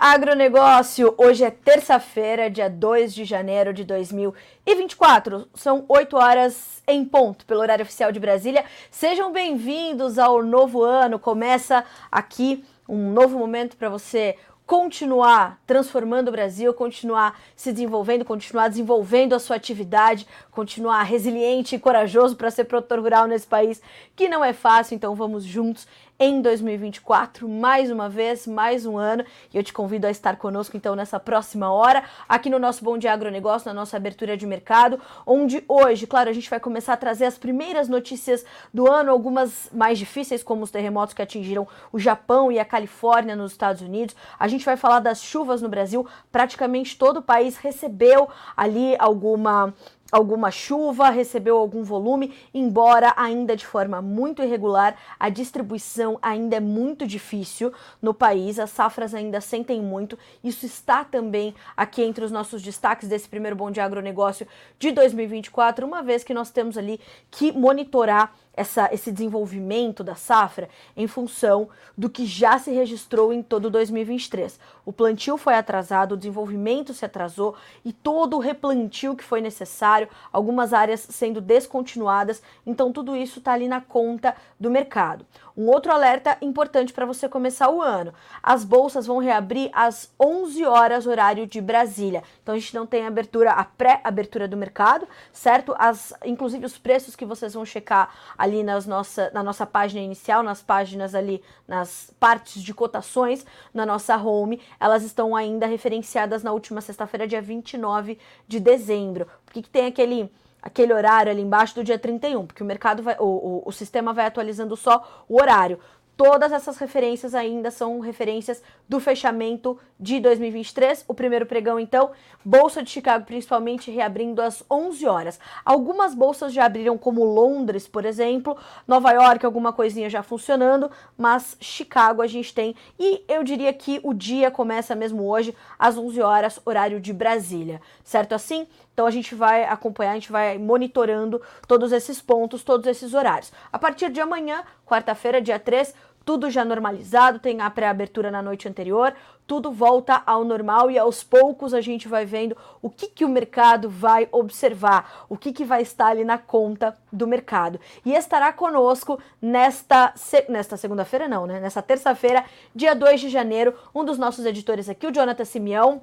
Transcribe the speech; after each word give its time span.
Agronegócio, 0.00 1.12
hoje 1.18 1.42
é 1.42 1.50
terça-feira, 1.50 2.48
dia 2.48 2.70
2 2.70 3.12
de 3.12 3.24
janeiro 3.24 3.74
de 3.74 3.82
2024. 3.82 5.48
São 5.54 5.84
8 5.88 6.16
horas 6.16 6.80
em 6.86 7.04
ponto, 7.04 7.44
pelo 7.44 7.60
horário 7.60 7.82
oficial 7.82 8.12
de 8.12 8.20
Brasília. 8.20 8.64
Sejam 8.92 9.32
bem-vindos 9.32 10.16
ao 10.16 10.40
novo 10.40 10.84
ano. 10.84 11.18
Começa 11.18 11.84
aqui 12.12 12.64
um 12.88 13.10
novo 13.10 13.36
momento 13.36 13.76
para 13.76 13.88
você 13.88 14.36
continuar 14.68 15.58
transformando 15.66 16.28
o 16.28 16.30
Brasil, 16.30 16.72
continuar 16.74 17.40
se 17.56 17.72
desenvolvendo, 17.72 18.22
continuar 18.24 18.68
desenvolvendo 18.68 19.34
a 19.34 19.38
sua 19.38 19.56
atividade, 19.56 20.28
continuar 20.52 21.02
resiliente 21.02 21.74
e 21.74 21.78
corajoso 21.78 22.36
para 22.36 22.50
ser 22.50 22.64
produtor 22.64 23.00
rural 23.00 23.26
nesse 23.26 23.46
país 23.46 23.80
que 24.14 24.28
não 24.28 24.44
é 24.44 24.52
fácil. 24.52 24.94
Então 24.94 25.14
vamos 25.14 25.42
juntos 25.42 25.88
em 26.20 26.42
2024, 26.42 27.48
mais 27.48 27.92
uma 27.92 28.08
vez, 28.08 28.44
mais 28.44 28.84
um 28.84 28.98
ano. 28.98 29.24
E 29.54 29.56
eu 29.56 29.62
te 29.62 29.72
convido 29.72 30.06
a 30.06 30.10
estar 30.10 30.36
conosco 30.36 30.76
então 30.76 30.96
nessa 30.96 31.20
próxima 31.20 31.70
hora, 31.70 32.02
aqui 32.28 32.50
no 32.50 32.58
nosso 32.58 32.82
Bom 32.82 32.98
Dia 32.98 33.12
Agronegócio, 33.12 33.68
na 33.68 33.74
nossa 33.74 33.96
abertura 33.96 34.36
de 34.36 34.44
mercado, 34.44 35.00
onde 35.24 35.62
hoje, 35.68 36.08
claro, 36.08 36.28
a 36.28 36.32
gente 36.32 36.50
vai 36.50 36.58
começar 36.58 36.94
a 36.94 36.96
trazer 36.96 37.26
as 37.26 37.38
primeiras 37.38 37.88
notícias 37.88 38.44
do 38.74 38.90
ano, 38.90 39.12
algumas 39.12 39.70
mais 39.72 39.96
difíceis, 39.96 40.42
como 40.42 40.64
os 40.64 40.72
terremotos 40.72 41.14
que 41.14 41.22
atingiram 41.22 41.68
o 41.92 42.00
Japão 42.00 42.50
e 42.50 42.58
a 42.58 42.64
Califórnia 42.64 43.36
nos 43.36 43.52
Estados 43.52 43.80
Unidos. 43.80 44.16
A 44.40 44.48
gente 44.48 44.64
vai 44.64 44.76
falar 44.76 44.98
das 44.98 45.22
chuvas 45.22 45.62
no 45.62 45.68
Brasil, 45.68 46.04
praticamente 46.32 46.98
todo 46.98 47.18
o 47.18 47.22
país 47.22 47.56
recebeu 47.56 48.28
ali 48.56 48.96
alguma 48.98 49.72
alguma 50.10 50.50
chuva, 50.50 51.10
recebeu 51.10 51.56
algum 51.56 51.82
volume, 51.82 52.34
embora 52.52 53.12
ainda 53.16 53.54
de 53.54 53.66
forma 53.66 54.00
muito 54.00 54.42
irregular, 54.42 54.96
a 55.18 55.28
distribuição 55.28 56.18
ainda 56.22 56.56
é 56.56 56.60
muito 56.60 57.06
difícil 57.06 57.72
no 58.00 58.14
país, 58.14 58.58
as 58.58 58.70
safras 58.70 59.14
ainda 59.14 59.40
sentem 59.40 59.80
muito. 59.80 60.18
Isso 60.42 60.64
está 60.64 61.04
também 61.04 61.54
aqui 61.76 62.02
entre 62.02 62.24
os 62.24 62.30
nossos 62.30 62.62
destaques 62.62 63.08
desse 63.08 63.28
primeiro 63.28 63.56
Bom 63.56 63.70
de 63.70 63.80
Agronegócio 63.80 64.46
de 64.78 64.90
2024, 64.92 65.86
uma 65.86 66.02
vez 66.02 66.24
que 66.24 66.34
nós 66.34 66.50
temos 66.50 66.78
ali 66.78 67.00
que 67.30 67.52
monitorar 67.52 68.34
essa, 68.54 68.88
esse 68.92 69.12
desenvolvimento 69.12 70.02
da 70.02 70.14
safra 70.14 70.68
em 70.96 71.06
função 71.06 71.68
do 71.96 72.10
que 72.10 72.26
já 72.26 72.58
se 72.58 72.70
registrou 72.72 73.32
em 73.32 73.42
todo 73.42 73.70
2023. 73.70 74.58
O 74.84 74.92
plantio 74.92 75.36
foi 75.36 75.54
atrasado, 75.54 76.12
o 76.12 76.16
desenvolvimento 76.16 76.92
se 76.92 77.04
atrasou 77.04 77.54
e 77.84 77.92
todo 77.92 78.36
o 78.36 78.40
replantio 78.40 79.14
que 79.14 79.24
foi 79.24 79.40
necessário, 79.40 80.08
algumas 80.32 80.72
áreas 80.72 81.00
sendo 81.00 81.40
descontinuadas, 81.40 82.42
então 82.66 82.92
tudo 82.92 83.14
isso 83.14 83.38
está 83.38 83.52
ali 83.52 83.68
na 83.68 83.80
conta 83.80 84.34
do 84.58 84.70
mercado. 84.70 85.24
Um 85.58 85.68
outro 85.70 85.90
alerta 85.90 86.38
importante 86.40 86.92
para 86.92 87.04
você 87.04 87.28
começar 87.28 87.68
o 87.68 87.82
ano: 87.82 88.14
as 88.40 88.62
bolsas 88.62 89.06
vão 89.06 89.18
reabrir 89.18 89.70
às 89.72 90.08
11 90.18 90.64
horas, 90.64 91.04
horário 91.04 91.48
de 91.48 91.60
Brasília. 91.60 92.22
Então 92.40 92.54
a 92.54 92.58
gente 92.58 92.72
não 92.76 92.86
tem 92.86 93.04
abertura, 93.04 93.50
a 93.50 93.64
pré-abertura 93.64 94.46
do 94.46 94.56
mercado, 94.56 95.08
certo? 95.32 95.74
As, 95.76 96.14
inclusive 96.24 96.64
os 96.64 96.78
preços 96.78 97.16
que 97.16 97.24
vocês 97.24 97.54
vão 97.54 97.64
checar 97.64 98.08
ali 98.38 98.62
nas 98.62 98.86
nossa, 98.86 99.32
na 99.34 99.42
nossa 99.42 99.66
página 99.66 100.00
inicial, 100.00 100.44
nas 100.44 100.62
páginas 100.62 101.12
ali, 101.12 101.42
nas 101.66 102.14
partes 102.20 102.62
de 102.62 102.72
cotações 102.72 103.44
na 103.74 103.84
nossa 103.84 104.16
home, 104.16 104.62
elas 104.78 105.02
estão 105.02 105.34
ainda 105.34 105.66
referenciadas 105.66 106.44
na 106.44 106.52
última 106.52 106.80
sexta-feira, 106.80 107.26
dia 107.26 107.42
29 107.42 108.16
de 108.46 108.60
dezembro. 108.60 109.26
Por 109.44 109.54
que, 109.54 109.62
que 109.62 109.70
tem 109.70 109.86
aquele 109.86 110.30
aquele 110.62 110.92
horário 110.92 111.30
ali 111.30 111.42
embaixo 111.42 111.74
do 111.74 111.84
dia 111.84 111.98
31, 111.98 112.46
porque 112.46 112.62
o 112.62 112.66
mercado 112.66 113.02
vai, 113.02 113.16
o, 113.18 113.24
o, 113.24 113.62
o 113.66 113.72
sistema 113.72 114.12
vai 114.12 114.26
atualizando 114.26 114.76
só 114.76 115.24
o 115.28 115.40
horário. 115.40 115.78
Todas 116.18 116.50
essas 116.50 116.78
referências 116.78 117.32
ainda 117.32 117.70
são 117.70 118.00
referências 118.00 118.60
do 118.88 118.98
fechamento 118.98 119.78
de 120.00 120.18
2023. 120.18 121.04
O 121.06 121.14
primeiro 121.14 121.46
pregão, 121.46 121.78
então, 121.78 122.10
Bolsa 122.44 122.82
de 122.82 122.90
Chicago, 122.90 123.24
principalmente, 123.24 123.88
reabrindo 123.88 124.42
às 124.42 124.64
11 124.68 125.06
horas. 125.06 125.38
Algumas 125.64 126.16
bolsas 126.16 126.52
já 126.52 126.64
abriram, 126.64 126.98
como 126.98 127.22
Londres, 127.22 127.86
por 127.86 128.04
exemplo, 128.04 128.58
Nova 128.84 129.12
York, 129.12 129.46
alguma 129.46 129.72
coisinha 129.72 130.10
já 130.10 130.20
funcionando, 130.20 130.90
mas 131.16 131.56
Chicago 131.60 132.20
a 132.20 132.26
gente 132.26 132.52
tem. 132.52 132.74
E 132.98 133.22
eu 133.28 133.44
diria 133.44 133.72
que 133.72 134.00
o 134.02 134.12
dia 134.12 134.50
começa 134.50 134.96
mesmo 134.96 135.24
hoje, 135.24 135.54
às 135.78 135.96
11 135.96 136.20
horas, 136.20 136.60
horário 136.64 136.98
de 136.98 137.12
Brasília. 137.12 137.80
Certo 138.02 138.34
assim? 138.34 138.66
Então 138.98 139.06
a 139.06 139.12
gente 139.12 139.32
vai 139.32 139.62
acompanhar, 139.62 140.10
a 140.10 140.14
gente 140.14 140.32
vai 140.32 140.58
monitorando 140.58 141.40
todos 141.68 141.92
esses 141.92 142.20
pontos, 142.20 142.64
todos 142.64 142.84
esses 142.84 143.14
horários. 143.14 143.52
A 143.72 143.78
partir 143.78 144.10
de 144.10 144.20
amanhã, 144.20 144.64
quarta-feira, 144.84 145.40
dia 145.40 145.56
3, 145.56 145.94
tudo 146.24 146.50
já 146.50 146.64
normalizado, 146.64 147.38
tem 147.38 147.60
a 147.60 147.70
pré-abertura 147.70 148.28
na 148.28 148.42
noite 148.42 148.66
anterior, 148.66 149.14
tudo 149.46 149.70
volta 149.70 150.20
ao 150.26 150.42
normal 150.42 150.90
e 150.90 150.98
aos 150.98 151.22
poucos 151.22 151.72
a 151.72 151.80
gente 151.80 152.08
vai 152.08 152.26
vendo 152.26 152.56
o 152.82 152.90
que, 152.90 153.06
que 153.06 153.24
o 153.24 153.28
mercado 153.28 153.88
vai 153.88 154.26
observar, 154.32 155.24
o 155.28 155.36
que, 155.36 155.52
que 155.52 155.64
vai 155.64 155.82
estar 155.82 156.08
ali 156.08 156.24
na 156.24 156.36
conta 156.36 156.98
do 157.12 157.24
mercado. 157.24 157.78
E 158.04 158.12
estará 158.12 158.52
conosco 158.52 159.20
nesta, 159.40 160.12
nesta 160.48 160.76
segunda-feira, 160.76 161.28
não, 161.28 161.46
né? 161.46 161.60
Nessa 161.60 161.80
terça-feira, 161.80 162.44
dia 162.74 162.96
2 162.96 163.20
de 163.20 163.28
janeiro, 163.28 163.74
um 163.94 164.04
dos 164.04 164.18
nossos 164.18 164.44
editores 164.44 164.88
aqui, 164.88 165.06
o 165.06 165.12
Jonathan 165.12 165.44
Simeão 165.44 166.02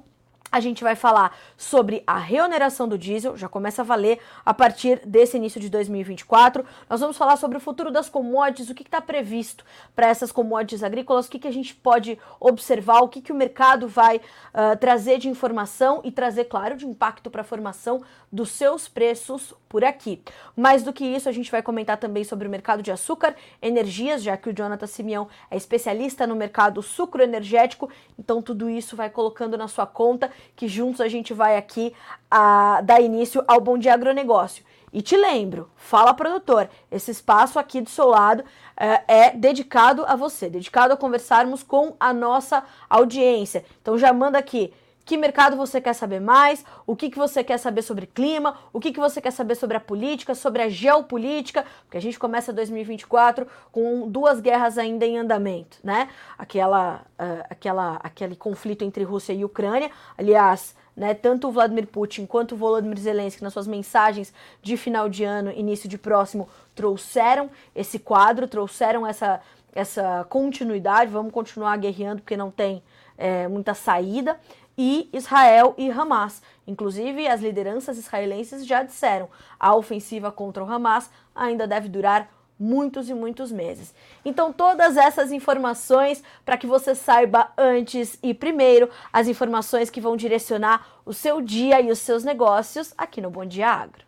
a 0.50 0.60
gente 0.60 0.82
vai 0.82 0.94
falar 0.94 1.36
sobre 1.56 2.02
a 2.06 2.18
reoneração 2.18 2.88
do 2.88 2.96
diesel, 2.96 3.36
já 3.36 3.48
começa 3.48 3.82
a 3.82 3.84
valer 3.84 4.18
a 4.44 4.54
partir 4.54 5.00
desse 5.04 5.36
início 5.36 5.60
de 5.60 5.68
2024. 5.68 6.64
Nós 6.88 7.00
vamos 7.00 7.16
falar 7.16 7.36
sobre 7.36 7.58
o 7.58 7.60
futuro 7.60 7.90
das 7.90 8.08
commodities, 8.08 8.70
o 8.70 8.74
que 8.74 8.82
está 8.82 9.00
previsto 9.00 9.64
para 9.94 10.06
essas 10.06 10.30
commodities 10.30 10.82
agrícolas, 10.82 11.26
o 11.26 11.30
que, 11.30 11.38
que 11.38 11.48
a 11.48 11.52
gente 11.52 11.74
pode 11.74 12.18
observar, 12.38 13.00
o 13.00 13.08
que, 13.08 13.20
que 13.20 13.32
o 13.32 13.34
mercado 13.34 13.88
vai 13.88 14.16
uh, 14.16 14.76
trazer 14.78 15.18
de 15.18 15.28
informação 15.28 16.00
e 16.04 16.10
trazer, 16.10 16.44
claro, 16.44 16.76
de 16.76 16.86
impacto 16.86 17.30
para 17.30 17.42
a 17.42 17.44
formação 17.44 18.02
dos 18.30 18.50
seus 18.50 18.88
preços 18.88 19.54
por 19.68 19.84
aqui. 19.84 20.22
Mais 20.56 20.82
do 20.82 20.92
que 20.92 21.04
isso, 21.04 21.28
a 21.28 21.32
gente 21.32 21.50
vai 21.50 21.62
comentar 21.62 21.96
também 21.96 22.24
sobre 22.24 22.46
o 22.46 22.50
mercado 22.50 22.82
de 22.82 22.90
açúcar, 22.90 23.34
energias, 23.60 24.22
já 24.22 24.36
que 24.36 24.48
o 24.48 24.52
Jonathan 24.52 24.86
Simeão 24.86 25.28
é 25.50 25.56
especialista 25.56 26.26
no 26.26 26.36
mercado 26.36 26.82
sucro 26.82 27.22
energético, 27.22 27.90
então 28.18 28.40
tudo 28.40 28.70
isso 28.70 28.96
vai 28.96 29.10
colocando 29.10 29.56
na 29.56 29.68
sua 29.68 29.86
conta 29.86 30.30
que 30.54 30.68
juntos 30.68 31.00
a 31.00 31.08
gente 31.08 31.34
vai 31.34 31.56
aqui 31.56 31.92
a, 32.30 32.80
dar 32.82 33.00
início 33.00 33.42
ao 33.46 33.60
Bom 33.60 33.78
Dia 33.78 33.94
Agronegócio. 33.94 34.64
E 34.92 35.02
te 35.02 35.16
lembro, 35.16 35.68
fala 35.76 36.14
produtor, 36.14 36.70
esse 36.90 37.10
espaço 37.10 37.58
aqui 37.58 37.80
do 37.80 37.90
seu 37.90 38.06
lado 38.06 38.42
é, 38.76 39.02
é, 39.06 39.30
dedicado 39.30 40.04
a 40.06 40.16
você, 40.16 40.48
dedicado 40.48 40.94
a 40.94 40.96
conversarmos 40.96 41.62
com 41.62 41.94
a 42.00 42.12
nossa 42.12 42.62
audiência. 42.88 43.64
Então 43.82 43.98
já 43.98 44.12
manda 44.12 44.38
aqui 44.38 44.72
que 45.06 45.16
mercado 45.16 45.56
você 45.56 45.80
quer 45.80 45.92
saber 45.94 46.20
mais, 46.20 46.64
o 46.84 46.96
que, 46.96 47.08
que 47.08 47.16
você 47.16 47.44
quer 47.44 47.58
saber 47.58 47.82
sobre 47.82 48.08
clima, 48.08 48.58
o 48.72 48.80
que, 48.80 48.92
que 48.92 48.98
você 48.98 49.20
quer 49.20 49.30
saber 49.30 49.54
sobre 49.54 49.76
a 49.76 49.80
política, 49.80 50.34
sobre 50.34 50.62
a 50.62 50.68
geopolítica, 50.68 51.64
porque 51.84 51.96
a 51.96 52.02
gente 52.02 52.18
começa 52.18 52.52
2024 52.52 53.46
com 53.70 54.08
duas 54.10 54.40
guerras 54.40 54.76
ainda 54.76 55.06
em 55.06 55.16
andamento, 55.16 55.78
né? 55.82 56.08
Aquela, 56.36 57.02
uh, 57.20 57.46
aquela, 57.48 58.00
aquele 58.02 58.34
conflito 58.34 58.82
entre 58.82 59.04
Rússia 59.04 59.32
e 59.32 59.44
Ucrânia, 59.44 59.92
aliás, 60.18 60.74
né, 60.96 61.14
tanto 61.14 61.46
o 61.46 61.52
Vladimir 61.52 61.86
Putin 61.86 62.26
quanto 62.26 62.56
o 62.56 62.58
Volodymyr 62.58 62.98
Zelensky, 62.98 63.44
nas 63.44 63.52
suas 63.52 63.68
mensagens 63.68 64.34
de 64.60 64.76
final 64.76 65.08
de 65.08 65.22
ano, 65.22 65.52
início 65.52 65.88
de 65.88 65.98
próximo, 65.98 66.48
trouxeram 66.74 67.48
esse 67.76 68.00
quadro, 68.00 68.48
trouxeram 68.48 69.06
essa, 69.06 69.40
essa 69.72 70.26
continuidade. 70.28 71.12
Vamos 71.12 71.32
continuar 71.32 71.76
guerreando 71.76 72.22
porque 72.22 72.36
não 72.36 72.50
tem 72.50 72.82
é, 73.18 73.46
muita 73.46 73.74
saída 73.74 74.40
e 74.76 75.08
Israel 75.12 75.74
e 75.78 75.90
Hamas. 75.90 76.42
Inclusive, 76.66 77.26
as 77.26 77.40
lideranças 77.40 77.98
israelenses 77.98 78.66
já 78.66 78.82
disseram 78.82 79.28
a 79.58 79.74
ofensiva 79.74 80.30
contra 80.30 80.62
o 80.62 80.70
Hamas 80.70 81.10
ainda 81.34 81.66
deve 81.66 81.88
durar 81.88 82.28
muitos 82.58 83.08
e 83.08 83.14
muitos 83.14 83.52
meses. 83.52 83.94
Então, 84.24 84.52
todas 84.52 84.96
essas 84.96 85.30
informações 85.30 86.22
para 86.44 86.56
que 86.56 86.66
você 86.66 86.94
saiba 86.94 87.52
antes 87.56 88.18
e 88.22 88.32
primeiro 88.32 88.88
as 89.12 89.28
informações 89.28 89.90
que 89.90 90.00
vão 90.00 90.16
direcionar 90.16 90.86
o 91.04 91.12
seu 91.12 91.40
dia 91.40 91.80
e 91.80 91.90
os 91.90 91.98
seus 91.98 92.24
negócios 92.24 92.94
aqui 92.96 93.20
no 93.20 93.30
Bom 93.30 93.44
Dia 93.44 93.68
Agro. 93.68 94.06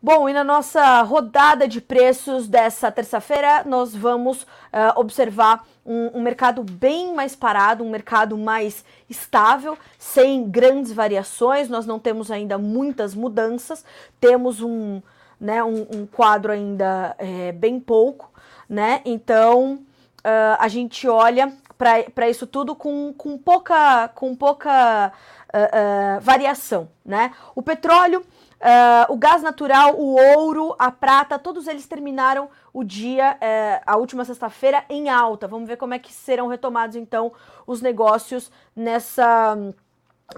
Bom, 0.00 0.28
e 0.28 0.32
na 0.32 0.44
nossa 0.44 1.02
rodada 1.02 1.66
de 1.66 1.80
preços 1.80 2.46
dessa 2.46 2.88
terça-feira, 2.88 3.64
nós 3.66 3.96
vamos 3.96 4.42
uh, 4.42 4.46
observar 4.94 5.66
um, 5.84 6.18
um, 6.18 6.22
mercado 6.22 6.62
bem 6.62 7.12
mais 7.12 7.34
parado, 7.34 7.82
um 7.82 7.90
mercado 7.90 8.38
mais 8.38 8.84
estável, 9.10 9.76
sem 9.98 10.48
grandes 10.48 10.92
variações. 10.92 11.68
Nós 11.68 11.84
não 11.84 11.98
temos 11.98 12.30
ainda 12.30 12.56
muitas 12.56 13.12
mudanças, 13.12 13.84
temos 14.20 14.62
um, 14.62 15.02
né, 15.40 15.64
um, 15.64 15.84
um 15.92 16.06
quadro 16.06 16.52
ainda 16.52 17.16
é, 17.18 17.50
bem 17.50 17.80
pouco, 17.80 18.30
né? 18.68 19.00
Então 19.04 19.80
uh, 20.18 20.56
a 20.60 20.68
gente 20.68 21.08
olha 21.08 21.52
para 21.76 22.28
isso 22.28 22.46
tudo 22.46 22.74
com, 22.74 23.12
com 23.16 23.38
pouca, 23.38 24.08
com 24.14 24.34
pouca 24.34 25.12
uh, 25.48 26.20
variação. 26.20 26.88
Né? 27.04 27.32
O 27.54 27.62
petróleo, 27.62 28.24
uh, 28.60 29.12
o 29.12 29.16
gás 29.16 29.42
natural, 29.42 29.96
o 29.96 30.16
ouro, 30.36 30.74
a 30.78 30.90
prata, 30.90 31.38
todos 31.38 31.66
eles 31.66 31.86
terminaram 31.86 32.48
o 32.72 32.84
dia, 32.84 33.36
a 33.84 33.96
última 33.96 34.24
sexta-feira, 34.24 34.84
em 34.88 35.08
alta. 35.08 35.48
Vamos 35.48 35.68
ver 35.68 35.76
como 35.76 35.94
é 35.94 35.98
que 35.98 36.12
serão 36.12 36.46
retomados 36.46 36.94
então 36.94 37.32
os 37.66 37.80
negócios 37.80 38.50
nessa. 38.76 39.56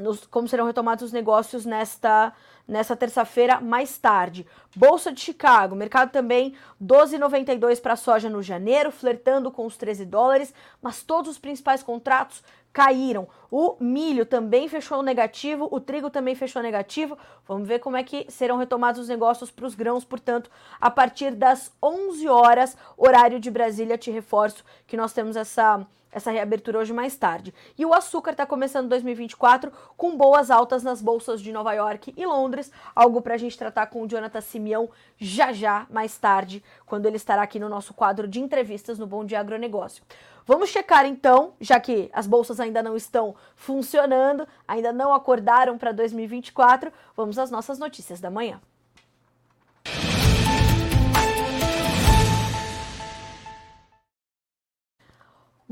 Nos, 0.00 0.25
como 0.26 0.49
serão 0.49 0.64
retomados 0.64 1.05
os 1.05 1.12
negócios 1.12 1.67
nesta 1.67 2.32
nessa 2.70 2.94
terça-feira 2.94 3.61
mais 3.61 3.99
tarde. 3.99 4.46
Bolsa 4.76 5.12
de 5.12 5.20
Chicago, 5.20 5.75
mercado 5.75 6.12
também 6.12 6.55
12,92 6.81 7.82
para 7.82 7.96
soja 7.96 8.31
no 8.31 8.40
janeiro, 8.40 8.93
flertando 8.93 9.50
com 9.50 9.66
os 9.66 9.76
13 9.76 10.06
dólares, 10.06 10.55
mas 10.81 11.02
todos 11.02 11.32
os 11.32 11.38
principais 11.38 11.82
contratos 11.82 12.44
caíram. 12.73 13.28
O 13.50 13.76
milho 13.81 14.25
também 14.25 14.69
fechou 14.69 15.02
negativo, 15.02 15.69
o 15.70 15.81
trigo 15.81 16.08
também 16.08 16.35
fechou 16.35 16.62
negativo. 16.62 17.19
Vamos 17.47 17.67
ver 17.67 17.81
como 17.81 17.97
é 17.97 18.02
que 18.05 18.26
serão 18.29 18.56
retomados 18.56 19.00
os 19.00 19.08
negócios 19.08 19.50
para 19.50 19.67
os 19.67 19.75
grãos, 19.75 20.05
portanto, 20.05 20.50
a 20.81 20.91
partir 20.91 21.35
das 21.35 21.73
11 21.82 22.29
horas, 22.29 22.76
horário 22.97 23.41
de 23.41 23.50
Brasília. 23.50 23.99
Te 23.99 24.11
reforço 24.11 24.64
que 24.87 24.97
nós 24.97 25.12
temos 25.12 25.37
essa 25.37 25.87
essa 26.12 26.31
reabertura 26.31 26.79
hoje 26.79 26.93
mais 26.93 27.17
tarde. 27.17 27.55
E 27.79 27.87
o 27.87 27.94
açúcar 27.94 28.32
está 28.32 28.44
começando 28.44 28.88
2024 28.88 29.73
com 29.97 30.17
boas 30.17 30.50
altas 30.50 30.82
nas 30.82 31.00
bolsas 31.00 31.41
de 31.41 31.52
Nova 31.52 31.73
York 31.73 32.12
e 32.17 32.26
Londres, 32.26 32.70
algo 32.94 33.23
para 33.23 33.35
a 33.35 33.38
gente 33.38 33.56
tratar 33.56 33.87
com 33.87 34.02
o 34.02 34.08
Jonathan 34.08 34.41
Simeão 34.41 34.91
já 35.19 35.52
já 35.52 35.87
mais 35.91 36.17
tarde, 36.19 36.62
quando 36.85 37.06
ele 37.06 37.17
estará 37.17 37.43
aqui 37.43 37.58
no 37.58 37.69
nosso 37.69 37.94
quadro 37.94 38.26
de 38.26 38.41
entrevistas 38.41 38.99
no 38.99 39.06
Bom 39.06 39.25
Dia 39.25 39.41
Agronegócio. 39.41 40.02
Vamos 40.47 40.70
checar 40.70 41.06
então, 41.06 41.52
já 41.61 41.79
que 41.79 42.11
as 42.12 42.26
bolsas 42.26 42.58
ainda 42.58 42.82
não 42.82 42.97
estão 42.97 43.37
funcionando, 43.54 44.46
ainda 44.66 44.92
não 44.92 45.12
acordaram 45.12 45.76
para 45.78 45.92
2024, 45.92 46.92
vamos 47.16 47.38
às 47.38 47.50
nossas 47.50 47.78
notícias 47.78 48.20
da 48.20 48.31
manhã. 48.31 48.60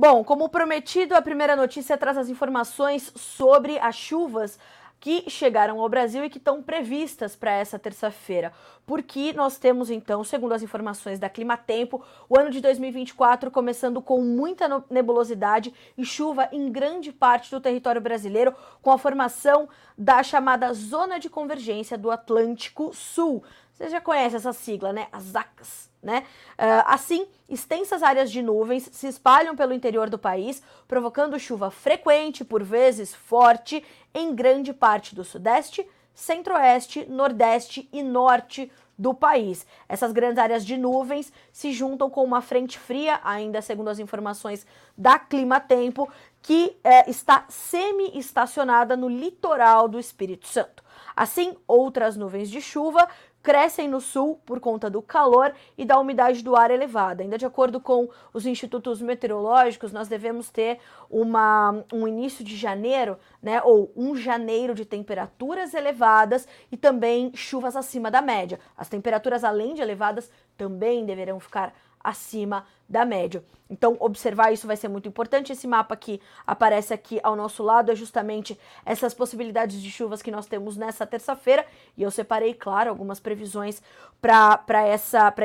Bom, 0.00 0.22
como 0.22 0.48
prometido, 0.48 1.16
a 1.16 1.20
primeira 1.20 1.56
notícia 1.56 1.98
traz 1.98 2.16
as 2.16 2.28
informações 2.28 3.12
sobre 3.16 3.80
as 3.80 3.96
chuvas 3.96 4.56
que 5.00 5.28
chegaram 5.30 5.80
ao 5.80 5.88
Brasil 5.88 6.24
e 6.24 6.30
que 6.30 6.38
estão 6.38 6.62
previstas 6.62 7.36
para 7.36 7.52
essa 7.52 7.78
terça-feira. 7.78 8.52
Porque 8.86 9.32
nós 9.32 9.58
temos, 9.58 9.90
então, 9.90 10.24
segundo 10.24 10.54
as 10.54 10.62
informações 10.62 11.18
da 11.18 11.28
Climatempo, 11.28 12.02
o 12.28 12.38
ano 12.38 12.50
de 12.50 12.60
2024 12.60 13.50
começando 13.50 14.02
com 14.02 14.20
muita 14.22 14.82
nebulosidade 14.90 15.72
e 15.96 16.04
chuva 16.04 16.48
em 16.52 16.70
grande 16.70 17.12
parte 17.12 17.50
do 17.50 17.60
território 17.60 18.00
brasileiro, 18.00 18.54
com 18.82 18.90
a 18.90 18.98
formação 18.98 19.68
da 19.96 20.22
chamada 20.22 20.72
Zona 20.72 21.18
de 21.18 21.28
Convergência 21.28 21.98
do 21.98 22.10
Atlântico 22.10 22.92
Sul. 22.94 23.42
Você 23.78 23.90
já 23.90 24.00
conhece 24.00 24.34
essa 24.34 24.52
sigla, 24.52 24.92
né? 24.92 25.06
As 25.12 25.36
ACAS 25.36 25.88
né? 26.02 26.24
Uh, 26.52 26.84
assim, 26.86 27.26
extensas 27.48 28.02
áreas 28.02 28.30
de 28.30 28.42
nuvens 28.42 28.88
se 28.92 29.06
espalham 29.06 29.56
pelo 29.56 29.72
interior 29.74 30.08
do 30.08 30.18
país, 30.18 30.62
provocando 30.86 31.38
chuva 31.38 31.70
frequente, 31.70 32.44
por 32.44 32.62
vezes 32.62 33.14
forte, 33.14 33.84
em 34.14 34.34
grande 34.34 34.72
parte 34.72 35.14
do 35.14 35.24
sudeste, 35.24 35.86
centro-oeste, 36.14 37.06
nordeste 37.08 37.88
e 37.92 38.02
norte 38.02 38.70
do 38.98 39.14
país. 39.14 39.64
Essas 39.88 40.10
grandes 40.10 40.38
áreas 40.38 40.66
de 40.66 40.76
nuvens 40.76 41.32
se 41.52 41.72
juntam 41.72 42.10
com 42.10 42.24
uma 42.24 42.40
frente 42.40 42.76
fria, 42.78 43.20
ainda 43.22 43.62
segundo 43.62 43.88
as 43.88 44.00
informações 44.00 44.66
da 44.96 45.18
Clima 45.18 45.60
Tempo, 45.60 46.10
que 46.42 46.76
é, 46.82 47.08
está 47.08 47.44
semi-estacionada 47.48 48.96
no 48.96 49.08
litoral 49.08 49.88
do 49.88 50.00
Espírito 50.00 50.48
Santo. 50.48 50.82
Assim, 51.14 51.56
outras 51.66 52.16
nuvens 52.16 52.48
de 52.50 52.60
chuva 52.60 53.08
crescem 53.42 53.88
no 53.88 54.00
sul 54.00 54.40
por 54.44 54.60
conta 54.60 54.90
do 54.90 55.00
calor 55.00 55.54
e 55.76 55.84
da 55.84 55.98
umidade 55.98 56.42
do 56.42 56.56
ar 56.56 56.70
elevada. 56.70 57.22
Ainda 57.22 57.38
de 57.38 57.46
acordo 57.46 57.80
com 57.80 58.08
os 58.32 58.46
institutos 58.46 59.00
meteorológicos, 59.00 59.92
nós 59.92 60.08
devemos 60.08 60.50
ter 60.50 60.78
uma, 61.08 61.84
um 61.92 62.06
início 62.06 62.44
de 62.44 62.56
janeiro, 62.56 63.18
né, 63.42 63.62
ou 63.62 63.92
um 63.96 64.16
janeiro 64.16 64.74
de 64.74 64.84
temperaturas 64.84 65.74
elevadas 65.74 66.46
e 66.70 66.76
também 66.76 67.32
chuvas 67.34 67.76
acima 67.76 68.10
da 68.10 68.20
média. 68.20 68.58
As 68.76 68.88
temperaturas, 68.88 69.44
além 69.44 69.74
de 69.74 69.82
elevadas, 69.82 70.30
também 70.56 71.06
deverão 71.06 71.38
ficar 71.40 71.72
acima 72.02 72.64
da 72.88 73.04
média. 73.04 73.44
Então, 73.70 73.98
observar 74.00 74.50
isso 74.50 74.66
vai 74.66 74.76
ser 74.76 74.88
muito 74.88 75.06
importante. 75.06 75.52
Esse 75.52 75.66
mapa 75.66 75.94
que 75.94 76.22
aparece 76.46 76.94
aqui 76.94 77.20
ao 77.22 77.36
nosso 77.36 77.62
lado 77.62 77.92
é 77.92 77.94
justamente 77.94 78.58
essas 78.84 79.12
possibilidades 79.12 79.82
de 79.82 79.90
chuvas 79.90 80.22
que 80.22 80.30
nós 80.30 80.46
temos 80.46 80.76
nessa 80.76 81.06
terça-feira. 81.06 81.66
E 81.94 82.02
eu 82.02 82.10
separei, 82.10 82.54
claro, 82.54 82.88
algumas 82.88 83.20
previsões 83.20 83.82
para 84.22 84.88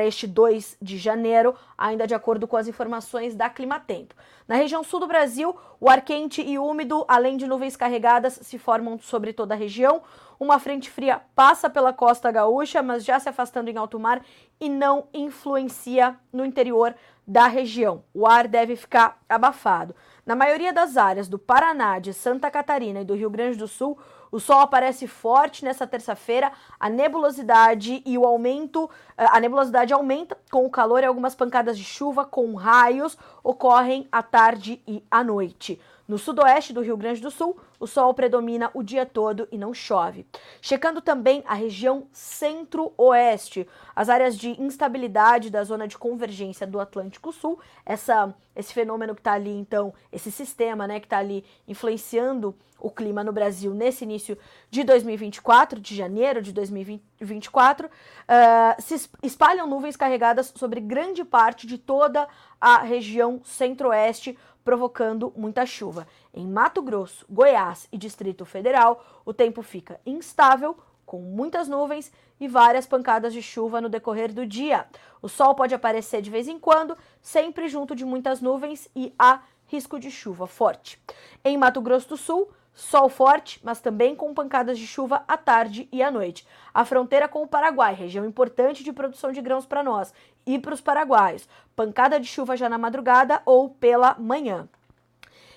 este 0.06 0.26
2 0.26 0.78
de 0.80 0.96
janeiro, 0.96 1.54
ainda 1.76 2.06
de 2.06 2.14
acordo 2.14 2.48
com 2.48 2.56
as 2.56 2.66
informações 2.66 3.34
da 3.34 3.50
Climatempo. 3.50 4.14
Na 4.48 4.54
região 4.54 4.82
sul 4.82 5.00
do 5.00 5.06
Brasil, 5.06 5.54
o 5.78 5.90
ar 5.90 6.00
quente 6.02 6.40
e 6.40 6.58
úmido, 6.58 7.04
além 7.06 7.36
de 7.36 7.46
nuvens 7.46 7.76
carregadas, 7.76 8.38
se 8.42 8.58
formam 8.58 8.98
sobre 8.98 9.34
toda 9.34 9.52
a 9.52 9.56
região. 9.56 10.02
Uma 10.38 10.58
frente 10.58 10.90
fria 10.90 11.20
passa 11.34 11.70
pela 11.70 11.92
costa 11.92 12.30
gaúcha, 12.30 12.82
mas 12.82 13.04
já 13.04 13.18
se 13.18 13.28
afastando 13.28 13.70
em 13.70 13.76
alto 13.76 13.98
mar 13.98 14.22
e 14.60 14.68
não 14.68 15.06
influencia 15.12 16.16
no 16.32 16.44
interior 16.44 16.94
da 17.26 17.46
região. 17.46 18.04
O 18.12 18.26
ar 18.26 18.46
deve 18.46 18.76
ficar 18.76 19.18
abafado. 19.28 19.94
Na 20.26 20.34
maioria 20.34 20.72
das 20.72 20.96
áreas 20.96 21.28
do 21.28 21.38
Paraná, 21.38 21.98
de 21.98 22.12
Santa 22.12 22.50
Catarina 22.50 23.00
e 23.00 23.04
do 23.04 23.14
Rio 23.14 23.30
Grande 23.30 23.58
do 23.58 23.68
Sul, 23.68 23.98
o 24.30 24.40
sol 24.40 24.58
aparece 24.60 25.06
forte 25.06 25.64
nessa 25.64 25.86
terça-feira. 25.86 26.50
A 26.78 26.90
nebulosidade 26.90 28.02
e 28.04 28.18
o 28.18 28.24
aumento, 28.24 28.90
eh, 29.16 29.26
a 29.30 29.38
nebulosidade 29.38 29.92
aumenta 29.92 30.36
com 30.50 30.66
o 30.66 30.70
calor 30.70 31.02
e 31.02 31.06
algumas 31.06 31.34
pancadas 31.34 31.78
de 31.78 31.84
chuva 31.84 32.24
com 32.24 32.54
raios 32.54 33.16
ocorrem 33.42 34.08
à 34.10 34.22
tarde 34.22 34.82
e 34.88 35.04
à 35.10 35.22
noite. 35.22 35.80
No 36.06 36.18
sudoeste 36.18 36.74
do 36.74 36.82
Rio 36.82 36.98
Grande 36.98 37.22
do 37.22 37.30
Sul, 37.30 37.58
o 37.80 37.86
sol 37.86 38.12
predomina 38.12 38.70
o 38.74 38.82
dia 38.82 39.06
todo 39.06 39.48
e 39.50 39.56
não 39.56 39.72
chove. 39.72 40.26
Checando 40.60 41.00
também 41.00 41.42
a 41.46 41.54
região 41.54 42.06
centro-oeste, 42.12 43.66
as 43.96 44.10
áreas 44.10 44.36
de 44.36 44.50
instabilidade 44.60 45.48
da 45.48 45.64
zona 45.64 45.88
de 45.88 45.96
convergência 45.96 46.66
do 46.66 46.78
Atlântico 46.78 47.32
Sul, 47.32 47.58
essa, 47.86 48.34
esse 48.54 48.74
fenômeno 48.74 49.14
que 49.14 49.20
está 49.20 49.32
ali, 49.32 49.56
então, 49.56 49.94
esse 50.12 50.30
sistema 50.30 50.86
né, 50.86 51.00
que 51.00 51.06
está 51.06 51.18
ali 51.18 51.42
influenciando 51.66 52.54
o 52.78 52.90
clima 52.90 53.24
no 53.24 53.32
Brasil 53.32 53.72
nesse 53.72 54.04
início 54.04 54.36
de 54.70 54.84
2024, 54.84 55.80
de 55.80 55.96
janeiro 55.96 56.42
de 56.42 56.52
2024, 56.52 57.86
uh, 57.86 57.90
ah, 58.28 58.76
se 58.78 59.08
espalham 59.22 59.66
nuvens 59.66 59.96
carregadas 59.96 60.52
sobre 60.54 60.80
grande 60.80 61.24
parte 61.24 61.66
de 61.66 61.78
toda 61.78 62.28
a 62.60 62.82
região 62.82 63.40
centro-oeste 63.42 64.36
provocando 64.64 65.32
muita 65.36 65.66
chuva. 65.66 66.06
Em 66.32 66.46
Mato 66.46 66.80
Grosso, 66.80 67.24
Goiás 67.28 67.86
e 67.92 67.98
Distrito 67.98 68.44
Federal, 68.44 69.04
o 69.24 69.32
tempo 69.32 69.62
fica 69.62 70.00
instável, 70.06 70.76
com 71.04 71.20
muitas 71.20 71.68
nuvens 71.68 72.10
e 72.40 72.48
várias 72.48 72.86
pancadas 72.86 73.32
de 73.32 73.42
chuva 73.42 73.80
no 73.80 73.88
decorrer 73.88 74.32
do 74.32 74.46
dia. 74.46 74.86
O 75.20 75.28
sol 75.28 75.54
pode 75.54 75.74
aparecer 75.74 76.22
de 76.22 76.30
vez 76.30 76.48
em 76.48 76.58
quando, 76.58 76.96
sempre 77.20 77.68
junto 77.68 77.94
de 77.94 78.04
muitas 78.04 78.40
nuvens 78.40 78.88
e 78.96 79.14
há 79.18 79.42
risco 79.66 79.98
de 79.98 80.10
chuva 80.10 80.46
forte. 80.46 81.00
Em 81.44 81.56
Mato 81.56 81.80
Grosso 81.80 82.08
do 82.08 82.16
Sul, 82.16 82.50
sol 82.72 83.08
forte, 83.08 83.60
mas 83.62 83.80
também 83.80 84.16
com 84.16 84.34
pancadas 84.34 84.78
de 84.78 84.86
chuva 84.86 85.24
à 85.28 85.36
tarde 85.36 85.88
e 85.92 86.02
à 86.02 86.10
noite. 86.10 86.46
A 86.72 86.84
fronteira 86.84 87.28
com 87.28 87.42
o 87.42 87.46
Paraguai, 87.46 87.94
região 87.94 88.24
importante 88.26 88.82
de 88.82 88.92
produção 88.92 89.30
de 89.30 89.40
grãos 89.40 89.64
para 89.64 89.82
nós 89.82 90.12
e 90.46 90.58
para 90.58 90.74
os 90.74 90.80
paraguaios. 90.80 91.48
Pancada 91.74 92.20
de 92.20 92.26
chuva 92.26 92.56
já 92.56 92.68
na 92.68 92.78
madrugada 92.78 93.42
ou 93.44 93.70
pela 93.70 94.14
manhã. 94.18 94.68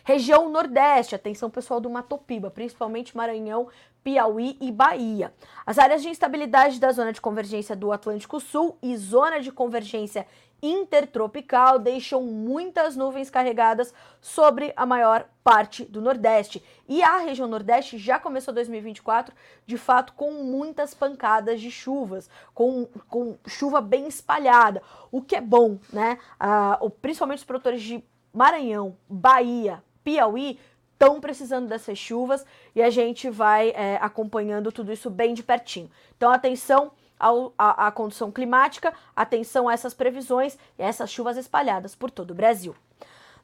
Região 0.04 0.50
Nordeste, 0.50 1.16
atenção 1.16 1.50
pessoal 1.50 1.82
do 1.82 1.90
Matopiba, 1.90 2.50
principalmente 2.50 3.16
Maranhão, 3.16 3.68
Piauí 4.08 4.58
e 4.62 4.72
Bahia. 4.72 5.34
As 5.66 5.78
áreas 5.78 6.02
de 6.02 6.08
instabilidade 6.08 6.80
da 6.80 6.94
zona 6.94 7.12
de 7.12 7.20
convergência 7.20 7.76
do 7.76 7.92
Atlântico 7.92 8.40
Sul 8.40 8.78
e 8.82 8.96
zona 8.96 9.42
de 9.42 9.52
convergência 9.52 10.26
intertropical 10.64 11.78
deixam 11.78 12.24
muitas 12.24 12.96
nuvens 12.96 13.30
carregadas 13.30 13.94
sobre 14.22 14.72
a 14.78 14.86
maior 14.86 15.28
parte 15.44 15.84
do 15.84 16.00
Nordeste. 16.00 16.64
E 16.88 17.04
a 17.04 17.18
região 17.18 17.50
Nordeste 17.50 17.98
já 17.98 18.18
começou 18.18 18.54
2024, 18.54 19.36
de 19.66 19.78
fato, 19.78 20.14
com 20.14 20.32
muitas 20.42 20.94
pancadas 20.94 21.60
de 21.60 21.70
chuvas, 21.70 22.30
com, 22.54 22.88
com 23.10 23.38
chuva 23.46 23.82
bem 23.82 24.08
espalhada, 24.08 24.82
o 25.12 25.22
que 25.22 25.36
é 25.36 25.42
bom, 25.42 25.80
né? 25.92 26.18
Ah, 26.40 26.80
principalmente 27.02 27.40
os 27.40 27.44
produtores 27.44 27.82
de 27.82 28.02
Maranhão, 28.34 28.96
Bahia, 29.10 29.84
Piauí 30.02 30.58
estão 30.98 31.22
precisando 31.22 31.68
dessas 31.68 31.98
chuvas 31.98 32.44
e 32.76 32.82
a 32.82 32.90
gente 32.90 33.30
vai 33.30 33.70
é, 33.70 34.00
acompanhando 34.02 34.72
tudo 34.72 34.92
isso 34.92 35.12
bem 35.12 35.36
de 35.36 35.44
pertinho. 35.44 35.92
Então, 36.18 36.32
atenção 36.32 36.92
a, 37.20 37.88
a 37.88 37.92
condição 37.92 38.32
climática, 38.32 38.94
atenção 39.16 39.70
a 39.70 39.74
essas 39.74 39.94
previsões 39.94 40.58
e 40.78 40.84
a 40.84 40.88
essas 40.88 41.12
chuvas 41.12 41.38
espalhadas 41.38 41.96
por 41.96 42.10
todo 42.10 42.32
o 42.32 42.36
Brasil. 42.36 42.76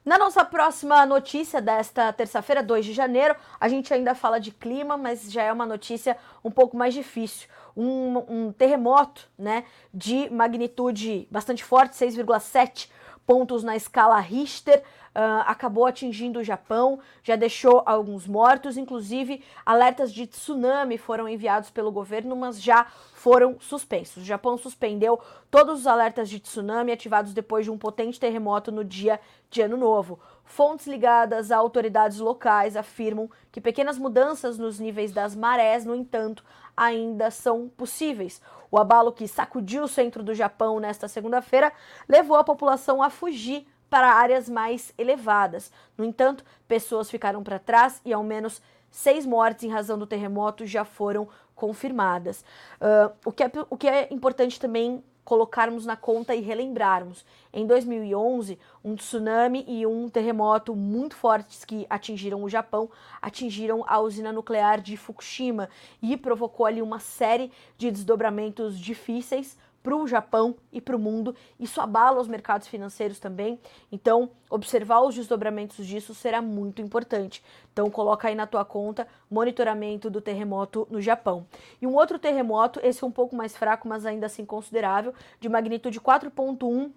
Na 0.04 0.18
nossa 0.18 0.44
próxima 0.44 1.06
notícia 1.06 1.62
desta 1.62 2.12
terça-feira, 2.12 2.62
2 2.62 2.84
de 2.84 2.92
janeiro, 2.92 3.34
a 3.58 3.68
gente 3.68 3.94
ainda 3.94 4.14
fala 4.14 4.38
de 4.38 4.50
clima, 4.50 4.98
mas 4.98 5.32
já 5.32 5.42
é 5.42 5.52
uma 5.52 5.64
notícia 5.64 6.18
um 6.44 6.50
pouco 6.50 6.76
mais 6.76 6.92
difícil. 6.92 7.48
Um, 7.74 8.18
um 8.28 8.52
terremoto 8.52 9.28
né, 9.38 9.64
de 9.92 10.28
magnitude 10.28 11.26
bastante 11.30 11.64
forte, 11.64 11.96
6,7 11.96 12.90
pontos 13.26 13.64
na 13.64 13.74
escala 13.74 14.20
Richter, 14.20 14.82
uh, 15.14 15.44
acabou 15.46 15.86
atingindo 15.86 16.40
o 16.40 16.44
Japão, 16.44 16.98
já 17.22 17.36
deixou 17.36 17.82
alguns 17.86 18.26
mortos, 18.26 18.76
inclusive 18.76 19.42
alertas 19.64 20.12
de 20.12 20.26
tsunami 20.26 20.98
foram 20.98 21.28
enviados 21.28 21.70
pelo 21.70 21.92
governo, 21.92 22.34
mas 22.34 22.60
já 22.60 22.86
foram 23.14 23.56
suspensos. 23.60 24.22
O 24.22 24.26
Japão 24.26 24.58
suspendeu 24.58 25.18
todos 25.50 25.80
os 25.80 25.86
alertas 25.86 26.28
de 26.28 26.40
tsunami 26.40 26.92
ativados 26.92 27.32
depois 27.32 27.64
de 27.64 27.70
um 27.70 27.78
potente 27.78 28.20
terremoto 28.20 28.70
no 28.70 28.84
dia 28.84 29.20
de 29.48 29.62
Ano 29.62 29.76
Novo. 29.76 30.18
Fontes 30.44 30.86
ligadas 30.86 31.50
a 31.50 31.56
autoridades 31.56 32.18
locais 32.18 32.76
afirmam 32.76 33.30
que 33.50 33.60
pequenas 33.60 33.96
mudanças 33.96 34.58
nos 34.58 34.78
níveis 34.78 35.12
das 35.12 35.34
marés, 35.34 35.86
no 35.86 35.94
entanto, 35.94 36.44
ainda 36.76 37.30
são 37.30 37.68
possíveis. 37.68 38.42
O 38.70 38.78
abalo 38.78 39.12
que 39.12 39.28
sacudiu 39.28 39.84
o 39.84 39.88
centro 39.88 40.22
do 40.22 40.34
Japão 40.34 40.80
nesta 40.80 41.08
segunda-feira 41.08 41.72
levou 42.08 42.36
a 42.36 42.44
população 42.44 43.02
a 43.02 43.08
fugir 43.08 43.66
para 43.94 44.12
áreas 44.12 44.48
mais 44.48 44.92
elevadas. 44.98 45.70
No 45.96 46.04
entanto, 46.04 46.44
pessoas 46.66 47.08
ficaram 47.08 47.44
para 47.44 47.60
trás 47.60 48.00
e 48.04 48.12
ao 48.12 48.24
menos 48.24 48.60
seis 48.90 49.24
mortes 49.24 49.62
em 49.62 49.68
razão 49.68 49.96
do 49.96 50.04
terremoto 50.04 50.66
já 50.66 50.84
foram 50.84 51.28
confirmadas. 51.54 52.44
Uh, 52.80 53.14
o, 53.24 53.30
que 53.30 53.44
é, 53.44 53.52
o 53.70 53.76
que 53.76 53.86
é 53.86 54.08
importante 54.12 54.58
também 54.58 55.00
colocarmos 55.24 55.86
na 55.86 55.96
conta 55.96 56.34
e 56.34 56.40
relembrarmos. 56.40 57.24
Em 57.52 57.68
2011, 57.68 58.58
um 58.84 58.96
tsunami 58.96 59.64
e 59.68 59.86
um 59.86 60.08
terremoto 60.08 60.74
muito 60.74 61.14
fortes 61.14 61.64
que 61.64 61.86
atingiram 61.88 62.42
o 62.42 62.48
Japão 62.48 62.90
atingiram 63.22 63.84
a 63.86 64.00
usina 64.00 64.32
nuclear 64.32 64.80
de 64.80 64.96
Fukushima 64.96 65.68
e 66.02 66.16
provocou 66.16 66.66
ali 66.66 66.82
uma 66.82 66.98
série 66.98 67.52
de 67.78 67.92
desdobramentos 67.92 68.76
difíceis 68.76 69.56
para 69.84 69.94
o 69.94 70.08
Japão 70.08 70.56
e 70.72 70.80
para 70.80 70.96
o 70.96 70.98
mundo. 70.98 71.36
Isso 71.60 71.78
abala 71.78 72.18
os 72.18 72.26
mercados 72.26 72.66
financeiros 72.66 73.20
também. 73.20 73.60
Então, 73.92 74.30
observar 74.48 75.02
os 75.02 75.14
desdobramentos 75.14 75.86
disso 75.86 76.14
será 76.14 76.40
muito 76.40 76.80
importante. 76.80 77.44
Então, 77.70 77.90
coloca 77.90 78.26
aí 78.26 78.34
na 78.34 78.46
tua 78.46 78.64
conta 78.64 79.06
monitoramento 79.30 80.08
do 80.08 80.22
terremoto 80.22 80.88
no 80.90 81.02
Japão. 81.02 81.46
E 81.82 81.86
um 81.86 81.94
outro 81.94 82.18
terremoto, 82.18 82.80
esse 82.82 83.04
é 83.04 83.06
um 83.06 83.12
pouco 83.12 83.36
mais 83.36 83.54
fraco, 83.54 83.86
mas 83.86 84.06
ainda 84.06 84.24
assim 84.24 84.46
considerável, 84.46 85.12
de 85.38 85.50
magnitude 85.50 86.00
4.1 86.00 86.90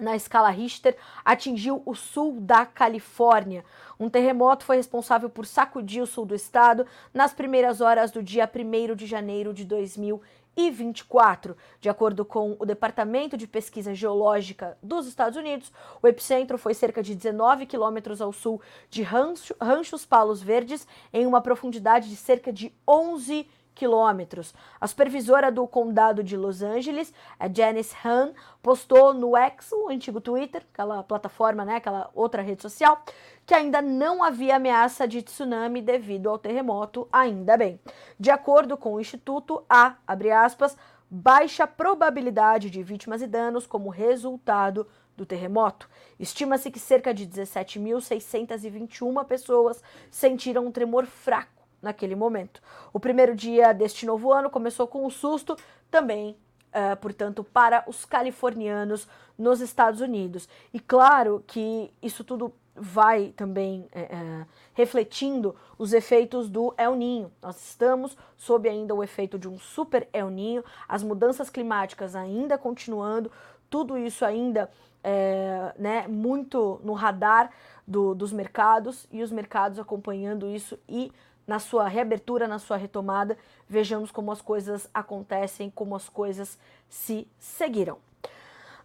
na 0.00 0.16
escala 0.16 0.48
Richter, 0.48 0.96
atingiu 1.22 1.82
o 1.84 1.94
sul 1.94 2.40
da 2.40 2.64
Califórnia. 2.64 3.62
Um 4.00 4.08
terremoto 4.08 4.64
foi 4.64 4.76
responsável 4.76 5.28
por 5.28 5.44
sacudir 5.44 6.02
o 6.02 6.06
sul 6.06 6.24
do 6.24 6.34
estado 6.34 6.86
nas 7.12 7.34
primeiras 7.34 7.82
horas 7.82 8.10
do 8.10 8.22
dia 8.22 8.50
1 8.50 8.96
de 8.96 9.04
janeiro 9.04 9.52
de 9.52 9.66
2020 9.66 10.41
e 10.56 10.70
24. 10.70 11.56
De 11.80 11.88
acordo 11.88 12.24
com 12.24 12.56
o 12.58 12.66
Departamento 12.66 13.36
de 13.36 13.46
Pesquisa 13.46 13.94
Geológica 13.94 14.76
dos 14.82 15.06
Estados 15.06 15.36
Unidos, 15.36 15.72
o 16.02 16.08
epicentro 16.08 16.58
foi 16.58 16.74
cerca 16.74 17.02
de 17.02 17.14
19 17.14 17.66
quilômetros 17.66 18.20
ao 18.20 18.32
sul 18.32 18.60
de 18.90 19.02
Rancho, 19.02 19.54
Ranchos 19.60 20.04
Palos 20.04 20.42
Verdes, 20.42 20.86
em 21.12 21.26
uma 21.26 21.40
profundidade 21.40 22.08
de 22.08 22.16
cerca 22.16 22.52
de 22.52 22.72
11 22.86 23.34
quilômetros 23.34 23.61
quilômetros. 23.74 24.54
A 24.80 24.86
supervisora 24.86 25.50
do 25.50 25.66
condado 25.66 26.22
de 26.22 26.36
Los 26.36 26.62
Angeles, 26.62 27.12
a 27.38 27.52
Janice 27.52 27.94
Hahn, 28.04 28.32
postou 28.62 29.12
no 29.14 29.36
X, 29.36 29.72
o 29.72 29.88
antigo 29.88 30.20
Twitter, 30.20 30.62
aquela 30.72 31.02
plataforma, 31.02 31.64
né, 31.64 31.76
aquela 31.76 32.10
outra 32.14 32.42
rede 32.42 32.62
social, 32.62 33.02
que 33.44 33.54
ainda 33.54 33.82
não 33.82 34.22
havia 34.22 34.56
ameaça 34.56 35.06
de 35.08 35.22
tsunami 35.22 35.82
devido 35.82 36.28
ao 36.28 36.38
terremoto, 36.38 37.08
ainda 37.12 37.56
bem. 37.56 37.80
De 38.18 38.30
acordo 38.30 38.76
com 38.76 38.94
o 38.94 39.00
instituto, 39.00 39.64
há, 39.68 39.96
abre 40.06 40.30
aspas, 40.30 40.76
baixa 41.10 41.66
probabilidade 41.66 42.70
de 42.70 42.82
vítimas 42.82 43.20
e 43.20 43.26
danos 43.26 43.66
como 43.66 43.90
resultado 43.90 44.86
do 45.16 45.26
terremoto. 45.26 45.90
Estima-se 46.18 46.70
que 46.70 46.78
cerca 46.78 47.12
de 47.12 47.26
17.621 47.26 49.24
pessoas 49.26 49.82
sentiram 50.10 50.66
um 50.66 50.72
tremor 50.72 51.04
fraco 51.04 51.61
naquele 51.82 52.14
momento. 52.14 52.62
O 52.92 53.00
primeiro 53.00 53.34
dia 53.34 53.72
deste 53.72 54.06
novo 54.06 54.32
ano 54.32 54.48
começou 54.48 54.86
com 54.86 55.04
um 55.04 55.10
susto 55.10 55.56
também, 55.90 56.36
uh, 56.68 56.96
portanto, 56.98 57.44
para 57.44 57.84
os 57.86 58.04
californianos 58.04 59.08
nos 59.36 59.60
Estados 59.60 60.00
Unidos. 60.00 60.48
E 60.72 60.78
claro 60.78 61.42
que 61.46 61.92
isso 62.00 62.22
tudo 62.22 62.54
vai 62.74 63.34
também 63.36 63.86
é, 63.92 64.00
é, 64.02 64.46
refletindo 64.72 65.54
os 65.76 65.92
efeitos 65.92 66.48
do 66.48 66.72
El 66.78 66.94
Ninho. 66.94 67.30
Nós 67.42 67.62
estamos 67.62 68.16
sob 68.36 68.68
ainda 68.68 68.94
o 68.94 69.02
efeito 69.02 69.38
de 69.38 69.48
um 69.48 69.58
super 69.58 70.08
El 70.12 70.30
Ninho, 70.30 70.64
as 70.88 71.02
mudanças 71.02 71.50
climáticas 71.50 72.16
ainda 72.16 72.56
continuando, 72.56 73.30
tudo 73.68 73.98
isso 73.98 74.24
ainda 74.24 74.70
é, 75.04 75.74
né, 75.78 76.06
muito 76.08 76.80
no 76.84 76.92
radar 76.92 77.50
do, 77.86 78.14
dos 78.14 78.32
mercados 78.32 79.06
e 79.10 79.22
os 79.22 79.30
mercados 79.30 79.78
acompanhando 79.78 80.48
isso 80.48 80.78
e 80.88 81.12
na 81.46 81.58
sua 81.58 81.88
reabertura, 81.88 82.46
na 82.48 82.58
sua 82.58 82.76
retomada, 82.76 83.36
vejamos 83.68 84.10
como 84.10 84.30
as 84.30 84.40
coisas 84.40 84.88
acontecem, 84.92 85.70
como 85.70 85.96
as 85.96 86.08
coisas 86.08 86.58
se 86.88 87.28
seguiram. 87.38 87.98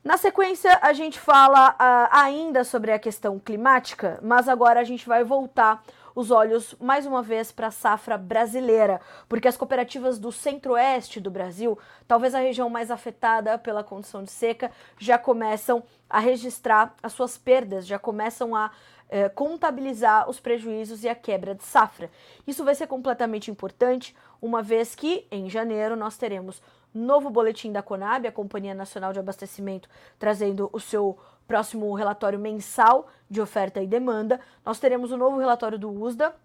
Na 0.04 0.16
sequência, 0.16 0.80
a 0.82 0.94
gente 0.94 1.20
fala 1.20 1.72
uh, 1.72 2.10
ainda 2.12 2.64
sobre 2.64 2.92
a 2.92 3.00
questão 3.00 3.40
climática, 3.40 4.20
mas 4.22 4.48
agora 4.48 4.80
a 4.80 4.84
gente 4.84 5.08
vai 5.08 5.24
voltar 5.24 5.84
os 6.18 6.32
olhos 6.32 6.74
mais 6.80 7.06
uma 7.06 7.22
vez 7.22 7.52
para 7.52 7.68
a 7.68 7.72
safra 7.72 8.18
brasileira, 8.18 9.00
porque 9.30 9.48
as 9.48 9.56
cooperativas 9.56 10.18
do 10.18 10.32
centro-oeste 10.32 11.20
do 11.20 11.30
Brasil, 11.30 11.78
talvez 12.08 12.34
a 12.34 12.40
região 12.40 12.70
mais 12.72 12.90
afetada 12.90 13.56
pela 13.60 13.84
condição 13.84 14.24
de 14.24 14.32
seca, 14.32 14.72
já 14.98 15.20
começam 15.20 15.84
a 16.10 16.20
registrar 16.20 16.96
as 17.04 17.14
suas 17.14 17.38
perdas, 17.38 17.86
já 17.86 18.00
começam 18.00 18.56
a 18.56 18.72
é, 19.10 19.30
contabilizar 19.30 20.30
os 20.30 20.40
prejuízos 20.40 21.04
e 21.04 21.10
a 21.10 21.16
quebra 21.16 21.56
de 21.56 21.64
safra. 21.64 22.10
Isso 22.46 22.64
vai 22.64 22.76
ser 22.76 22.88
completamente 22.88 23.50
importante, 23.50 24.16
uma 24.42 24.62
vez 24.62 24.96
que 24.96 25.26
em 25.32 25.50
janeiro 25.50 25.96
nós 25.96 26.18
teremos 26.18 26.62
novo 26.94 27.30
boletim 27.30 27.72
da 27.72 27.82
Conab, 27.82 28.28
a 28.28 28.32
Companhia 28.32 28.74
Nacional 28.74 29.14
de 29.14 29.20
Abastecimento, 29.20 29.90
trazendo 30.18 30.70
o 30.74 30.80
seu 30.80 31.18
próximo 31.48 31.94
relatório 31.94 32.38
mensal 32.38 33.08
de 33.30 33.40
oferta 33.40 33.82
e 33.82 33.88
demanda. 33.88 34.40
Nós 34.66 34.80
teremos 34.80 35.12
o 35.12 35.18
novo 35.18 35.38
relatório 35.38 35.80
do 35.80 35.90
USDA, 35.90 36.36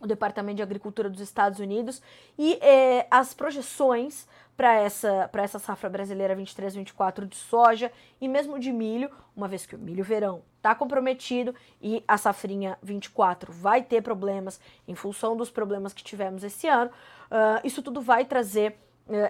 o 0.00 0.06
Departamento 0.06 0.56
de 0.56 0.62
Agricultura 0.62 1.08
dos 1.08 1.20
Estados 1.20 1.58
Unidos, 1.58 2.02
e 2.38 2.54
é, 2.60 3.06
as 3.10 3.32
projeções 3.32 4.26
para 4.56 4.74
essa, 4.74 5.30
essa 5.32 5.58
safra 5.58 5.90
brasileira 5.90 6.36
23-24 6.36 7.26
de 7.26 7.36
soja 7.36 7.90
e 8.20 8.28
mesmo 8.28 8.58
de 8.58 8.72
milho, 8.72 9.10
uma 9.34 9.48
vez 9.48 9.66
que 9.66 9.74
o 9.74 9.78
milho 9.78 10.04
verão 10.04 10.42
está 10.56 10.74
comprometido 10.74 11.54
e 11.82 12.04
a 12.06 12.16
safrinha 12.16 12.78
24 12.82 13.52
vai 13.52 13.82
ter 13.82 14.00
problemas 14.00 14.60
em 14.86 14.94
função 14.94 15.36
dos 15.36 15.50
problemas 15.50 15.92
que 15.92 16.04
tivemos 16.04 16.44
esse 16.44 16.68
ano. 16.68 16.90
Uh, 17.26 17.66
isso 17.66 17.82
tudo 17.82 18.00
vai 18.00 18.24
trazer 18.24 18.78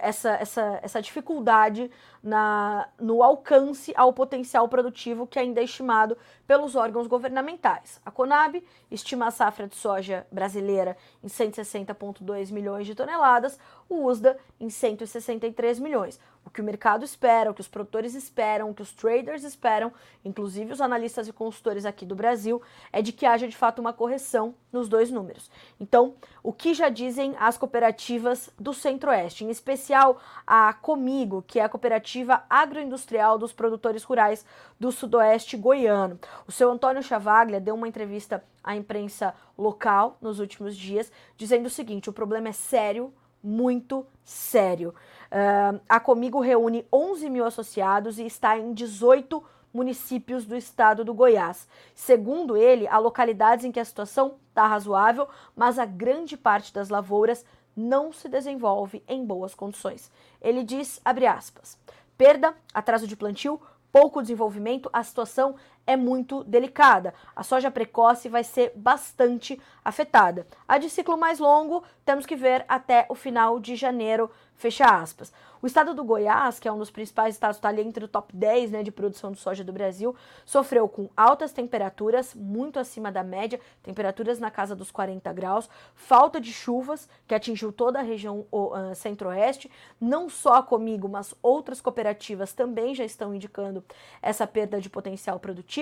essa, 0.01 0.31
essa, 0.31 0.81
essa 0.83 1.03
dificuldade 1.03 1.91
na, 2.23 2.89
no 2.99 3.23
alcance 3.23 3.93
ao 3.97 4.13
potencial 4.13 4.69
produtivo 4.69 5.27
que 5.27 5.39
ainda 5.39 5.61
é 5.61 5.65
estimado 5.65 6.17
pelos 6.47 6.77
órgãos 6.77 7.07
governamentais. 7.09 8.01
A 8.05 8.11
Conab 8.11 8.63
estima 8.91 9.27
a 9.27 9.31
safra 9.31 9.67
de 9.67 9.75
soja 9.75 10.27
brasileira 10.31 10.97
em 11.23 11.27
160,2 11.27 12.53
milhões 12.53 12.87
de 12.87 12.95
toneladas, 12.95 13.59
o 13.89 14.05
USDA 14.05 14.39
em 14.61 14.71
163 14.71 15.81
milhões. 15.81 16.21
O 16.45 16.51
que 16.51 16.61
o 16.61 16.65
mercado 16.65 17.05
espera, 17.05 17.51
o 17.51 17.55
que 17.55 17.61
os 17.61 17.69
produtores 17.69 18.15
esperam, 18.15 18.71
o 18.71 18.75
que 18.75 18.83
os 18.83 18.93
traders 18.93 19.45
esperam, 19.45 19.93
inclusive 20.25 20.73
os 20.73 20.81
analistas 20.81 21.27
e 21.27 21.33
consultores 21.33 21.87
aqui 21.87 22.05
do 22.05 22.15
Brasil, 22.15 22.61
é 22.93 23.01
de 23.01 23.13
que 23.13 23.27
haja 23.27 23.49
de 23.49 23.57
fato 23.57 23.81
uma 23.81 23.93
correção 23.93 24.55
nos 24.73 24.89
dois 24.89 25.11
números. 25.11 25.51
Então, 25.81 26.15
o 26.43 26.53
que 26.53 26.75
já 26.75 26.89
dizem 26.89 27.35
as 27.39 27.57
cooperativas 27.57 28.51
do 28.59 28.75
Centro-Oeste, 28.75 29.45
em 29.45 29.51
especial 29.51 30.21
a 30.47 30.73
Comigo, 30.75 31.43
que 31.47 31.59
é 31.59 31.65
a 31.65 31.69
cooperativa 31.69 32.43
agroindustrial 32.51 33.39
dos 33.39 33.53
produtores 33.53 34.03
rurais 34.03 34.45
do 34.79 34.93
Sudoeste 34.93 35.57
goiano. 35.57 36.19
O 36.47 36.53
seu 36.53 36.71
Antônio 36.71 37.03
Chavaglia 37.03 37.61
deu 37.61 37.75
uma 37.75 37.89
entrevista 37.89 38.45
à 38.63 38.77
imprensa 38.77 39.35
local 39.57 40.19
nos 40.21 40.41
últimos 40.41 40.77
dias, 40.77 41.11
dizendo 41.37 41.67
o 41.67 41.71
seguinte: 41.71 42.11
o 42.11 42.13
problema 42.13 42.49
é 42.49 42.53
sério, 42.53 43.13
muito 43.45 44.07
sério. 44.25 44.95
Uh, 45.27 45.81
a 45.89 46.01
Comigo 46.01 46.41
reúne 46.41 46.87
11 46.93 47.29
mil 47.29 47.45
associados 47.45 48.19
e 48.19 48.25
está 48.25 48.59
em 48.59 48.73
18 48.73 49.43
municípios 49.73 50.47
do 50.47 50.57
estado 50.57 51.05
do 51.05 51.13
Goiás. 51.13 51.69
Segundo 51.95 52.57
ele, 52.57 52.89
há 52.89 52.97
localidades 52.99 53.65
em 53.65 53.73
que 53.73 53.81
a 53.81 53.85
situação 53.85 54.37
está 54.49 54.67
razoável, 54.67 55.29
mas 55.55 55.79
a 55.79 55.85
grande 55.85 56.37
parte 56.37 56.73
das 56.73 56.89
lavouras 56.89 57.45
não 57.77 58.13
se 58.13 58.29
desenvolve 58.29 59.03
em 59.09 59.25
boas 59.27 59.55
condições. 59.55 60.11
Ele 60.41 60.63
diz, 60.63 61.01
abre 61.05 61.27
aspas, 61.27 61.77
perda, 62.17 62.55
atraso 62.73 63.09
de 63.09 63.17
plantio, 63.17 63.61
pouco 63.91 64.23
desenvolvimento, 64.23 64.89
a 64.93 65.03
situação 65.03 65.57
é 65.87 65.97
muito 65.97 66.45
delicada. 66.45 67.15
A 67.35 67.43
soja 67.43 67.71
precoce 67.71 68.29
vai 68.29 68.45
ser 68.45 68.73
bastante 68.75 69.61
afetada. 69.85 70.47
A 70.67 70.79
de 70.79 70.89
ciclo 70.89 71.17
mais 71.17 71.39
longo, 71.39 71.83
temos 72.05 72.27
que 72.27 72.37
ver 72.37 72.65
até 72.69 73.07
o 73.09 73.15
final 73.15 73.61
de 73.61 73.77
janeiro, 73.77 74.31
fecha 74.57 74.85
aspas. 74.85 75.33
O 75.65 75.67
estado 75.67 75.95
do 75.95 76.05
Goiás, 76.05 76.61
que 76.61 76.69
é 76.69 76.73
um 76.73 76.77
dos 76.77 76.91
principais 76.91 77.35
estados, 77.35 77.57
está 77.57 77.71
ali 77.71 77.81
entre 77.81 78.05
o 78.05 78.09
top 78.09 78.37
10 78.37 78.71
né, 78.71 78.83
de 78.83 78.91
produção 78.91 79.33
de 79.33 79.39
soja 79.39 79.65
do 79.65 79.73
Brasil, 79.73 80.15
sofreu 80.45 80.87
com 80.87 81.09
altas 81.17 81.55
temperaturas, 81.55 82.35
muito 82.35 82.79
acima 82.79 83.11
da 83.11 83.25
média, 83.25 83.59
temperaturas 83.83 84.39
na 84.39 84.51
casa 84.51 84.77
dos 84.77 84.91
40 84.91 85.33
graus, 85.33 85.67
falta 85.95 86.39
de 86.39 86.53
chuvas, 86.53 87.09
que 87.27 87.35
atingiu 87.35 87.73
toda 87.73 87.99
a 87.99 88.03
região 88.03 88.47
uh, 88.53 88.95
centro-oeste. 88.95 89.71
Não 89.99 90.29
só 90.29 90.63
comigo, 90.63 91.09
mas 91.09 91.35
outras 91.43 91.81
cooperativas 91.81 92.53
também 92.53 92.95
já 92.95 93.03
estão 93.07 93.35
indicando 93.35 93.83
essa 94.21 94.47
perda 94.47 94.79
de 94.79 94.91
potencial 94.91 95.41
produtivo, 95.41 95.74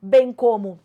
bem 0.00 0.32
como 0.32 0.78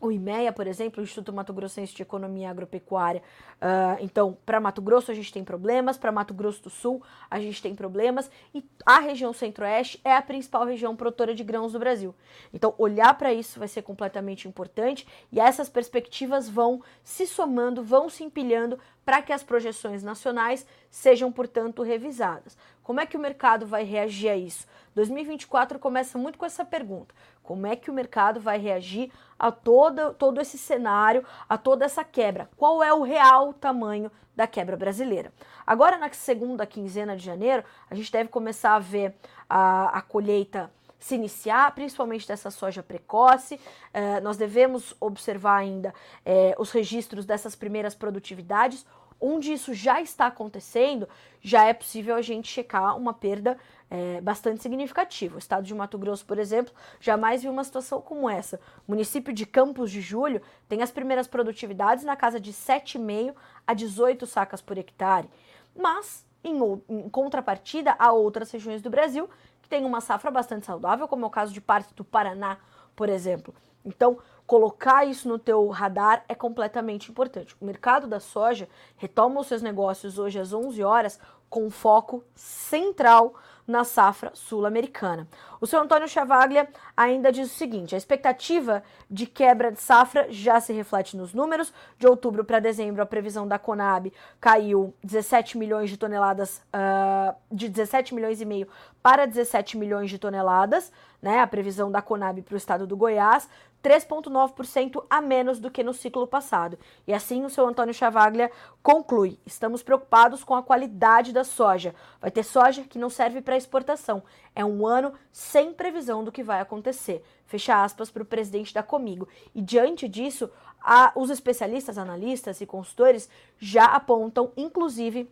o 0.00 0.12
IMEA, 0.12 0.52
por 0.52 0.66
exemplo, 0.66 1.00
o 1.00 1.04
Instituto 1.04 1.32
Mato 1.32 1.52
Grossense 1.52 1.94
de 1.94 2.02
Economia 2.02 2.50
Agropecuária. 2.50 3.22
Uh, 3.56 3.96
então, 4.00 4.36
para 4.44 4.60
Mato 4.60 4.82
Grosso 4.82 5.10
a 5.10 5.14
gente 5.14 5.32
tem 5.32 5.42
problemas, 5.42 5.96
para 5.96 6.12
Mato 6.12 6.34
Grosso 6.34 6.64
do 6.64 6.70
Sul 6.70 7.02
a 7.30 7.40
gente 7.40 7.62
tem 7.62 7.74
problemas, 7.74 8.30
e 8.54 8.62
a 8.84 8.98
região 8.98 9.32
centro-oeste 9.32 10.00
é 10.04 10.14
a 10.14 10.22
principal 10.22 10.66
região 10.66 10.94
produtora 10.94 11.34
de 11.34 11.42
grãos 11.42 11.72
do 11.72 11.78
Brasil. 11.78 12.14
Então, 12.52 12.74
olhar 12.76 13.16
para 13.16 13.32
isso 13.32 13.58
vai 13.58 13.68
ser 13.68 13.82
completamente 13.82 14.46
importante 14.46 15.06
e 15.32 15.40
essas 15.40 15.68
perspectivas 15.68 16.48
vão 16.48 16.82
se 17.02 17.26
somando, 17.26 17.82
vão 17.82 18.10
se 18.10 18.24
empilhando 18.24 18.78
para 19.04 19.22
que 19.22 19.32
as 19.32 19.42
projeções 19.42 20.02
nacionais 20.02 20.66
sejam, 20.90 21.30
portanto, 21.30 21.82
revisadas. 21.82 22.56
Como 22.84 23.00
é 23.00 23.06
que 23.06 23.16
o 23.16 23.20
mercado 23.20 23.66
vai 23.66 23.82
reagir 23.82 24.28
a 24.28 24.36
isso? 24.36 24.66
2024 24.94 25.78
começa 25.78 26.18
muito 26.18 26.38
com 26.38 26.44
essa 26.44 26.64
pergunta: 26.66 27.14
como 27.42 27.66
é 27.66 27.74
que 27.74 27.90
o 27.90 27.94
mercado 27.94 28.38
vai 28.38 28.58
reagir 28.58 29.10
a 29.38 29.50
todo, 29.50 30.12
todo 30.12 30.38
esse 30.38 30.58
cenário, 30.58 31.24
a 31.48 31.56
toda 31.56 31.86
essa 31.86 32.04
quebra? 32.04 32.48
Qual 32.58 32.82
é 32.82 32.92
o 32.92 33.02
real 33.02 33.54
tamanho 33.54 34.12
da 34.36 34.46
quebra 34.46 34.76
brasileira? 34.76 35.32
Agora, 35.66 35.96
na 35.96 36.12
segunda 36.12 36.66
quinzena 36.66 37.16
de 37.16 37.24
janeiro, 37.24 37.64
a 37.90 37.94
gente 37.94 38.12
deve 38.12 38.28
começar 38.28 38.74
a 38.74 38.78
ver 38.78 39.16
a, 39.48 39.98
a 39.98 40.02
colheita 40.02 40.70
se 41.04 41.14
iniciar, 41.14 41.74
principalmente 41.74 42.26
dessa 42.26 42.50
soja 42.50 42.82
precoce. 42.82 43.60
Eh, 43.92 44.20
nós 44.20 44.38
devemos 44.38 44.94
observar 44.98 45.56
ainda 45.56 45.92
eh, 46.24 46.54
os 46.58 46.70
registros 46.70 47.26
dessas 47.26 47.54
primeiras 47.54 47.94
produtividades. 47.94 48.86
Onde 49.20 49.52
isso 49.52 49.72
já 49.72 50.00
está 50.00 50.26
acontecendo, 50.26 51.08
já 51.40 51.64
é 51.64 51.72
possível 51.72 52.14
a 52.14 52.22
gente 52.22 52.48
checar 52.48 52.96
uma 52.96 53.14
perda 53.14 53.56
é, 53.90 54.20
bastante 54.20 54.62
significativa. 54.62 55.36
O 55.36 55.38
estado 55.38 55.64
de 55.64 55.74
Mato 55.74 55.96
Grosso, 55.98 56.26
por 56.26 56.38
exemplo, 56.38 56.74
jamais 57.00 57.42
viu 57.42 57.52
uma 57.52 57.64
situação 57.64 58.00
como 58.00 58.28
essa. 58.28 58.60
O 58.88 58.92
município 58.92 59.32
de 59.32 59.46
Campos 59.46 59.90
de 59.90 60.00
Julho 60.00 60.42
tem 60.68 60.82
as 60.82 60.90
primeiras 60.90 61.26
produtividades 61.26 62.04
na 62.04 62.16
casa 62.16 62.40
de 62.40 62.52
7,5 62.52 63.34
a 63.66 63.72
18 63.72 64.26
sacas 64.26 64.60
por 64.60 64.76
hectare. 64.76 65.28
Mas, 65.76 66.26
em, 66.42 66.58
em 66.88 67.08
contrapartida, 67.08 67.94
há 67.98 68.12
outras 68.12 68.50
regiões 68.50 68.82
do 68.82 68.90
Brasil 68.90 69.28
que 69.62 69.68
tem 69.68 69.84
uma 69.84 70.00
safra 70.00 70.30
bastante 70.30 70.66
saudável, 70.66 71.08
como 71.08 71.24
é 71.24 71.28
o 71.28 71.30
caso 71.30 71.52
de 71.52 71.60
parte 71.60 71.94
do 71.94 72.04
Paraná, 72.04 72.58
por 72.94 73.08
exemplo. 73.08 73.54
Então, 73.84 74.18
colocar 74.46 75.04
isso 75.04 75.28
no 75.28 75.38
teu 75.38 75.68
radar 75.68 76.24
é 76.28 76.34
completamente 76.34 77.10
importante. 77.10 77.56
O 77.60 77.64
mercado 77.64 78.06
da 78.06 78.20
soja 78.20 78.68
retoma 78.96 79.40
os 79.40 79.46
seus 79.46 79.62
negócios 79.62 80.18
hoje 80.18 80.38
às 80.38 80.52
11 80.52 80.82
horas 80.82 81.18
com 81.48 81.70
foco 81.70 82.24
central 82.34 83.34
na 83.66 83.82
safra 83.82 84.30
sul-americana. 84.34 85.26
O 85.60 85.66
seu 85.66 85.80
Antônio 85.80 86.06
Chavaglia 86.06 86.68
ainda 86.96 87.32
diz 87.32 87.50
o 87.50 87.54
seguinte: 87.54 87.94
a 87.94 87.98
expectativa 87.98 88.82
de 89.10 89.26
quebra 89.26 89.72
de 89.72 89.80
safra 89.80 90.26
já 90.30 90.60
se 90.60 90.72
reflete 90.72 91.16
nos 91.16 91.32
números. 91.32 91.72
De 91.98 92.06
outubro 92.06 92.44
para 92.44 92.60
dezembro, 92.60 93.02
a 93.02 93.06
previsão 93.06 93.48
da 93.48 93.58
Conab 93.58 94.12
caiu 94.40 94.94
17 95.02 95.56
milhões 95.56 95.88
de 95.88 95.96
toneladas, 95.96 96.60
uh, 96.74 97.34
de 97.50 97.68
17 97.68 98.14
milhões 98.14 98.40
e 98.40 98.44
meio 98.44 98.68
para 99.02 99.26
17 99.26 99.78
milhões 99.78 100.10
de 100.10 100.18
toneladas, 100.18 100.92
né? 101.24 101.40
A 101.40 101.46
previsão 101.46 101.90
da 101.90 102.02
Conab 102.02 102.42
para 102.42 102.52
o 102.52 102.58
estado 102.58 102.86
do 102.86 102.98
Goiás. 102.98 103.48
3,9% 103.82 105.04
a 105.08 105.22
menos 105.22 105.58
do 105.58 105.70
que 105.70 105.82
no 105.82 105.94
ciclo 105.94 106.26
passado. 106.26 106.78
E 107.06 107.14
assim 107.14 107.44
o 107.44 107.50
seu 107.50 107.66
Antônio 107.66 107.94
Chavaglia 107.94 108.50
conclui: 108.82 109.38
estamos 109.46 109.82
preocupados 109.82 110.44
com 110.44 110.54
a 110.54 110.62
qualidade 110.62 111.32
da 111.32 111.42
soja. 111.42 111.94
Vai 112.20 112.30
ter 112.30 112.42
soja 112.42 112.84
que 112.84 112.98
não 112.98 113.08
serve 113.08 113.40
para 113.40 113.56
exportação. 113.56 114.22
É 114.54 114.62
um 114.62 114.86
ano 114.86 115.14
sem 115.32 115.72
previsão 115.72 116.22
do 116.22 116.30
que 116.30 116.42
vai 116.42 116.60
acontecer. 116.60 117.24
Fecha 117.46 117.82
aspas 117.82 118.10
para 118.10 118.22
o 118.22 118.26
presidente 118.26 118.74
da 118.74 118.82
Comigo. 118.82 119.26
E 119.54 119.62
diante 119.62 120.06
disso, 120.06 120.50
a, 120.78 121.10
os 121.14 121.30
especialistas, 121.30 121.96
analistas 121.96 122.60
e 122.60 122.66
consultores 122.66 123.30
já 123.58 123.86
apontam, 123.86 124.52
inclusive, 124.58 125.30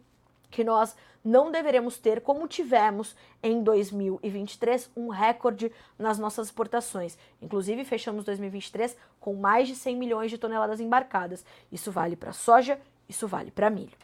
que 0.52 0.62
nós 0.62 0.94
não 1.24 1.50
deveremos 1.50 1.98
ter, 1.98 2.20
como 2.20 2.46
tivemos 2.46 3.16
em 3.42 3.62
2023, 3.62 4.90
um 4.96 5.08
recorde 5.08 5.72
nas 5.98 6.18
nossas 6.18 6.48
exportações. 6.48 7.16
Inclusive, 7.40 7.84
fechamos 7.84 8.24
2023 8.24 8.96
com 9.18 9.34
mais 9.34 9.66
de 9.66 9.74
100 9.74 9.96
milhões 9.96 10.30
de 10.30 10.38
toneladas 10.38 10.78
embarcadas. 10.78 11.44
Isso 11.70 11.90
vale 11.90 12.14
para 12.14 12.32
soja, 12.32 12.78
isso 13.08 13.26
vale 13.26 13.50
para 13.50 13.70
milho. 13.70 13.96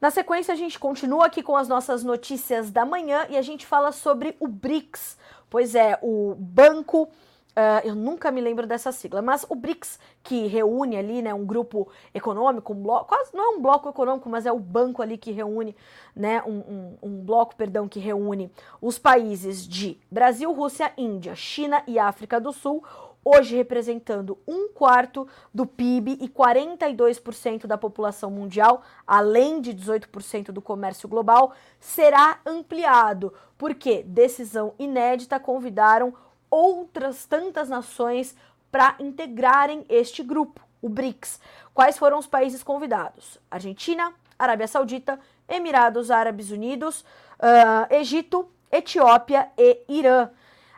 Na 0.00 0.10
sequência, 0.10 0.54
a 0.54 0.56
gente 0.56 0.78
continua 0.78 1.26
aqui 1.26 1.42
com 1.42 1.56
as 1.56 1.68
nossas 1.68 2.02
notícias 2.02 2.70
da 2.70 2.86
manhã 2.86 3.26
e 3.28 3.36
a 3.36 3.42
gente 3.42 3.66
fala 3.66 3.92
sobre 3.92 4.34
o 4.40 4.48
BRICS. 4.48 5.18
Pois 5.50 5.74
é, 5.74 5.98
o 6.00 6.34
Banco 6.38 7.10
Uh, 7.50 7.84
eu 7.84 7.94
nunca 7.96 8.30
me 8.30 8.40
lembro 8.40 8.64
dessa 8.64 8.92
sigla, 8.92 9.20
mas 9.20 9.44
o 9.48 9.56
BRICS, 9.56 9.98
que 10.22 10.46
reúne 10.46 10.96
ali, 10.96 11.20
né, 11.20 11.34
um 11.34 11.44
grupo 11.44 11.88
econômico, 12.14 12.72
um 12.72 12.80
bloco, 12.80 13.06
quase 13.06 13.34
não 13.34 13.44
é 13.44 13.56
um 13.56 13.60
bloco 13.60 13.88
econômico, 13.88 14.28
mas 14.28 14.46
é 14.46 14.52
o 14.52 14.58
banco 14.58 15.02
ali 15.02 15.18
que 15.18 15.32
reúne, 15.32 15.74
né, 16.14 16.42
um, 16.46 16.58
um, 16.58 16.98
um 17.02 17.24
bloco, 17.24 17.56
perdão, 17.56 17.88
que 17.88 17.98
reúne 17.98 18.52
os 18.80 19.00
países 19.00 19.66
de 19.66 19.98
Brasil, 20.10 20.52
Rússia, 20.52 20.92
Índia, 20.96 21.34
China 21.34 21.82
e 21.88 21.98
África 21.98 22.40
do 22.40 22.52
Sul, 22.52 22.84
hoje 23.24 23.56
representando 23.56 24.38
um 24.46 24.68
quarto 24.68 25.26
do 25.52 25.66
PIB 25.66 26.18
e 26.20 26.28
42% 26.28 27.66
da 27.66 27.76
população 27.76 28.30
mundial, 28.30 28.82
além 29.06 29.60
de 29.60 29.74
18% 29.74 30.52
do 30.52 30.62
comércio 30.62 31.08
global, 31.08 31.52
será 31.78 32.40
ampliado, 32.46 33.32
porque 33.58 34.02
decisão 34.02 34.72
inédita 34.78 35.38
convidaram 35.38 36.14
outras 36.50 37.24
tantas 37.26 37.68
nações 37.68 38.34
para 38.70 38.96
integrarem 38.98 39.84
este 39.88 40.22
grupo, 40.22 40.60
o 40.82 40.88
BRICS. 40.88 41.40
Quais 41.72 41.98
foram 41.98 42.18
os 42.18 42.26
países 42.26 42.62
convidados? 42.62 43.38
Argentina, 43.50 44.12
Arábia 44.38 44.66
Saudita, 44.66 45.18
Emirados 45.48 46.10
Árabes 46.10 46.50
Unidos, 46.50 47.04
uh, 47.38 47.94
Egito, 47.94 48.48
Etiópia 48.70 49.50
e 49.58 49.80
Irã. 49.88 50.30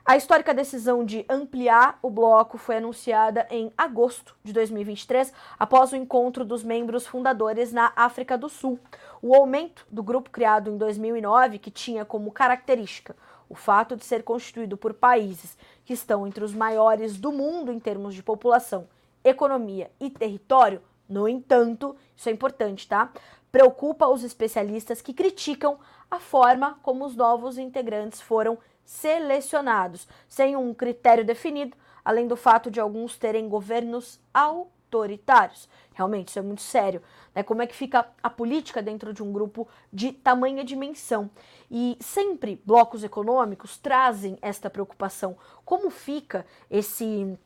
A 0.05 0.17
histórica 0.17 0.53
decisão 0.53 1.05
de 1.05 1.25
ampliar 1.29 1.97
o 2.03 2.11
bloco 2.11 2.59
foi 2.59 2.79
anunciada 2.79 3.47
em 3.49 3.73
agosto 3.79 4.35
de 4.43 4.53
2023, 4.53 5.33
após 5.57 5.93
o 5.93 5.97
encontro 5.97 6.45
dos 6.45 6.65
membros 6.65 7.07
fundadores 7.07 7.73
na 7.73 7.93
África 7.95 8.37
do 8.37 8.49
Sul. 8.49 8.81
O 9.21 9.33
aumento 9.33 9.87
do 9.89 10.03
grupo 10.03 10.29
criado 10.29 10.71
em 10.71 10.77
2009, 10.77 11.61
que 11.61 11.71
tinha 11.71 12.05
como 12.05 12.33
característica 12.33 13.15
o 13.53 13.55
fato 13.55 13.95
de 13.95 14.05
ser 14.07 14.23
constituído 14.23 14.79
por 14.79 14.95
países 14.95 15.59
que 15.85 15.93
estão 15.93 16.27
entre 16.27 16.43
os 16.43 16.55
maiores 16.55 17.19
do 17.19 17.31
mundo 17.31 17.71
em 17.71 17.79
termos 17.79 18.15
de 18.15 18.23
população, 18.23 18.89
economia 19.23 19.91
e 20.01 20.09
território, 20.09 20.81
no 21.07 21.29
entanto, 21.29 21.95
isso 22.17 22.31
é 22.31 22.33
importante, 22.33 22.89
tá? 22.89 23.13
Preocupa 23.53 24.07
os 24.07 24.25
especialistas 24.25 25.03
que 25.03 25.13
criticam 25.13 25.79
a 26.11 26.19
forma 26.19 26.79
como 26.83 27.05
os 27.05 27.15
novos 27.15 27.59
integrantes 27.59 28.23
foram 28.23 28.57
selecionados, 28.87 30.09
sem 30.27 30.57
um 30.57 30.73
critério 30.73 31.23
definido, 31.23 31.77
além 32.03 32.27
do 32.27 32.37
fato 32.37 32.71
de 32.71 32.81
alguns 32.81 33.19
terem 33.19 33.51
governos 33.51 34.19
autoritários. 34.33 35.69
Realmente, 35.93 36.29
isso 36.29 36.39
é 36.39 36.43
muito 36.43 36.63
sério. 36.63 37.03
Né? 37.35 37.43
Como 37.43 37.63
é 37.63 37.67
que 37.67 37.75
fica 37.75 38.07
a 38.23 38.31
política 38.31 38.83
dentro 38.83 39.13
de 39.13 39.23
um 39.23 39.33
grupo 39.33 39.69
de 39.93 40.13
tamanha 40.13 40.65
dimensão? 40.65 41.31
E 41.71 41.97
sempre 42.01 42.61
blocos 42.65 43.03
econômicos 43.05 43.79
trazem 43.79 44.39
esta 44.43 44.69
preocupação. 44.69 45.37
Como 45.65 45.91
fica 45.91 46.47
esse, 46.71 47.37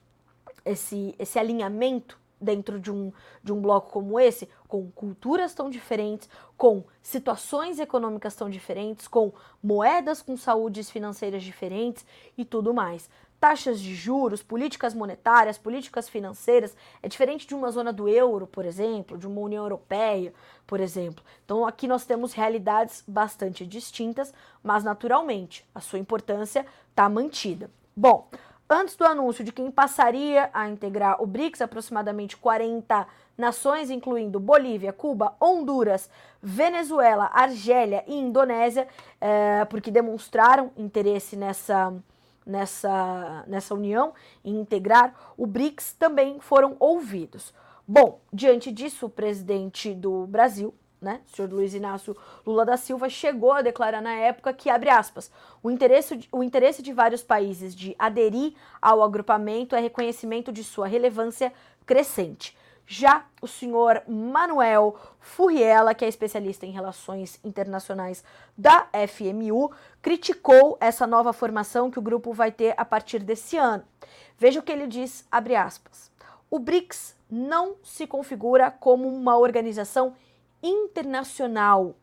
esse, 0.64 1.14
esse 1.18 1.38
alinhamento 1.38 2.18
dentro 2.40 2.78
de 2.78 2.90
um, 2.90 3.12
de 3.42 3.52
um 3.52 3.60
bloco 3.60 3.90
como 3.90 4.20
esse, 4.20 4.48
com 4.68 4.90
culturas 4.90 5.54
tão 5.54 5.70
diferentes, 5.70 6.28
com 6.56 6.84
situações 7.02 7.78
econômicas 7.78 8.34
tão 8.34 8.50
diferentes, 8.50 9.08
com 9.08 9.32
moedas 9.62 10.20
com 10.20 10.36
saúdes 10.36 10.90
financeiras 10.90 11.42
diferentes 11.42 12.04
e 12.36 12.44
tudo 12.44 12.74
mais 12.74 13.08
taxas 13.40 13.80
de 13.80 13.94
juros, 13.94 14.42
políticas 14.42 14.94
monetárias, 14.94 15.58
políticas 15.58 16.08
financeiras, 16.08 16.76
é 17.02 17.08
diferente 17.08 17.46
de 17.46 17.54
uma 17.54 17.70
zona 17.70 17.92
do 17.92 18.08
euro, 18.08 18.46
por 18.46 18.64
exemplo, 18.64 19.18
de 19.18 19.26
uma 19.26 19.40
União 19.40 19.64
Europeia, 19.64 20.32
por 20.66 20.80
exemplo. 20.80 21.24
Então 21.44 21.66
aqui 21.66 21.86
nós 21.86 22.04
temos 22.04 22.32
realidades 22.32 23.04
bastante 23.06 23.66
distintas, 23.66 24.32
mas 24.62 24.82
naturalmente 24.82 25.64
a 25.74 25.80
sua 25.80 25.98
importância 25.98 26.66
está 26.90 27.08
mantida. 27.08 27.70
Bom, 27.94 28.28
Antes 28.68 28.96
do 28.96 29.04
anúncio 29.04 29.44
de 29.44 29.52
quem 29.52 29.70
passaria 29.70 30.50
a 30.52 30.68
integrar 30.68 31.22
o 31.22 31.26
BRICS, 31.26 31.62
aproximadamente 31.62 32.36
40 32.36 33.06
nações, 33.38 33.90
incluindo 33.90 34.40
Bolívia, 34.40 34.92
Cuba, 34.92 35.36
Honduras, 35.40 36.10
Venezuela, 36.42 37.30
Argélia 37.32 38.02
e 38.08 38.14
Indonésia, 38.16 38.88
é, 39.20 39.64
porque 39.66 39.88
demonstraram 39.88 40.72
interesse 40.76 41.36
nessa, 41.36 41.94
nessa, 42.46 43.44
nessa 43.46 43.74
união 43.74 44.14
e 44.44 44.50
integrar 44.50 45.14
o 45.36 45.46
BRICS, 45.46 45.94
também 45.98 46.38
foram 46.38 46.76
ouvidos. 46.78 47.52
Bom, 47.86 48.20
diante 48.32 48.70
disso, 48.70 49.06
o 49.06 49.10
presidente 49.10 49.92
do 49.92 50.26
Brasil, 50.26 50.74
né, 51.00 51.20
o 51.26 51.36
senhor 51.36 51.52
Luiz 51.52 51.74
Inácio 51.74 52.16
Lula 52.46 52.64
da 52.64 52.76
Silva, 52.76 53.08
chegou 53.08 53.52
a 53.52 53.62
declarar 53.62 54.00
na 54.00 54.14
época 54.14 54.52
que, 54.52 54.70
abre 54.70 54.88
aspas, 54.88 55.30
o 55.62 55.70
interesse, 55.70 56.28
o 56.32 56.42
interesse 56.42 56.82
de 56.82 56.92
vários 56.92 57.22
países 57.22 57.74
de 57.74 57.94
aderir 57.98 58.54
ao 58.80 59.02
agrupamento 59.02 59.76
é 59.76 59.80
reconhecimento 59.80 60.52
de 60.52 60.64
sua 60.64 60.86
relevância 60.86 61.52
crescente. 61.84 62.55
Já 62.86 63.26
o 63.42 63.48
senhor 63.48 64.02
Manuel 64.06 64.96
Furriela, 65.18 65.92
que 65.92 66.04
é 66.04 66.08
especialista 66.08 66.64
em 66.64 66.70
relações 66.70 67.40
internacionais 67.42 68.22
da 68.56 68.86
FMU, 69.08 69.72
criticou 70.00 70.78
essa 70.80 71.04
nova 71.04 71.32
formação 71.32 71.90
que 71.90 71.98
o 71.98 72.02
grupo 72.02 72.32
vai 72.32 72.52
ter 72.52 72.74
a 72.76 72.84
partir 72.84 73.18
desse 73.18 73.56
ano. 73.56 73.82
Veja 74.38 74.60
o 74.60 74.62
que 74.62 74.70
ele 74.70 74.86
diz, 74.86 75.26
abre 75.32 75.56
aspas. 75.56 76.12
O 76.48 76.60
BRICS 76.60 77.16
não 77.28 77.74
se 77.82 78.06
configura 78.06 78.70
como 78.70 79.08
uma 79.08 79.36
organização 79.36 80.14
internacional. 80.62 81.96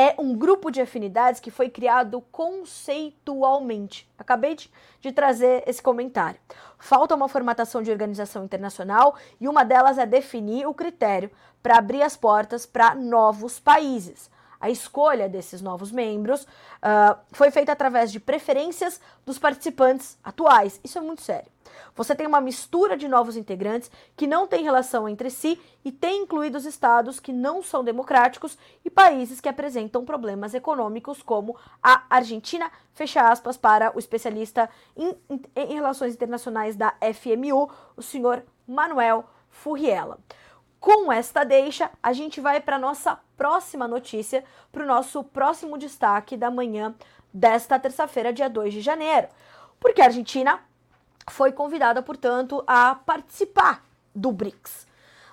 É 0.00 0.14
um 0.16 0.32
grupo 0.32 0.70
de 0.70 0.80
afinidades 0.80 1.40
que 1.40 1.50
foi 1.50 1.68
criado 1.68 2.20
conceitualmente. 2.30 4.08
Acabei 4.16 4.54
de, 4.54 4.70
de 5.00 5.10
trazer 5.10 5.64
esse 5.66 5.82
comentário. 5.82 6.38
Falta 6.78 7.16
uma 7.16 7.28
formatação 7.28 7.82
de 7.82 7.90
organização 7.90 8.44
internacional 8.44 9.16
e 9.40 9.48
uma 9.48 9.64
delas 9.64 9.98
é 9.98 10.06
definir 10.06 10.68
o 10.68 10.72
critério 10.72 11.32
para 11.60 11.78
abrir 11.78 12.04
as 12.04 12.16
portas 12.16 12.64
para 12.64 12.94
novos 12.94 13.58
países. 13.58 14.30
A 14.60 14.70
escolha 14.70 15.28
desses 15.28 15.62
novos 15.62 15.90
membros 15.90 16.42
uh, 16.42 17.18
foi 17.32 17.50
feita 17.50 17.72
através 17.72 18.10
de 18.10 18.18
preferências 18.18 19.00
dos 19.24 19.38
participantes 19.38 20.18
atuais. 20.22 20.80
Isso 20.82 20.98
é 20.98 21.00
muito 21.00 21.22
sério. 21.22 21.50
Você 21.94 22.14
tem 22.14 22.26
uma 22.26 22.40
mistura 22.40 22.96
de 22.96 23.08
novos 23.08 23.36
integrantes 23.36 23.90
que 24.16 24.26
não 24.26 24.46
têm 24.46 24.62
relação 24.62 25.08
entre 25.08 25.30
si 25.30 25.60
e 25.84 25.92
tem 25.92 26.22
incluídos 26.22 26.64
estados 26.64 27.20
que 27.20 27.32
não 27.32 27.62
são 27.62 27.84
democráticos 27.84 28.56
e 28.84 28.90
países 28.90 29.40
que 29.40 29.48
apresentam 29.48 30.04
problemas 30.04 30.54
econômicos, 30.54 31.22
como 31.22 31.56
a 31.82 32.04
Argentina, 32.08 32.70
fecha 32.94 33.28
aspas, 33.28 33.56
para 33.56 33.94
o 33.94 33.98
especialista 33.98 34.68
em, 34.96 35.14
em, 35.28 35.42
em 35.56 35.74
relações 35.74 36.14
internacionais 36.14 36.76
da 36.76 36.94
FMU, 37.14 37.70
o 37.96 38.02
senhor 38.02 38.44
Manuel 38.66 39.24
Furriela. 39.50 40.18
Com 40.80 41.12
esta 41.12 41.44
deixa, 41.44 41.90
a 42.02 42.12
gente 42.12 42.40
vai 42.40 42.60
para 42.60 42.78
nossa 42.78 43.18
próxima 43.36 43.88
notícia, 43.88 44.44
para 44.70 44.84
o 44.84 44.86
nosso 44.86 45.24
próximo 45.24 45.76
destaque 45.76 46.36
da 46.36 46.50
manhã 46.50 46.94
desta 47.32 47.78
terça-feira, 47.78 48.32
dia 48.32 48.48
2 48.48 48.74
de 48.74 48.80
janeiro. 48.80 49.28
Porque 49.80 50.00
a 50.00 50.06
Argentina 50.06 50.60
foi 51.28 51.52
convidada, 51.52 52.00
portanto, 52.00 52.62
a 52.66 52.94
participar 52.94 53.84
do 54.14 54.32
BRICS. 54.32 54.86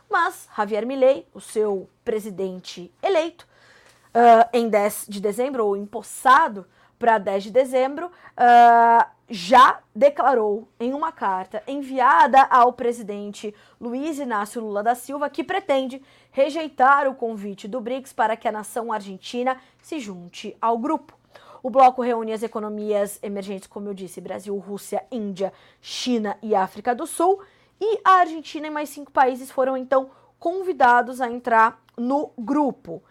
Mas 0.10 0.48
Javier 0.56 0.86
Milei, 0.86 1.28
o 1.34 1.42
seu 1.42 1.90
presidente 2.04 2.92
eleito, 3.02 3.48
uh, 4.14 4.50
em 4.54 4.70
10 4.70 5.06
de 5.10 5.20
dezembro, 5.20 5.66
ou 5.66 5.78
empossado 5.78 6.66
para 6.98 7.18
10 7.18 7.46
de 7.46 7.52
dezembro, 7.52 8.08
uh, 8.08 9.15
já 9.30 9.80
declarou 9.96 10.68
em 10.80 10.94
uma 10.94 11.12
carta 11.12 11.64
enviada 11.68 12.44
ao 12.44 12.74
presidente 12.74 13.54
Luiz 13.82 14.20
Inácio 14.20 14.62
Lula 14.62 14.84
da 14.84 14.94
Silva 14.94 15.30
que 15.30 15.44
pretende 15.44 16.02
rejeitar 16.32 17.08
o 17.08 17.16
convite 17.16 17.68
do 17.68 17.82
BRICS 17.82 18.14
para 18.14 18.38
que 18.38 18.48
a 18.48 18.52
nação 18.52 18.92
argentina 18.92 19.58
se 19.82 20.00
junte 20.00 20.56
ao 20.62 20.78
grupo. 20.78 21.18
O 21.64 21.70
bloco 21.72 22.04
reúne 22.04 22.32
as 22.32 22.44
economias 22.44 23.18
emergentes, 23.24 23.68
como 23.68 23.90
eu 23.90 23.94
disse, 23.96 24.22
Brasil, 24.22 24.56
Rússia, 24.58 25.04
Índia, 25.12 25.52
China 25.82 26.38
e 26.44 26.54
África 26.54 26.94
do 26.94 27.08
Sul. 27.08 27.42
E 27.82 28.00
a 28.06 28.20
Argentina 28.20 28.68
e 28.68 28.70
mais 28.70 28.90
cinco 28.90 29.12
países 29.12 29.50
foram 29.50 29.76
então 29.76 30.12
convidados 30.38 31.20
a 31.20 31.28
entrar 31.28 31.84
no 31.98 32.32
grupo. 32.38 33.02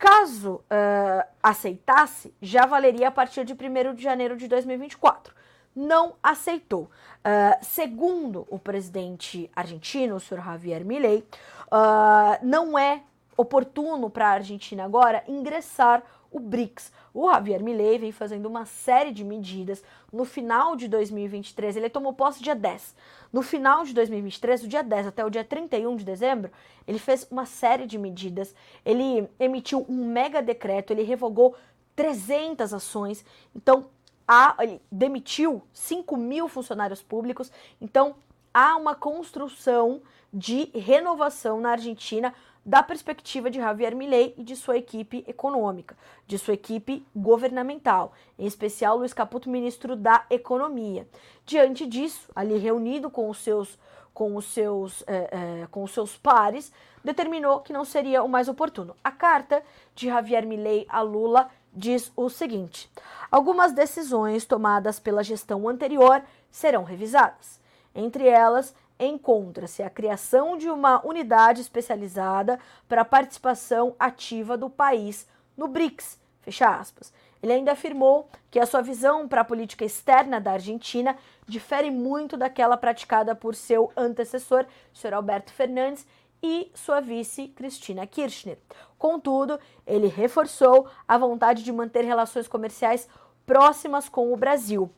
Caso 0.00 0.54
uh, 0.54 1.28
aceitasse, 1.42 2.32
já 2.40 2.64
valeria 2.64 3.08
a 3.08 3.10
partir 3.10 3.44
de 3.44 3.52
1 3.52 3.94
de 3.94 4.02
janeiro 4.02 4.34
de 4.34 4.48
2024. 4.48 5.34
Não 5.76 6.14
aceitou. 6.22 6.84
Uh, 6.84 7.62
segundo 7.62 8.46
o 8.48 8.58
presidente 8.58 9.50
argentino, 9.54 10.16
o 10.16 10.20
senhor 10.20 10.42
Javier 10.42 10.86
Milei, 10.86 11.18
uh, 11.66 12.42
não 12.42 12.78
é 12.78 13.02
oportuno 13.36 14.08
para 14.08 14.28
a 14.28 14.32
Argentina 14.32 14.86
agora 14.86 15.22
ingressar 15.28 16.02
o 16.30 16.38
BRICS. 16.38 16.92
O 17.12 17.30
Javier 17.30 17.62
Milei 17.62 17.98
vem 17.98 18.12
fazendo 18.12 18.46
uma 18.46 18.64
série 18.64 19.12
de 19.12 19.24
medidas. 19.24 19.82
No 20.12 20.24
final 20.24 20.76
de 20.76 20.88
2023, 20.88 21.76
ele 21.76 21.90
tomou 21.90 22.12
posse 22.12 22.42
dia 22.42 22.54
10. 22.54 22.94
No 23.32 23.42
final 23.42 23.84
de 23.84 23.92
2023, 23.92 24.62
do 24.62 24.68
dia 24.68 24.82
10 24.82 25.08
até 25.08 25.24
o 25.24 25.30
dia 25.30 25.44
31 25.44 25.96
de 25.96 26.04
dezembro, 26.04 26.50
ele 26.86 26.98
fez 26.98 27.26
uma 27.30 27.46
série 27.46 27.86
de 27.86 27.98
medidas. 27.98 28.54
Ele 28.84 29.28
emitiu 29.38 29.84
um 29.88 30.06
mega 30.06 30.40
decreto, 30.40 30.92
ele 30.92 31.02
revogou 31.02 31.54
300 31.96 32.72
ações. 32.72 33.24
Então, 33.54 33.86
há, 34.26 34.54
ele 34.60 34.80
demitiu 34.90 35.62
5 35.72 36.16
mil 36.16 36.48
funcionários 36.48 37.02
públicos. 37.02 37.50
Então, 37.80 38.14
há 38.54 38.76
uma 38.76 38.94
construção 38.94 40.00
de 40.32 40.70
renovação 40.74 41.60
na 41.60 41.70
Argentina 41.70 42.32
da 42.64 42.82
perspectiva 42.82 43.50
de 43.50 43.58
Javier 43.58 43.94
Milei 43.94 44.34
e 44.36 44.42
de 44.42 44.54
sua 44.54 44.76
equipe 44.76 45.24
econômica, 45.26 45.96
de 46.26 46.38
sua 46.38 46.54
equipe 46.54 47.04
governamental, 47.14 48.12
em 48.38 48.46
especial 48.46 48.98
Luiz 48.98 49.14
Caputo, 49.14 49.48
ministro 49.48 49.96
da 49.96 50.24
Economia. 50.28 51.08
Diante 51.46 51.86
disso, 51.86 52.30
ali 52.34 52.58
reunido 52.58 53.10
com 53.10 53.28
os 53.28 53.38
seus 53.38 53.78
com 54.12 54.36
os 54.36 54.44
seus, 54.46 55.02
é, 55.06 55.62
é, 55.62 55.66
com 55.70 55.82
os 55.82 55.92
seus 55.92 56.16
pares, 56.16 56.72
determinou 57.02 57.60
que 57.60 57.72
não 57.72 57.84
seria 57.84 58.22
o 58.22 58.28
mais 58.28 58.48
oportuno. 58.48 58.94
A 59.02 59.10
carta 59.10 59.62
de 59.94 60.08
Javier 60.08 60.46
Milei 60.46 60.84
a 60.88 61.00
Lula 61.00 61.48
diz 61.72 62.12
o 62.16 62.28
seguinte: 62.28 62.90
algumas 63.30 63.72
decisões 63.72 64.44
tomadas 64.44 65.00
pela 65.00 65.22
gestão 65.24 65.68
anterior 65.68 66.22
serão 66.50 66.84
revisadas. 66.84 67.60
Entre 67.94 68.28
elas, 68.28 68.74
encontra-se 69.06 69.82
a 69.82 69.90
criação 69.90 70.56
de 70.56 70.68
uma 70.68 71.04
unidade 71.06 71.60
especializada 71.60 72.58
para 72.88 73.02
a 73.02 73.04
participação 73.04 73.94
ativa 73.98 74.56
do 74.56 74.68
país 74.68 75.26
no 75.56 75.66
BRICS. 75.66 76.18
Fecha 76.42 76.68
aspas. 76.68 77.12
Ele 77.42 77.52
ainda 77.52 77.72
afirmou 77.72 78.28
que 78.50 78.60
a 78.60 78.66
sua 78.66 78.82
visão 78.82 79.26
para 79.26 79.40
a 79.40 79.44
política 79.44 79.84
externa 79.84 80.40
da 80.40 80.52
Argentina 80.52 81.16
difere 81.46 81.90
muito 81.90 82.36
daquela 82.36 82.76
praticada 82.76 83.34
por 83.34 83.54
seu 83.54 83.90
antecessor, 83.96 84.66
Sr. 84.92 85.14
Alberto 85.14 85.52
Fernandes, 85.52 86.06
e 86.42 86.70
sua 86.74 87.00
vice, 87.00 87.48
Cristina 87.48 88.06
Kirchner. 88.06 88.58
Contudo, 88.98 89.58
ele 89.86 90.06
reforçou 90.06 90.88
a 91.06 91.18
vontade 91.18 91.62
de 91.62 91.72
manter 91.72 92.04
relações 92.04 92.48
comerciais 92.48 93.08
próximas 93.46 94.08
com 94.08 94.32
o 94.32 94.36
Brasil. 94.36 94.90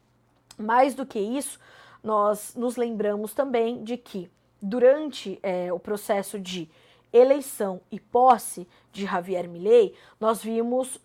Mais 0.58 0.94
do 0.94 1.06
que 1.06 1.18
isso, 1.18 1.58
nós 2.02 2.54
nos 2.56 2.76
lembramos 2.76 3.32
também 3.32 3.82
de 3.82 3.96
que 3.96 4.30
durante 4.60 5.38
é, 5.42 5.72
o 5.72 5.78
processo 5.78 6.38
de 6.38 6.68
eleição 7.12 7.80
e 7.90 8.00
posse 8.00 8.66
de 8.90 9.04
Javier 9.04 9.48
Milei, 9.48 9.94
nós 10.18 10.42
vimos 10.42 10.96
uh, 10.96 11.00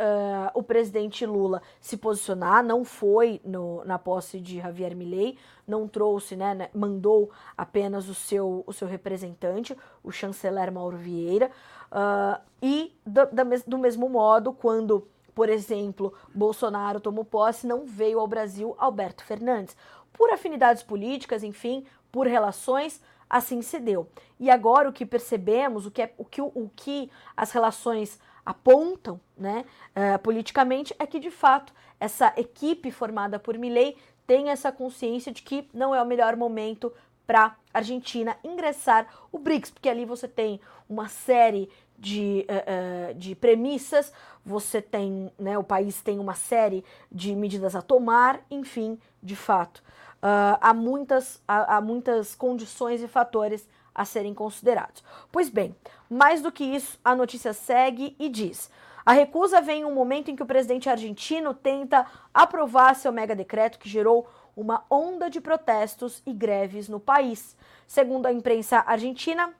o 0.53 0.63
presidente 0.63 1.25
Lula 1.25 1.61
se 1.81 1.97
posicionar, 1.97 2.63
não 2.63 2.85
foi 2.85 3.41
no, 3.43 3.83
na 3.83 3.99
posse 3.99 4.39
de 4.39 4.57
Javier 4.57 4.95
Milei, 4.95 5.37
não 5.67 5.87
trouxe, 5.87 6.35
né, 6.35 6.53
né 6.53 6.69
mandou 6.73 7.29
apenas 7.57 8.07
o 8.07 8.13
seu, 8.13 8.63
o 8.65 8.71
seu 8.71 8.87
representante, 8.87 9.75
o 10.01 10.11
chanceler 10.11 10.71
Mauro 10.71 10.97
Vieira, 10.97 11.51
uh, 11.91 12.41
e 12.61 12.97
do, 13.05 13.25
da, 13.25 13.43
do 13.65 13.77
mesmo 13.77 14.07
modo, 14.07 14.53
quando, 14.53 15.07
por 15.35 15.49
exemplo, 15.49 16.13
Bolsonaro 16.33 17.01
tomou 17.01 17.25
posse, 17.25 17.67
não 17.67 17.85
veio 17.85 18.19
ao 18.19 18.27
Brasil 18.27 18.75
Alberto 18.77 19.25
Fernandes 19.25 19.75
por 20.17 20.31
afinidades 20.31 20.83
políticas, 20.83 21.43
enfim, 21.43 21.85
por 22.11 22.27
relações, 22.27 23.01
assim 23.29 23.61
se 23.61 23.79
deu. 23.79 24.09
E 24.39 24.49
agora 24.49 24.89
o 24.89 24.93
que 24.93 25.05
percebemos, 25.05 25.85
o 25.85 25.91
que, 25.91 26.01
é, 26.01 26.13
o 26.17 26.25
que, 26.25 26.41
o 26.41 26.71
que 26.75 27.11
as 27.35 27.51
relações 27.51 28.19
apontam, 28.45 29.19
né, 29.37 29.65
uh, 29.91 30.17
politicamente, 30.19 30.95
é 30.97 31.05
que 31.05 31.19
de 31.19 31.29
fato 31.29 31.73
essa 31.99 32.33
equipe 32.37 32.91
formada 32.91 33.37
por 33.37 33.57
Milley 33.57 33.97
tem 34.25 34.49
essa 34.49 34.71
consciência 34.71 35.31
de 35.31 35.41
que 35.41 35.67
não 35.73 35.93
é 35.93 36.01
o 36.01 36.05
melhor 36.05 36.35
momento 36.35 36.93
para 37.25 37.57
a 37.73 37.79
Argentina 37.79 38.37
ingressar 38.43 39.07
o 39.31 39.37
BRICS, 39.37 39.71
porque 39.71 39.89
ali 39.89 40.05
você 40.05 40.27
tem 40.27 40.61
uma 40.87 41.09
série 41.09 41.69
de, 41.99 42.45
uh, 42.47 43.11
uh, 43.11 43.13
de 43.15 43.35
premissas, 43.35 44.13
você 44.45 44.81
tem, 44.81 45.31
né, 45.37 45.57
o 45.57 45.63
país 45.63 46.01
tem 46.01 46.19
uma 46.19 46.35
série 46.35 46.85
de 47.11 47.35
medidas 47.35 47.75
a 47.75 47.81
tomar, 47.81 48.39
enfim, 48.49 48.97
de 49.21 49.35
fato. 49.35 49.83
Uh, 50.17 50.57
há, 50.59 50.73
muitas, 50.73 51.41
há, 51.47 51.77
há 51.77 51.81
muitas 51.81 52.35
condições 52.35 53.01
e 53.01 53.07
fatores 53.07 53.67
a 53.93 54.05
serem 54.05 54.33
considerados. 54.33 55.03
Pois 55.31 55.49
bem, 55.49 55.75
mais 56.09 56.41
do 56.41 56.51
que 56.51 56.63
isso, 56.63 56.99
a 57.03 57.15
notícia 57.15 57.53
segue 57.53 58.15
e 58.19 58.29
diz. 58.29 58.69
A 59.05 59.13
recusa 59.13 59.61
vem 59.61 59.81
em 59.81 59.85
um 59.85 59.93
momento 59.93 60.29
em 60.29 60.35
que 60.35 60.43
o 60.43 60.45
presidente 60.45 60.89
argentino 60.89 61.53
tenta 61.53 62.05
aprovar 62.33 62.95
seu 62.95 63.11
mega 63.11 63.35
decreto 63.35 63.79
que 63.79 63.89
gerou 63.89 64.27
uma 64.55 64.83
onda 64.89 65.29
de 65.29 65.39
protestos 65.39 66.21
e 66.25 66.33
greves 66.33 66.89
no 66.89 66.99
país. 66.99 67.55
Segundo 67.87 68.25
a 68.25 68.33
imprensa 68.33 68.83
argentina, 68.85 69.53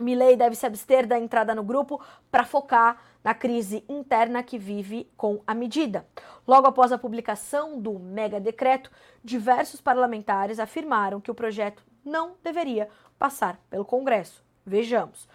Milei 0.00 0.34
deve 0.34 0.56
se 0.56 0.66
abster 0.66 1.06
da 1.06 1.18
entrada 1.18 1.54
no 1.54 1.62
grupo 1.62 2.00
para 2.30 2.44
focar 2.44 3.00
na 3.22 3.34
crise 3.34 3.84
interna 3.88 4.42
que 4.42 4.58
vive 4.58 5.10
com 5.16 5.42
a 5.46 5.54
medida. 5.54 6.06
Logo 6.46 6.66
após 6.66 6.92
a 6.92 6.98
publicação 6.98 7.80
do 7.80 7.98
mega 7.98 8.40
decreto, 8.40 8.90
diversos 9.22 9.80
parlamentares 9.80 10.58
afirmaram 10.58 11.20
que 11.20 11.30
o 11.30 11.34
projeto 11.34 11.82
não 12.04 12.34
deveria 12.42 12.88
passar 13.18 13.60
pelo 13.68 13.84
Congresso. 13.84 14.42
Vejamos. 14.64 15.28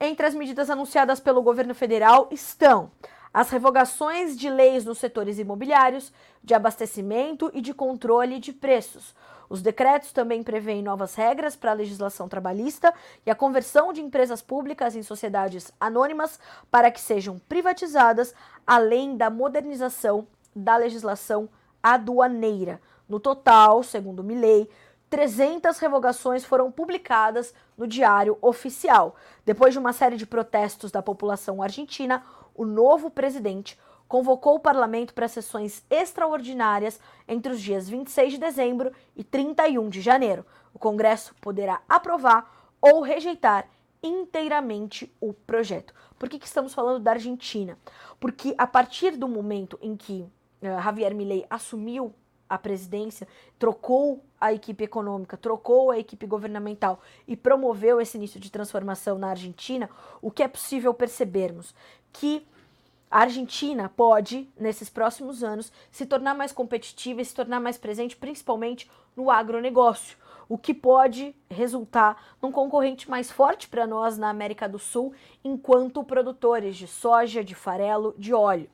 Entre 0.00 0.26
as 0.26 0.34
medidas 0.34 0.70
anunciadas 0.70 1.20
pelo 1.20 1.42
governo 1.42 1.74
federal 1.74 2.28
estão 2.30 2.90
as 3.32 3.50
revogações 3.50 4.36
de 4.36 4.50
leis 4.50 4.84
nos 4.84 4.98
setores 4.98 5.38
imobiliários, 5.38 6.12
de 6.42 6.54
abastecimento 6.54 7.50
e 7.54 7.60
de 7.60 7.72
controle 7.72 8.38
de 8.38 8.52
preços. 8.52 9.14
Os 9.48 9.60
decretos 9.60 10.12
também 10.12 10.42
prevêem 10.42 10.82
novas 10.82 11.14
regras 11.14 11.54
para 11.54 11.72
a 11.72 11.74
legislação 11.74 12.28
trabalhista 12.28 12.92
e 13.24 13.30
a 13.30 13.34
conversão 13.34 13.92
de 13.92 14.00
empresas 14.00 14.40
públicas 14.40 14.96
em 14.96 15.02
sociedades 15.02 15.70
anônimas 15.78 16.40
para 16.70 16.90
que 16.90 17.00
sejam 17.00 17.38
privatizadas, 17.48 18.34
além 18.66 19.16
da 19.16 19.28
modernização 19.28 20.26
da 20.56 20.76
legislação 20.76 21.48
aduaneira. 21.82 22.80
No 23.08 23.20
total, 23.20 23.82
segundo 23.82 24.24
Milley, 24.24 24.68
300 25.10 25.78
revogações 25.78 26.42
foram 26.42 26.72
publicadas 26.72 27.52
no 27.76 27.86
Diário 27.86 28.38
Oficial. 28.40 29.14
Depois 29.44 29.74
de 29.74 29.78
uma 29.78 29.92
série 29.92 30.16
de 30.16 30.24
protestos 30.24 30.90
da 30.90 31.02
população 31.02 31.62
argentina, 31.62 32.24
o 32.54 32.64
novo 32.64 33.10
presidente 33.10 33.78
convocou 34.08 34.56
o 34.56 34.60
parlamento 34.60 35.14
para 35.14 35.26
sessões 35.26 35.84
extraordinárias 35.88 37.00
entre 37.26 37.52
os 37.52 37.60
dias 37.60 37.88
26 37.88 38.32
de 38.32 38.38
dezembro 38.38 38.92
e 39.16 39.24
31 39.24 39.88
de 39.88 40.00
janeiro. 40.00 40.44
O 40.74 40.78
Congresso 40.78 41.34
poderá 41.40 41.80
aprovar 41.88 42.70
ou 42.80 43.00
rejeitar 43.00 43.66
inteiramente 44.02 45.10
o 45.20 45.32
projeto. 45.32 45.94
Por 46.18 46.28
que, 46.28 46.38
que 46.38 46.46
estamos 46.46 46.74
falando 46.74 47.02
da 47.02 47.12
Argentina? 47.12 47.78
Porque 48.18 48.54
a 48.58 48.66
partir 48.66 49.16
do 49.16 49.28
momento 49.28 49.78
em 49.80 49.96
que 49.96 50.22
uh, 50.60 50.82
Javier 50.82 51.14
Milei 51.14 51.46
assumiu 51.48 52.12
a 52.52 52.58
presidência, 52.58 53.26
trocou 53.58 54.22
a 54.38 54.52
equipe 54.52 54.84
econômica, 54.84 55.38
trocou 55.38 55.90
a 55.90 55.98
equipe 55.98 56.26
governamental 56.26 57.00
e 57.26 57.34
promoveu 57.34 57.98
esse 57.98 58.18
início 58.18 58.38
de 58.38 58.52
transformação 58.52 59.18
na 59.18 59.30
Argentina, 59.30 59.88
o 60.20 60.30
que 60.30 60.42
é 60.42 60.48
possível 60.48 60.92
percebermos? 60.92 61.74
Que 62.12 62.46
a 63.10 63.20
Argentina 63.20 63.90
pode, 63.96 64.50
nesses 64.54 64.90
próximos 64.90 65.42
anos, 65.42 65.72
se 65.90 66.04
tornar 66.04 66.34
mais 66.34 66.52
competitiva 66.52 67.22
e 67.22 67.24
se 67.24 67.34
tornar 67.34 67.58
mais 67.58 67.78
presente, 67.78 68.16
principalmente 68.16 68.90
no 69.16 69.30
agronegócio, 69.30 70.18
o 70.46 70.58
que 70.58 70.74
pode 70.74 71.34
resultar 71.48 72.36
num 72.42 72.52
concorrente 72.52 73.08
mais 73.08 73.30
forte 73.30 73.66
para 73.66 73.86
nós 73.86 74.18
na 74.18 74.28
América 74.28 74.68
do 74.68 74.78
Sul, 74.78 75.14
enquanto 75.42 76.04
produtores 76.04 76.76
de 76.76 76.86
soja, 76.86 77.42
de 77.42 77.54
farelo, 77.54 78.14
de 78.18 78.34
óleo 78.34 78.68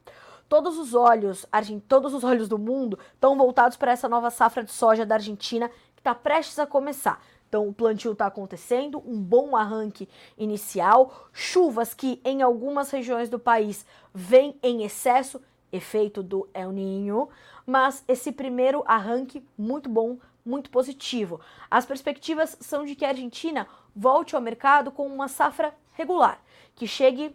todos 0.49 0.79
os 0.79 0.95
olhos, 0.95 1.47
todos 1.87 2.15
os 2.15 2.25
olhos 2.25 2.49
do 2.49 2.59
mundo 2.59 2.99
estão 3.15 3.37
voltados 3.37 3.77
para 3.77 3.93
essa 3.93 4.09
nova 4.09 4.31
safra 4.31 4.65
de 4.65 4.73
soja 4.73 5.05
da 5.05 5.17
Argentina 5.17 5.69
que 5.95 6.01
está 6.01 6.15
prestes 6.15 6.59
a 6.59 6.67
começar. 6.67 7.21
Então, 7.49 7.67
o 7.67 7.73
plantio 7.73 8.13
está 8.13 8.27
acontecendo, 8.27 9.03
um 9.07 9.19
bom 9.19 9.57
arranque 9.57 10.09
inicial, 10.37 11.29
chuvas 11.33 11.95
que 11.95 12.21
em 12.25 12.43
algumas 12.43 12.91
regiões 12.91 13.31
do 13.31 13.39
país 13.39 13.87
vêm 14.13 14.59
em 14.63 14.85
excesso, 14.85 15.41
efeito 15.73 16.23
do 16.23 16.49
El 16.53 16.73
Ninho, 16.73 17.29
mas 17.67 18.05
esse 18.07 18.33
primeiro 18.33 18.83
arranque 18.87 19.47
muito 19.57 19.89
bom, 19.89 20.19
muito 20.45 20.71
positivo. 20.71 21.41
As 21.71 21.87
perspectivas 21.87 22.57
são 22.61 22.85
de 22.85 22.95
que 22.95 23.05
a 23.05 23.09
Argentina 23.09 23.67
volte 23.97 24.37
ao 24.37 24.43
mercado 24.43 24.91
com 24.91 25.07
uma 25.07 25.29
safra 25.29 25.75
regular, 25.93 26.41
que 26.75 26.87
chegue 26.87 27.35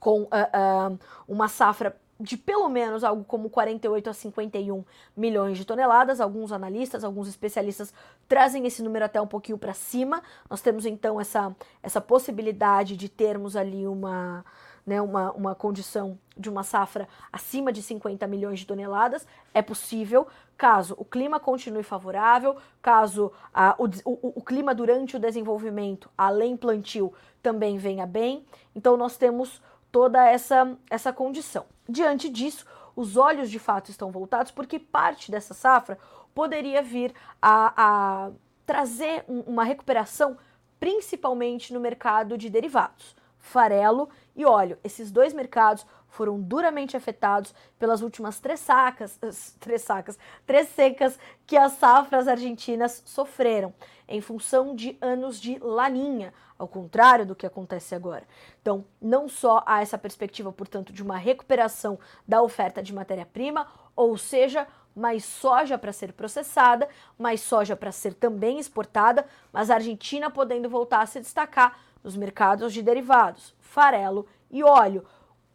com 0.00 0.22
uh, 0.22 0.26
uh, 0.26 0.98
uma 1.28 1.46
safra 1.46 1.96
de 2.22 2.36
pelo 2.36 2.68
menos 2.68 3.02
algo 3.02 3.24
como 3.24 3.50
48 3.50 4.08
a 4.08 4.14
51 4.14 4.84
milhões 5.16 5.58
de 5.58 5.64
toneladas. 5.64 6.20
Alguns 6.20 6.52
analistas, 6.52 7.02
alguns 7.02 7.28
especialistas 7.28 7.92
trazem 8.28 8.64
esse 8.64 8.82
número 8.82 9.04
até 9.04 9.20
um 9.20 9.26
pouquinho 9.26 9.58
para 9.58 9.74
cima. 9.74 10.22
Nós 10.48 10.60
temos 10.62 10.86
então 10.86 11.20
essa, 11.20 11.54
essa 11.82 12.00
possibilidade 12.00 12.96
de 12.96 13.08
termos 13.08 13.56
ali 13.56 13.88
uma, 13.88 14.44
né, 14.86 15.02
uma, 15.02 15.32
uma 15.32 15.54
condição 15.54 16.16
de 16.38 16.48
uma 16.48 16.62
safra 16.62 17.08
acima 17.32 17.72
de 17.72 17.82
50 17.82 18.24
milhões 18.28 18.60
de 18.60 18.66
toneladas. 18.66 19.26
É 19.52 19.60
possível, 19.60 20.28
caso 20.56 20.94
o 20.96 21.04
clima 21.04 21.40
continue 21.40 21.82
favorável, 21.82 22.56
caso 22.80 23.32
a, 23.52 23.74
o, 23.76 23.86
o, 24.04 24.32
o 24.36 24.42
clima 24.42 24.72
durante 24.72 25.16
o 25.16 25.20
desenvolvimento, 25.20 26.08
além 26.16 26.56
plantio, 26.56 27.12
também 27.42 27.78
venha 27.78 28.06
bem. 28.06 28.46
Então, 28.76 28.96
nós 28.96 29.16
temos 29.16 29.60
toda 29.92 30.26
essa, 30.26 30.76
essa 30.90 31.12
condição. 31.12 31.66
Diante 31.86 32.28
disso, 32.30 32.66
os 32.96 33.16
olhos 33.16 33.50
de 33.50 33.58
fato 33.58 33.90
estão 33.90 34.10
voltados 34.10 34.50
porque 34.50 34.78
parte 34.78 35.30
dessa 35.30 35.54
safra 35.54 35.98
poderia 36.34 36.82
vir 36.82 37.14
a, 37.40 37.72
a 37.76 38.30
trazer 38.64 39.24
um, 39.28 39.40
uma 39.40 39.64
recuperação, 39.64 40.38
principalmente 40.80 41.72
no 41.72 41.78
mercado 41.78 42.38
de 42.38 42.48
derivados, 42.48 43.14
farelo 43.38 44.08
e 44.34 44.44
óleo. 44.46 44.78
Esses 44.82 45.10
dois 45.10 45.34
mercados 45.34 45.86
foram 46.12 46.38
duramente 46.38 46.94
afetados 46.94 47.54
pelas 47.78 48.02
últimas 48.02 48.38
três 48.38 48.60
sacas, 48.60 49.18
três 49.58 49.80
sacas, 49.80 50.18
três 50.46 50.68
secas 50.68 51.18
que 51.46 51.56
as 51.56 51.72
safras 51.72 52.28
argentinas 52.28 53.02
sofreram 53.06 53.72
em 54.06 54.20
função 54.20 54.76
de 54.76 54.96
anos 55.00 55.40
de 55.40 55.58
laninha, 55.58 56.34
ao 56.58 56.68
contrário 56.68 57.24
do 57.24 57.34
que 57.34 57.46
acontece 57.46 57.94
agora. 57.94 58.24
Então, 58.60 58.84
não 59.00 59.26
só 59.26 59.64
há 59.66 59.80
essa 59.80 59.96
perspectiva, 59.96 60.52
portanto, 60.52 60.92
de 60.92 61.02
uma 61.02 61.16
recuperação 61.16 61.98
da 62.28 62.42
oferta 62.42 62.82
de 62.82 62.92
matéria-prima, 62.92 63.66
ou 63.96 64.18
seja, 64.18 64.66
mais 64.94 65.24
soja 65.24 65.78
para 65.78 65.94
ser 65.94 66.12
processada, 66.12 66.90
mais 67.18 67.40
soja 67.40 67.74
para 67.74 67.90
ser 67.90 68.12
também 68.12 68.58
exportada, 68.58 69.24
mas 69.50 69.70
a 69.70 69.76
Argentina 69.76 70.30
podendo 70.30 70.68
voltar 70.68 71.00
a 71.00 71.06
se 71.06 71.20
destacar 71.20 71.78
nos 72.04 72.16
mercados 72.16 72.70
de 72.70 72.82
derivados, 72.82 73.54
farelo 73.60 74.26
e 74.50 74.62
óleo. 74.62 75.06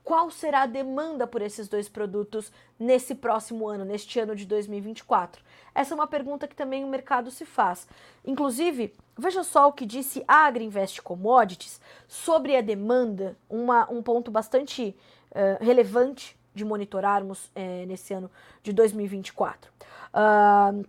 Qual 0.07 0.31
será 0.31 0.61
a 0.61 0.65
demanda 0.65 1.27
por 1.27 1.41
esses 1.41 1.67
dois 1.67 1.89
produtos 1.89 2.49
nesse 2.79 3.13
próximo 3.13 3.67
ano, 3.67 3.83
neste 3.83 4.17
ano 4.21 4.37
de 4.37 4.45
2024? 4.45 5.43
Essa 5.75 5.93
é 5.93 5.95
uma 5.95 6.07
pergunta 6.07 6.47
que 6.47 6.55
também 6.55 6.85
o 6.85 6.87
mercado 6.87 7.29
se 7.29 7.45
faz. 7.45 7.85
Inclusive, 8.23 8.93
veja 9.17 9.43
só 9.43 9.67
o 9.67 9.73
que 9.73 9.85
disse 9.85 10.23
a 10.25 10.45
Agriinvest 10.45 11.01
Commodities 11.01 11.81
sobre 12.07 12.55
a 12.55 12.61
demanda, 12.61 13.35
uma, 13.49 13.91
um 13.91 14.01
ponto 14.01 14.31
bastante 14.31 14.95
uh, 15.31 15.61
relevante 15.61 16.39
de 16.55 16.63
monitorarmos 16.63 17.47
uh, 17.47 17.85
nesse 17.85 18.13
ano 18.13 18.31
de 18.63 18.71
2024. 18.71 19.69
Uh, 20.13 20.87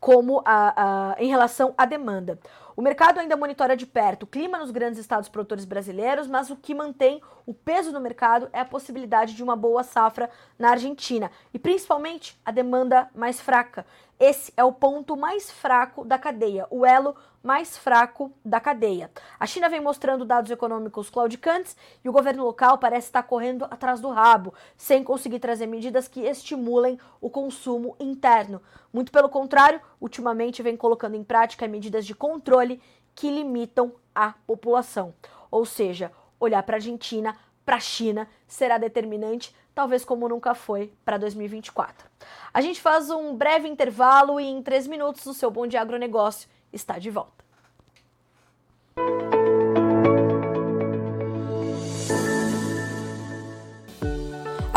como 0.00 0.42
a, 0.44 1.12
a, 1.12 1.22
em 1.22 1.28
relação 1.28 1.72
à 1.78 1.84
demanda. 1.84 2.36
O 2.80 2.82
mercado 2.82 3.20
ainda 3.20 3.36
monitora 3.36 3.76
de 3.76 3.84
perto 3.84 4.22
o 4.22 4.26
clima 4.26 4.56
nos 4.56 4.70
grandes 4.70 4.98
estados 4.98 5.28
produtores 5.28 5.66
brasileiros, 5.66 6.26
mas 6.26 6.48
o 6.48 6.56
que 6.56 6.74
mantém 6.74 7.20
o 7.44 7.52
peso 7.52 7.92
no 7.92 8.00
mercado 8.00 8.48
é 8.54 8.60
a 8.60 8.64
possibilidade 8.64 9.34
de 9.34 9.42
uma 9.42 9.54
boa 9.54 9.82
safra 9.82 10.30
na 10.58 10.70
Argentina 10.70 11.30
e 11.52 11.58
principalmente 11.58 12.40
a 12.42 12.50
demanda 12.50 13.10
mais 13.14 13.38
fraca. 13.38 13.84
Esse 14.20 14.52
é 14.54 14.62
o 14.62 14.70
ponto 14.70 15.16
mais 15.16 15.50
fraco 15.50 16.04
da 16.04 16.18
cadeia, 16.18 16.66
o 16.68 16.84
elo 16.84 17.16
mais 17.42 17.78
fraco 17.78 18.30
da 18.44 18.60
cadeia. 18.60 19.10
A 19.38 19.46
China 19.46 19.66
vem 19.66 19.80
mostrando 19.80 20.26
dados 20.26 20.50
econômicos 20.50 21.08
claudicantes 21.08 21.74
e 22.04 22.08
o 22.08 22.12
governo 22.12 22.44
local 22.44 22.76
parece 22.76 23.06
estar 23.06 23.22
correndo 23.22 23.64
atrás 23.70 23.98
do 23.98 24.10
rabo, 24.10 24.52
sem 24.76 25.02
conseguir 25.02 25.38
trazer 25.38 25.66
medidas 25.66 26.06
que 26.06 26.20
estimulem 26.20 27.00
o 27.18 27.30
consumo 27.30 27.96
interno. 27.98 28.60
Muito 28.92 29.10
pelo 29.10 29.30
contrário, 29.30 29.80
ultimamente 29.98 30.62
vem 30.62 30.76
colocando 30.76 31.14
em 31.14 31.24
prática 31.24 31.66
medidas 31.66 32.04
de 32.04 32.14
controle 32.14 32.78
que 33.14 33.30
limitam 33.30 33.90
a 34.14 34.34
população. 34.46 35.14
Ou 35.50 35.64
seja, 35.64 36.12
olhar 36.38 36.62
para 36.62 36.76
a 36.76 36.78
Argentina, 36.78 37.34
para 37.64 37.76
a 37.76 37.80
China, 37.80 38.28
será 38.46 38.76
determinante 38.76 39.56
talvez 39.80 40.04
como 40.04 40.28
nunca 40.28 40.54
foi 40.54 40.92
para 41.06 41.16
2024. 41.16 42.06
A 42.52 42.60
gente 42.60 42.82
faz 42.82 43.08
um 43.08 43.34
breve 43.34 43.66
intervalo 43.66 44.38
e 44.38 44.44
em 44.44 44.62
três 44.62 44.86
minutos 44.86 45.24
o 45.24 45.32
seu 45.32 45.50
Bom 45.50 45.66
de 45.66 45.78
Agronegócio 45.78 46.50
está 46.70 46.98
de 46.98 47.08
volta. 47.08 47.39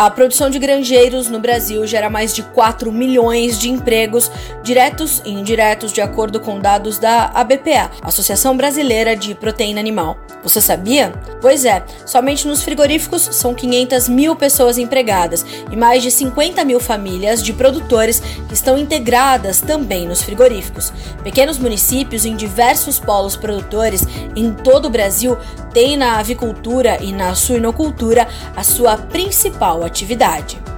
A 0.03 0.11
produção 0.11 0.49
de 0.49 0.59
granjeiros 0.59 1.29
no 1.29 1.39
Brasil 1.39 1.87
gera 1.87 2.09
mais 2.09 2.35
de 2.35 2.43
4 2.43 2.91
milhões 2.91 3.57
de 3.57 3.69
empregos, 3.69 4.29
diretos 4.61 5.21
e 5.23 5.31
indiretos, 5.31 5.93
de 5.93 6.01
acordo 6.01 6.41
com 6.41 6.59
dados 6.59 6.99
da 6.99 7.31
ABPA, 7.33 7.89
Associação 8.01 8.57
Brasileira 8.57 9.15
de 9.15 9.33
Proteína 9.33 9.79
Animal. 9.79 10.17
Você 10.43 10.59
sabia? 10.59 11.13
Pois 11.39 11.63
é, 11.63 11.85
somente 12.05 12.45
nos 12.45 12.63
frigoríficos 12.63 13.21
são 13.31 13.55
500 13.55 14.09
mil 14.09 14.35
pessoas 14.35 14.77
empregadas 14.77 15.45
e 15.71 15.75
mais 15.77 16.03
de 16.03 16.11
50 16.11 16.65
mil 16.65 16.81
famílias 16.81 17.41
de 17.41 17.53
produtores 17.53 18.19
que 18.19 18.53
estão 18.53 18.77
integradas 18.77 19.61
também 19.61 20.05
nos 20.05 20.21
frigoríficos. 20.21 20.91
Pequenos 21.23 21.57
municípios 21.57 22.25
em 22.25 22.35
diversos 22.35 22.99
polos 22.99 23.37
produtores 23.37 24.05
em 24.35 24.51
todo 24.51 24.87
o 24.87 24.89
Brasil 24.89 25.37
têm 25.73 25.97
na 25.97 26.19
avicultura 26.19 26.97
e 27.01 27.11
na 27.11 27.33
suinocultura 27.35 28.27
a 28.55 28.63
sua 28.63 28.97
principal 28.97 29.83
atividade. 29.83 30.72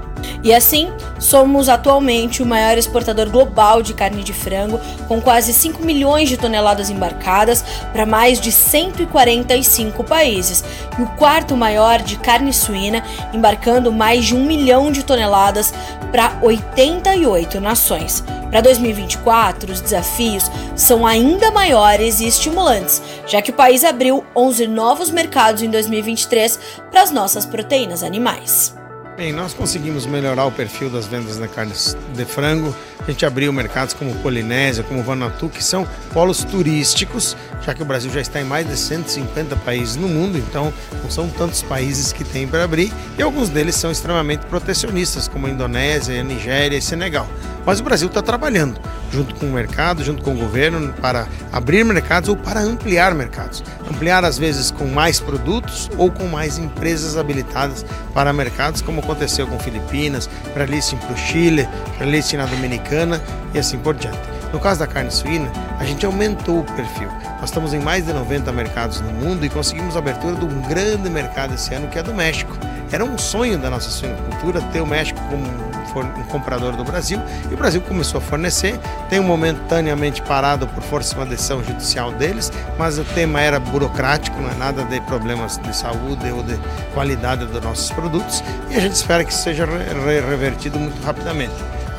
E 0.45 0.53
assim, 0.53 0.93
somos 1.19 1.67
atualmente 1.67 2.43
o 2.43 2.45
maior 2.45 2.77
exportador 2.77 3.31
global 3.31 3.81
de 3.81 3.95
carne 3.95 4.23
de 4.23 4.31
frango, 4.31 4.79
com 5.07 5.19
quase 5.19 5.51
5 5.51 5.83
milhões 5.83 6.29
de 6.29 6.37
toneladas 6.37 6.91
embarcadas 6.91 7.65
para 7.91 8.05
mais 8.05 8.39
de 8.39 8.51
145 8.51 10.03
países, 10.03 10.63
e 10.99 11.01
o 11.01 11.07
quarto 11.17 11.57
maior 11.57 11.99
de 11.99 12.15
carne 12.17 12.53
suína, 12.53 13.03
embarcando 13.33 13.91
mais 13.91 14.23
de 14.23 14.35
um 14.35 14.45
milhão 14.45 14.91
de 14.91 15.01
toneladas 15.01 15.73
para 16.11 16.37
88 16.43 17.59
nações. 17.59 18.23
Para 18.51 18.61
2024, 18.61 19.73
os 19.73 19.81
desafios 19.81 20.43
são 20.75 21.07
ainda 21.07 21.49
maiores 21.49 22.19
e 22.19 22.27
estimulantes, 22.27 23.01
já 23.25 23.41
que 23.41 23.49
o 23.49 23.55
país 23.55 23.83
abriu 23.83 24.23
11 24.35 24.67
novos 24.67 25.09
mercados 25.09 25.63
em 25.63 25.71
2023 25.71 26.59
para 26.91 27.01
as 27.01 27.09
nossas 27.09 27.47
proteínas 27.47 28.03
animais. 28.03 28.84
Bem, 29.17 29.31
nós 29.31 29.53
conseguimos 29.53 30.05
melhorar 30.05 30.43
o 30.43 30.51
perfil 30.51 30.89
das 30.89 31.07
vendas 31.07 31.37
de 31.37 31.47
carnes 31.47 31.95
de 32.13 32.25
frango. 32.25 32.75
A 32.99 33.09
gente 33.09 33.25
abriu 33.25 33.53
mercados 33.53 33.93
como 33.93 34.13
Polinésia, 34.15 34.83
como 34.83 35.01
Vanuatu, 35.01 35.47
que 35.47 35.63
são 35.63 35.87
polos 36.11 36.43
turísticos, 36.43 37.37
já 37.61 37.73
que 37.73 37.81
o 37.81 37.85
Brasil 37.85 38.11
já 38.11 38.19
está 38.19 38.41
em 38.41 38.43
mais 38.43 38.67
de 38.67 38.75
150 38.75 39.55
países 39.57 39.95
no 39.95 40.09
mundo, 40.09 40.37
então 40.37 40.73
não 41.01 41.09
são 41.09 41.29
tantos 41.29 41.61
países 41.61 42.11
que 42.11 42.25
tem 42.25 42.45
para 42.45 42.65
abrir, 42.65 42.91
e 43.17 43.21
alguns 43.21 43.47
deles 43.47 43.75
são 43.75 43.89
extremamente 43.89 44.45
protecionistas, 44.47 45.29
como 45.29 45.47
a 45.47 45.49
Indonésia, 45.49 46.19
a 46.19 46.23
Nigéria 46.23 46.77
e 46.77 46.81
Senegal. 46.81 47.27
Mas 47.65 47.79
o 47.79 47.83
Brasil 47.83 48.09
está 48.09 48.21
trabalhando 48.21 48.81
junto 49.11 49.33
com 49.35 49.45
o 49.45 49.51
mercado, 49.51 50.03
junto 50.03 50.21
com 50.21 50.33
o 50.33 50.37
governo, 50.37 50.93
para 50.93 51.27
abrir 51.51 51.83
mercados 51.85 52.27
ou 52.29 52.35
para 52.35 52.59
ampliar 52.59 53.15
mercados. 53.15 53.63
Ampliar, 53.89 54.25
às 54.25 54.37
vezes, 54.37 54.71
com 54.71 54.85
mais 54.85 55.19
produtos 55.19 55.89
ou 55.97 56.11
com 56.11 56.25
mais 56.25 56.57
empresas 56.57 57.15
habilitadas 57.15 57.85
para 58.13 58.33
mercados, 58.33 58.81
como 58.81 59.01
aconteceu 59.05 59.47
com 59.47 59.57
Filipinas, 59.57 60.29
para 60.53 60.65
listing 60.65 60.97
para 60.97 61.13
o 61.13 61.17
Chile, 61.17 61.67
para 61.97 62.05
listing 62.05 62.37
na 62.37 62.45
Dominicana 62.45 63.21
e 63.53 63.59
assim 63.59 63.77
por 63.77 63.95
diante. 63.95 64.19
No 64.51 64.59
caso 64.59 64.79
da 64.79 64.87
carne 64.87 65.11
suína, 65.11 65.51
a 65.79 65.85
gente 65.85 66.05
aumentou 66.05 66.59
o 66.59 66.63
perfil. 66.63 67.07
Nós 67.39 67.49
estamos 67.49 67.73
em 67.73 67.79
mais 67.79 68.05
de 68.05 68.13
90 68.13 68.51
mercados 68.51 69.01
no 69.01 69.11
mundo 69.11 69.45
e 69.45 69.49
conseguimos 69.49 69.95
a 69.95 69.99
abertura 69.99 70.35
de 70.35 70.45
um 70.45 70.61
grande 70.61 71.09
mercado 71.09 71.53
esse 71.53 71.73
ano, 71.73 71.87
que 71.87 71.99
é 71.99 72.03
do 72.03 72.13
México. 72.13 72.51
Era 72.91 73.03
um 73.03 73.17
sonho 73.17 73.57
da 73.57 73.69
nossa 73.69 73.89
suinocultura 73.89 74.61
ter 74.71 74.81
o 74.81 74.87
México 74.87 75.19
como 75.29 75.74
um 76.03 76.23
comprador 76.23 76.75
do 76.75 76.83
Brasil 76.83 77.21
e 77.49 77.53
o 77.53 77.57
Brasil 77.57 77.81
começou 77.81 78.19
a 78.19 78.21
fornecer. 78.21 78.79
Tem 79.09 79.19
momentaneamente 79.19 80.21
parado 80.21 80.67
por 80.67 80.83
força 80.83 81.13
de 81.13 81.19
uma 81.19 81.25
decisão 81.25 81.63
judicial 81.63 82.11
deles, 82.11 82.51
mas 82.77 82.97
o 82.97 83.03
tema 83.03 83.41
era 83.41 83.59
burocrático, 83.59 84.39
não 84.41 84.49
é 84.49 84.55
nada 84.55 84.83
de 84.83 84.99
problemas 85.01 85.57
de 85.57 85.75
saúde 85.75 86.29
ou 86.31 86.43
de 86.43 86.57
qualidade 86.93 87.45
dos 87.45 87.61
nossos 87.61 87.91
produtos 87.91 88.43
e 88.69 88.75
a 88.75 88.79
gente 88.79 88.93
espera 88.93 89.23
que 89.23 89.33
seja 89.33 89.65
revertido 89.65 90.79
muito 90.79 91.01
rapidamente. 91.03 91.53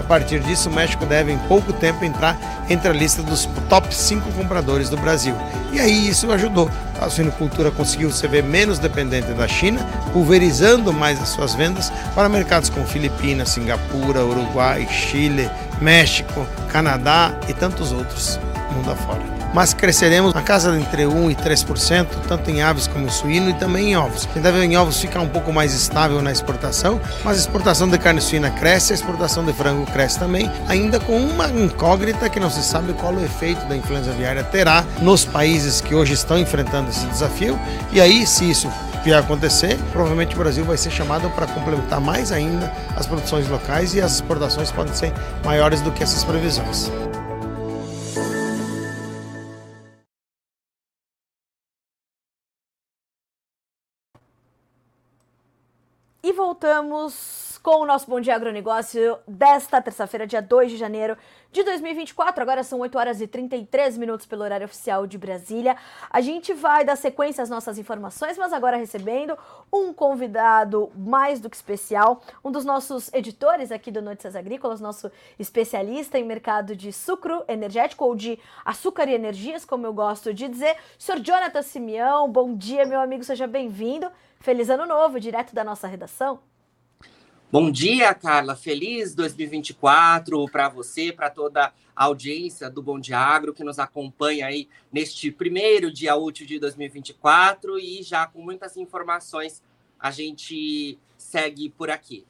A 0.07 0.09
partir 0.09 0.39
disso, 0.39 0.71
o 0.71 0.73
México 0.73 1.05
deve 1.05 1.33
em 1.33 1.39
pouco 1.49 1.73
tempo 1.73 2.05
entrar 2.05 2.39
entre 2.71 2.89
a 2.89 2.93
lista 2.93 3.25
dos 3.25 3.47
top 3.69 3.93
5 3.93 4.31
compradores 4.35 4.89
do 4.89 4.97
Brasil. 4.97 5.35
E 5.73 5.81
aí 5.81 6.09
isso 6.09 6.31
ajudou. 6.31 6.71
A 7.01 7.11
suinocultura 7.11 7.73
conseguiu 7.73 8.13
se 8.13 8.25
ver 8.29 8.45
menos 8.45 8.79
dependente 8.79 9.33
da 9.33 9.49
China, 9.49 9.85
pulverizando 10.13 10.93
mais 10.93 11.21
as 11.21 11.31
suas 11.31 11.57
vendas 11.57 11.93
para 12.15 12.29
mercados 12.29 12.71
como 12.71 12.87
Filipinas, 12.87 13.49
Singapura, 13.49 14.25
Uruguai, 14.25 14.87
Chile, 14.89 15.51
México, 15.81 16.47
Canadá 16.69 17.35
e 17.49 17.53
tantos 17.53 17.91
outros 17.91 18.39
mundo 18.77 18.93
afora 18.93 19.36
mas 19.57 19.73
cresceremos 19.73 20.35
na 20.35 20.43
casa 20.43 20.79
entre 20.79 21.05
1% 21.05 21.31
e 21.31 21.35
3%, 21.35 22.07
tanto 22.29 22.51
em 22.51 22.61
aves 22.61 22.87
como 22.87 23.07
em 23.07 23.09
suíno 23.09 23.49
e 23.49 23.55
também 23.55 23.93
em 23.93 23.97
ovos. 23.97 24.25
A 24.25 24.35
gente 24.35 24.41
deve 24.41 24.63
em 24.63 24.77
ovos 24.77 25.01
ficar 25.01 25.21
um 25.21 25.29
pouco 25.29 25.51
mais 25.51 25.73
estável 25.73 26.21
na 26.21 26.31
exportação, 26.31 27.01
mas 27.25 27.39
a 27.39 27.41
exportação 27.41 27.89
de 27.89 27.97
carne 27.97 28.21
suína 28.21 28.51
cresce, 28.51 28.93
a 28.93 28.95
exportação 28.95 29.47
de 29.47 29.55
frango 29.55 29.91
cresce 29.91 30.19
também, 30.19 30.51
ainda 30.69 31.01
com 31.01 31.17
uma 31.17 31.49
incógnita 31.49 32.29
que 32.29 32.39
não 32.39 32.51
se 32.51 32.63
sabe 32.63 32.93
qual 32.93 33.15
o 33.15 33.25
efeito 33.25 33.65
da 33.65 33.75
influenza 33.75 34.11
aviária 34.11 34.45
terá 34.45 34.85
nos 35.01 35.25
países 35.25 35.81
que 35.81 35.95
hoje 35.95 36.13
estão 36.13 36.39
enfrentando 36.39 36.91
esse 36.91 37.07
desafio. 37.07 37.59
E 37.93 37.99
aí, 37.99 38.27
se 38.27 38.51
isso 38.51 38.71
vier 39.03 39.19
acontecer, 39.19 39.79
provavelmente 39.91 40.35
o 40.35 40.39
Brasil 40.39 40.67
vai 40.67 40.77
ser 40.77 40.91
chamado 40.91 41.31
para 41.31 41.47
complementar 41.47 41.99
mais 41.99 42.31
ainda 42.31 42.71
as 42.95 43.07
produções 43.07 43.49
locais 43.49 43.95
e 43.95 44.03
as 44.03 44.17
exportações 44.17 44.71
podem 44.71 44.93
ser 44.93 45.15
maiores 45.43 45.81
do 45.81 45.91
que 45.93 46.03
essas 46.03 46.23
previsões. 46.25 46.93
Voltamos 56.37 57.59
com 57.63 57.81
o 57.81 57.87
nosso 57.87 58.11
Bom 58.11 58.21
Dia 58.21 58.35
Agronegócio 58.35 59.19
desta 59.27 59.81
terça-feira, 59.81 60.27
dia 60.27 60.43
2 60.43 60.71
de 60.71 60.77
janeiro 60.77 61.17
de 61.51 61.63
2024. 61.63 62.43
Agora 62.43 62.63
são 62.63 62.79
8 62.81 62.99
horas 62.99 63.21
e 63.23 63.27
33 63.27 63.97
minutos 63.97 64.27
pelo 64.27 64.45
horário 64.45 64.67
oficial 64.67 65.07
de 65.07 65.17
Brasília. 65.17 65.79
A 66.11 66.21
gente 66.21 66.53
vai 66.53 66.85
dar 66.85 66.95
sequência 66.95 67.43
às 67.43 67.49
nossas 67.49 67.79
informações, 67.79 68.37
mas 68.37 68.53
agora 68.53 68.77
recebendo 68.77 69.37
um 69.73 69.95
convidado 69.95 70.93
mais 70.95 71.41
do 71.41 71.49
que 71.49 71.57
especial, 71.57 72.21
um 72.45 72.53
dos 72.53 72.67
nossos 72.67 73.11
editores 73.15 73.73
aqui 73.73 73.91
do 73.91 74.03
Notícias 74.03 74.37
Agrícolas, 74.37 74.79
nosso 74.79 75.11
especialista 75.39 76.19
em 76.19 76.25
mercado 76.25 76.77
de 76.77 76.93
sucro 76.93 77.45
energético 77.49 78.05
ou 78.05 78.15
de 78.15 78.39
açúcar 78.63 79.09
e 79.09 79.15
energias, 79.15 79.65
como 79.65 79.87
eu 79.87 79.95
gosto 79.95 80.35
de 80.35 80.49
dizer, 80.49 80.77
Sr. 80.99 81.19
Jonathan 81.21 81.63
Simeão. 81.63 82.31
Bom 82.31 82.55
dia, 82.55 82.85
meu 82.85 83.01
amigo, 83.01 83.25
seja 83.25 83.47
bem-vindo. 83.47 84.07
Feliz 84.47 84.71
ano 84.71 84.87
novo, 84.87 85.19
direto 85.19 85.53
da 85.53 85.65
nossa 85.65 85.89
redação. 85.89 86.39
Bom 87.51 87.69
dia, 87.69 88.15
Carla. 88.15 88.55
Feliz 88.55 89.13
2024 89.13 90.49
para 90.53 90.69
você, 90.69 91.13
para 91.13 91.29
toda 91.29 91.73
a 91.97 92.05
audiência 92.05 92.71
do 92.71 92.81
Bom 92.81 93.01
Dia 93.01 93.19
Agro 93.19 93.53
que 93.53 93.65
nos 93.65 93.81
acompanha 93.81 94.47
aí 94.47 94.69
neste 94.93 95.33
primeiro 95.33 95.91
dia 95.91 96.15
útil 96.15 96.47
de 96.47 96.61
2024 96.61 97.77
e 97.81 98.05
já 98.05 98.25
com 98.25 98.41
muitas 98.41 98.77
informações 98.77 99.61
a 99.99 100.13
gente 100.13 100.97
segue 101.19 101.69
por 101.69 101.91
aqui. 101.91 102.25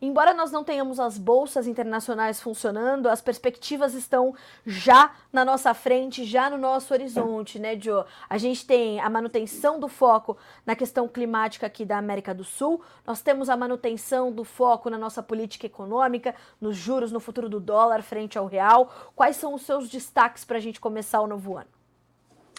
Embora 0.00 0.32
nós 0.32 0.52
não 0.52 0.62
tenhamos 0.62 1.00
as 1.00 1.18
bolsas 1.18 1.66
internacionais 1.66 2.40
funcionando, 2.40 3.08
as 3.08 3.20
perspectivas 3.20 3.94
estão 3.94 4.32
já 4.64 5.12
na 5.32 5.44
nossa 5.44 5.74
frente, 5.74 6.24
já 6.24 6.48
no 6.48 6.56
nosso 6.56 6.94
horizonte, 6.94 7.58
né, 7.58 7.78
Joe? 7.78 8.04
A 8.30 8.38
gente 8.38 8.64
tem 8.64 9.00
a 9.00 9.10
manutenção 9.10 9.80
do 9.80 9.88
foco 9.88 10.36
na 10.64 10.76
questão 10.76 11.08
climática 11.08 11.66
aqui 11.66 11.84
da 11.84 11.98
América 11.98 12.32
do 12.32 12.44
Sul, 12.44 12.80
nós 13.04 13.20
temos 13.20 13.48
a 13.48 13.56
manutenção 13.56 14.30
do 14.30 14.44
foco 14.44 14.88
na 14.88 14.96
nossa 14.98 15.20
política 15.20 15.66
econômica, 15.66 16.34
nos 16.60 16.76
juros, 16.76 17.10
no 17.10 17.18
futuro 17.18 17.48
do 17.48 17.58
dólar 17.58 18.02
frente 18.02 18.38
ao 18.38 18.46
real. 18.46 19.12
Quais 19.16 19.36
são 19.36 19.52
os 19.52 19.62
seus 19.62 19.88
destaques 19.88 20.44
para 20.44 20.58
a 20.58 20.60
gente 20.60 20.78
começar 20.78 21.20
o 21.20 21.26
novo 21.26 21.56
ano? 21.56 21.68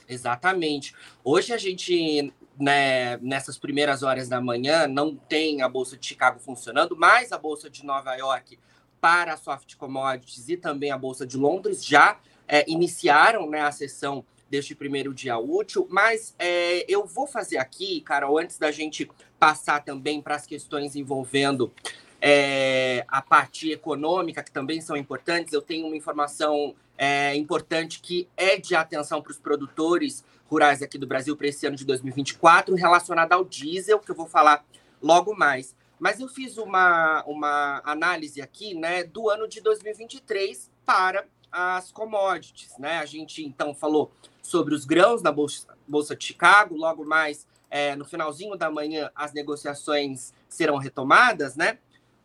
Exatamente. 0.10 0.94
Hoje 1.24 1.54
a 1.54 1.58
gente 1.58 2.34
né, 2.60 3.18
nessas 3.18 3.58
primeiras 3.58 4.04
horas 4.04 4.28
da 4.28 4.42
manhã, 4.42 4.88
não 4.88 5.16
tem 5.16 5.62
a 5.62 5.70
Bolsa 5.70 5.96
de 5.98 6.06
Chicago 6.06 6.40
funcionando, 6.40 6.96
mas 6.96 7.32
a 7.32 7.38
Bolsa 7.38 7.70
de 7.70 7.86
Nova 7.86 8.14
York 8.16 8.60
para 9.00 9.38
soft 9.38 9.76
commodities 9.78 10.50
e 10.50 10.58
também 10.58 10.92
a 10.92 10.98
Bolsa 10.98 11.26
de 11.26 11.38
Londres 11.38 11.84
já 11.84 12.20
é, 12.48 12.70
iniciaram 12.70 13.50
né, 13.50 13.62
a 13.62 13.72
sessão 13.72 14.26
deste 14.50 14.76
primeiro 14.76 15.14
dia 15.14 15.38
útil, 15.38 15.88
mas 15.90 16.36
é, 16.38 16.84
eu 16.92 17.06
vou 17.06 17.28
fazer 17.28 17.58
aqui, 17.58 18.02
Carol, 18.02 18.40
antes 18.40 18.58
da 18.58 18.72
gente 18.72 19.10
passar 19.40 19.84
também 19.84 20.22
para 20.22 20.36
as 20.36 20.46
questões 20.46 20.96
envolvendo 20.96 21.72
é, 22.20 23.06
a 23.08 23.22
parte 23.22 23.72
econômica, 23.72 24.44
que 24.44 24.52
também 24.52 24.82
são 24.82 24.98
importantes, 24.98 25.54
eu 25.54 25.62
tenho 25.62 25.86
uma 25.86 25.96
informação 25.96 26.76
é, 26.98 27.36
importante 27.36 28.02
que 28.02 28.28
é 28.36 28.58
de 28.58 28.76
atenção 28.76 29.22
para 29.22 29.32
os 29.32 29.38
produtores 29.38 30.26
rurais 30.50 30.82
aqui 30.82 30.98
do 30.98 31.06
Brasil 31.06 31.38
para 31.38 31.48
esse 31.48 31.66
ano 31.68 31.76
de 31.76 31.86
2024, 31.86 32.76
relacionada 32.76 33.36
ao 33.36 33.46
diesel, 33.46 34.00
que 34.00 34.10
eu 34.10 34.16
vou 34.16 34.28
falar 34.28 34.66
logo 35.02 35.36
mais. 35.36 35.76
Mas 36.00 36.20
eu 36.20 36.28
fiz 36.28 36.58
uma, 36.58 37.24
uma 37.26 37.82
análise 37.86 38.42
aqui 38.42 38.74
né, 38.74 39.04
do 39.04 39.30
ano 39.30 39.48
de 39.48 39.62
2023 39.62 40.72
para 40.86 41.26
as 41.52 41.92
commodities. 41.92 42.78
Né? 42.80 42.98
A 42.98 43.06
gente 43.06 43.46
então 43.46 43.76
falou 43.76 44.12
sobre 44.42 44.74
os 44.74 44.86
grãos 44.86 45.22
na 45.22 45.32
Bolsa, 45.32 45.68
Bolsa 45.88 46.16
de 46.16 46.26
Chicago, 46.26 46.76
logo 46.76 47.06
mais 47.06 47.46
é, 47.70 47.96
no 47.96 48.06
finalzinho 48.06 48.56
da 48.56 48.72
manhã 48.72 49.12
as 49.16 49.34
negociações 49.34 50.34
serão 50.48 50.78
retomadas, 50.78 51.56
né? 51.56 51.78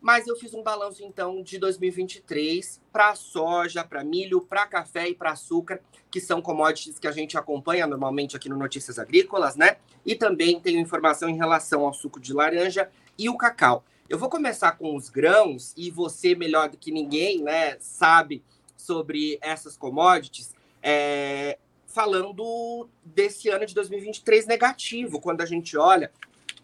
Mas 0.05 0.27
eu 0.27 0.35
fiz 0.35 0.53
um 0.53 0.61
balanço 0.61 1.03
então 1.03 1.41
de 1.41 1.57
2023 1.57 2.79
para 2.93 3.15
soja, 3.15 3.83
para 3.83 4.03
milho, 4.03 4.39
para 4.39 4.67
café 4.67 5.09
e 5.09 5.15
para 5.15 5.31
açúcar, 5.31 5.81
que 6.11 6.21
são 6.21 6.43
commodities 6.43 6.99
que 6.99 7.07
a 7.07 7.11
gente 7.11 7.35
acompanha 7.35 7.87
normalmente 7.87 8.35
aqui 8.35 8.47
no 8.47 8.55
Notícias 8.55 8.99
Agrícolas, 8.99 9.55
né? 9.55 9.77
E 10.05 10.13
também 10.13 10.59
tenho 10.59 10.79
informação 10.79 11.27
em 11.27 11.35
relação 11.35 11.87
ao 11.87 11.91
suco 11.91 12.19
de 12.19 12.33
laranja 12.33 12.87
e 13.17 13.27
o 13.29 13.35
cacau. 13.35 13.83
Eu 14.07 14.19
vou 14.19 14.29
começar 14.29 14.73
com 14.73 14.95
os 14.95 15.09
grãos 15.09 15.73
e 15.75 15.89
você 15.89 16.35
melhor 16.35 16.69
do 16.69 16.77
que 16.77 16.91
ninguém, 16.91 17.41
né, 17.41 17.75
sabe 17.79 18.43
sobre 18.77 19.39
essas 19.41 19.75
commodities. 19.75 20.53
É, 20.83 21.57
falando 21.87 22.87
desse 23.03 23.49
ano 23.49 23.65
de 23.65 23.73
2023 23.73 24.45
negativo, 24.45 25.19
quando 25.19 25.41
a 25.41 25.47
gente 25.47 25.75
olha 25.75 26.11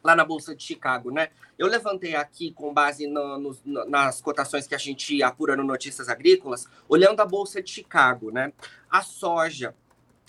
lá 0.03 0.15
na 0.15 0.25
Bolsa 0.25 0.55
de 0.55 0.63
Chicago, 0.63 1.11
né? 1.11 1.29
Eu 1.57 1.67
levantei 1.67 2.15
aqui 2.15 2.51
com 2.51 2.73
base 2.73 3.07
no, 3.07 3.37
no, 3.37 3.85
nas 3.87 4.21
cotações 4.21 4.67
que 4.67 4.75
a 4.75 4.77
gente 4.77 5.21
apura 5.21 5.55
no 5.55 5.63
Notícias 5.63 6.09
Agrícolas, 6.09 6.67
olhando 6.87 7.19
a 7.21 7.25
Bolsa 7.25 7.61
de 7.61 7.69
Chicago, 7.69 8.31
né? 8.31 8.51
A 8.89 9.01
soja, 9.01 9.75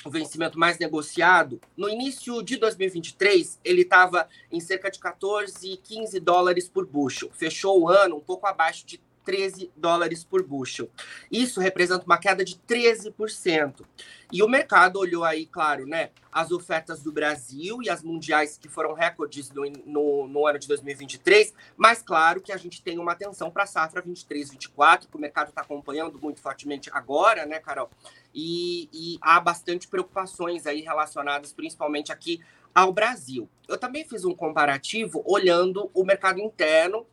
o 0.05 0.11
vencimento 0.11 0.59
mais 0.59 0.79
negociado, 0.79 1.61
no 1.77 1.89
início 1.89 2.43
de 2.43 2.57
2023, 2.57 3.61
ele 3.64 3.83
estava 3.83 4.29
em 4.51 4.61
cerca 4.61 4.91
de 4.91 4.99
14, 4.99 5.77
15 5.77 6.20
dólares 6.20 6.68
por 6.68 6.87
bushel. 6.87 7.31
Fechou 7.33 7.81
o 7.81 7.89
ano 7.89 8.16
um 8.16 8.20
pouco 8.20 8.47
abaixo 8.47 8.87
de 8.87 9.01
13 9.25 9.70
dólares 9.77 10.25
por 10.25 10.43
bushel. 10.43 10.91
Isso 11.31 11.61
representa 11.61 12.05
uma 12.05 12.18
queda 12.18 12.45
de 12.45 12.57
13%. 12.57 13.85
E 14.33 14.43
o 14.43 14.49
mercado 14.49 14.99
olhou 14.99 15.25
aí, 15.25 15.45
claro, 15.45 15.87
né, 15.87 16.11
as 16.33 16.51
ofertas 16.51 17.03
do 17.03 17.12
Brasil 17.12 17.83
e 17.83 17.91
as 17.91 18.03
mundiais 18.03 18.57
que 18.57 18.68
foram 18.68 18.95
recordes 18.95 19.51
no, 19.51 19.62
no, 19.85 20.27
no 20.27 20.47
ano 20.47 20.59
de 20.59 20.66
2023, 20.66 21.53
mas 21.77 22.03
claro 22.03 22.41
que 22.41 22.51
a 22.51 22.57
gente 22.57 22.83
tem 22.83 22.99
uma 22.99 23.12
atenção 23.12 23.51
para 23.51 23.64
a 23.64 23.66
safra 23.66 24.03
23-24, 24.03 25.09
que 25.11 25.16
o 25.16 25.20
mercado 25.20 25.49
está 25.49 25.61
acompanhando 25.61 26.18
muito 26.18 26.41
fortemente 26.41 26.89
agora, 26.93 27.45
né, 27.45 27.61
Carol? 27.61 27.91
E, 28.35 28.89
e 28.91 29.18
há 29.20 29.39
bastante 29.39 29.87
preocupações 29.87 30.66
aí 30.66 30.81
relacionadas 30.81 31.53
principalmente 31.53 32.11
aqui 32.11 32.41
ao 32.75 32.93
Brasil. 32.93 33.49
Eu 33.68 33.77
também 33.77 34.05
fiz 34.05 34.25
um 34.25 34.35
comparativo 34.35 35.23
olhando 35.27 35.91
o 35.93 36.05
mercado 36.05 36.41
interno 36.41 37.07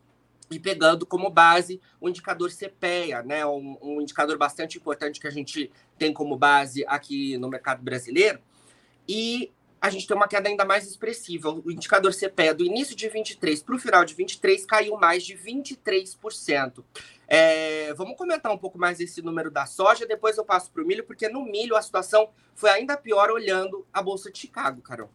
e 0.50 0.58
pegando 0.58 1.06
como 1.06 1.30
base 1.30 1.80
o 2.00 2.08
indicador 2.08 2.50
CPEA, 2.50 3.22
né, 3.22 3.46
um, 3.46 3.78
um, 3.80 4.00
indicador 4.00 4.36
bastante 4.36 4.78
importante 4.78 5.20
que 5.20 5.28
a 5.28 5.30
gente 5.30 5.70
tem 5.96 6.12
como 6.12 6.36
base 6.36 6.84
aqui 6.86 7.38
no 7.38 7.48
mercado 7.48 7.82
brasileiro, 7.82 8.40
e 9.08 9.52
a 9.80 9.88
gente 9.88 10.06
tem 10.06 10.16
uma 10.16 10.28
queda 10.28 10.48
ainda 10.48 10.64
mais 10.64 10.86
expressiva. 10.86 11.50
O 11.50 11.70
indicador 11.70 12.12
CPEA 12.12 12.54
do 12.54 12.64
início 12.64 12.94
de 12.94 13.08
23 13.08 13.62
para 13.62 13.74
o 13.74 13.78
final 13.78 14.04
de 14.04 14.14
23 14.14 14.66
caiu 14.66 14.96
mais 14.98 15.24
de 15.24 15.34
23%. 15.34 16.84
É, 17.26 17.94
vamos 17.94 18.16
comentar 18.16 18.52
um 18.52 18.58
pouco 18.58 18.78
mais 18.78 19.00
esse 19.00 19.22
número 19.22 19.50
da 19.50 19.64
soja, 19.64 20.04
depois 20.04 20.36
eu 20.36 20.44
passo 20.44 20.70
para 20.70 20.82
o 20.82 20.86
milho, 20.86 21.04
porque 21.04 21.28
no 21.28 21.44
milho 21.44 21.76
a 21.76 21.82
situação 21.82 22.28
foi 22.54 22.70
ainda 22.70 22.96
pior 22.96 23.30
olhando 23.30 23.86
a 23.92 24.02
Bolsa 24.02 24.30
de 24.30 24.38
Chicago, 24.38 24.82
Carol. 24.82 25.10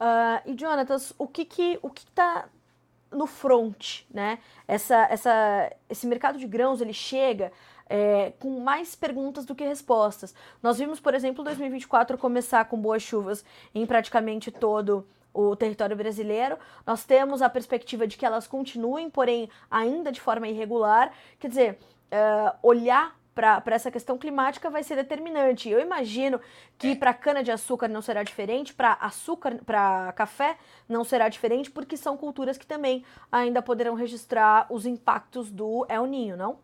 Uh, 0.00 0.42
e 0.44 0.58
Jonatas, 0.58 1.14
o 1.16 1.26
que 1.26 1.44
que 1.44 1.78
o 1.82 1.88
que 1.88 2.04
está 2.04 2.48
no 3.16 3.26
front, 3.26 4.02
né? 4.12 4.38
Essa, 4.68 5.06
essa, 5.10 5.72
esse 5.88 6.06
mercado 6.06 6.38
de 6.38 6.46
grãos 6.46 6.80
ele 6.80 6.92
chega 6.92 7.52
é, 7.88 8.32
com 8.38 8.60
mais 8.60 8.94
perguntas 8.94 9.44
do 9.44 9.54
que 9.54 9.64
respostas. 9.64 10.34
Nós 10.62 10.78
vimos, 10.78 11.00
por 11.00 11.14
exemplo, 11.14 11.44
2024 11.44 12.18
começar 12.18 12.64
com 12.66 12.76
boas 12.76 13.02
chuvas 13.02 13.44
em 13.74 13.86
praticamente 13.86 14.50
todo 14.50 15.06
o 15.32 15.54
território 15.54 15.96
brasileiro. 15.96 16.58
Nós 16.86 17.04
temos 17.04 17.42
a 17.42 17.48
perspectiva 17.48 18.06
de 18.06 18.16
que 18.16 18.24
elas 18.24 18.46
continuem, 18.46 19.10
porém 19.10 19.48
ainda 19.70 20.10
de 20.10 20.20
forma 20.20 20.48
irregular. 20.48 21.12
Quer 21.38 21.48
dizer, 21.48 21.78
uh, 22.06 22.56
olhar 22.62 23.15
para 23.36 23.62
essa 23.66 23.90
questão 23.90 24.16
climática 24.16 24.70
vai 24.70 24.82
ser 24.82 24.96
determinante. 24.96 25.68
Eu 25.68 25.78
imagino 25.78 26.40
que 26.78 26.96
para 26.96 27.12
cana-de-açúcar 27.12 27.86
não 27.86 28.00
será 28.00 28.22
diferente, 28.22 28.72
para 28.72 28.94
açúcar, 28.94 29.60
para 29.64 30.10
café 30.14 30.56
não 30.88 31.04
será 31.04 31.28
diferente, 31.28 31.70
porque 31.70 31.98
são 31.98 32.16
culturas 32.16 32.56
que 32.56 32.66
também 32.66 33.04
ainda 33.30 33.60
poderão 33.60 33.94
registrar 33.94 34.66
os 34.70 34.86
impactos 34.86 35.50
do 35.50 35.84
El 35.90 36.06
Ninho, 36.06 36.34
não? 36.34 36.58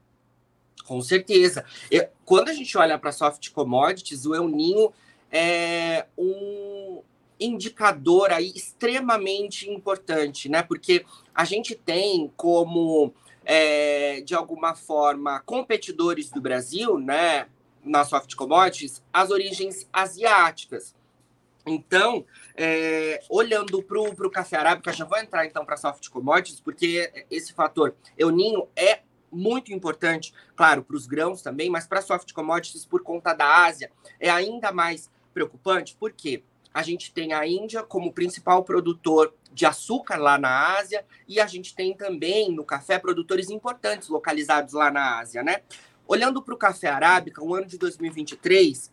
Com 0.86 1.02
certeza. 1.02 1.62
Eu, 1.90 2.08
quando 2.24 2.48
a 2.48 2.54
gente 2.54 2.76
olha 2.78 2.98
para 2.98 3.12
soft 3.12 3.50
commodities, 3.50 4.24
o 4.24 4.34
El 4.34 4.48
Ninho 4.48 4.90
é 5.30 6.06
um 6.16 7.02
indicador 7.38 8.32
aí 8.32 8.50
extremamente 8.54 9.68
importante, 9.68 10.48
né? 10.48 10.62
Porque 10.62 11.04
a 11.34 11.44
gente 11.44 11.74
tem 11.74 12.32
como 12.34 13.12
é, 13.44 14.20
de 14.20 14.34
alguma 14.34 14.74
forma, 14.74 15.40
competidores 15.40 16.30
do 16.30 16.40
Brasil, 16.40 16.98
né, 16.98 17.48
na 17.84 18.04
soft 18.04 18.34
commodities, 18.34 19.02
as 19.12 19.30
origens 19.30 19.88
asiáticas. 19.92 20.94
Então, 21.66 22.24
é, 22.56 23.20
olhando 23.30 23.82
para 23.82 24.00
o 24.00 24.30
café 24.30 24.56
arábica, 24.56 24.92
já 24.92 25.04
vou 25.04 25.18
entrar 25.18 25.46
então 25.46 25.64
para 25.64 25.76
soft 25.76 26.08
commodities, 26.08 26.60
porque 26.60 27.24
esse 27.30 27.52
fator 27.52 27.94
euninho 28.18 28.68
é 28.74 29.00
muito 29.30 29.72
importante, 29.72 30.34
claro, 30.54 30.82
para 30.82 30.96
os 30.96 31.06
grãos 31.06 31.40
também, 31.40 31.70
mas 31.70 31.86
para 31.86 32.02
soft 32.02 32.32
commodities 32.32 32.84
por 32.84 33.02
conta 33.02 33.32
da 33.32 33.64
Ásia 33.64 33.90
é 34.20 34.28
ainda 34.28 34.70
mais 34.72 35.10
preocupante, 35.32 35.96
porque 35.98 36.42
a 36.72 36.82
gente 36.82 37.12
tem 37.12 37.32
a 37.32 37.46
Índia 37.46 37.82
como 37.82 38.12
principal 38.12 38.64
produtor 38.64 39.34
de 39.52 39.66
açúcar 39.66 40.16
lá 40.16 40.38
na 40.38 40.76
Ásia 40.78 41.04
e 41.28 41.40
a 41.40 41.46
gente 41.46 41.74
tem 41.74 41.94
também 41.94 42.50
no 42.50 42.64
café 42.64 42.98
produtores 42.98 43.50
importantes 43.50 44.08
localizados 44.08 44.72
lá 44.72 44.90
na 44.90 45.20
Ásia, 45.20 45.42
né? 45.42 45.62
Olhando 46.06 46.42
para 46.42 46.54
o 46.54 46.58
café 46.58 46.88
arábica, 46.88 47.42
o 47.42 47.54
ano 47.54 47.66
de 47.66 47.78
2023 47.78 48.92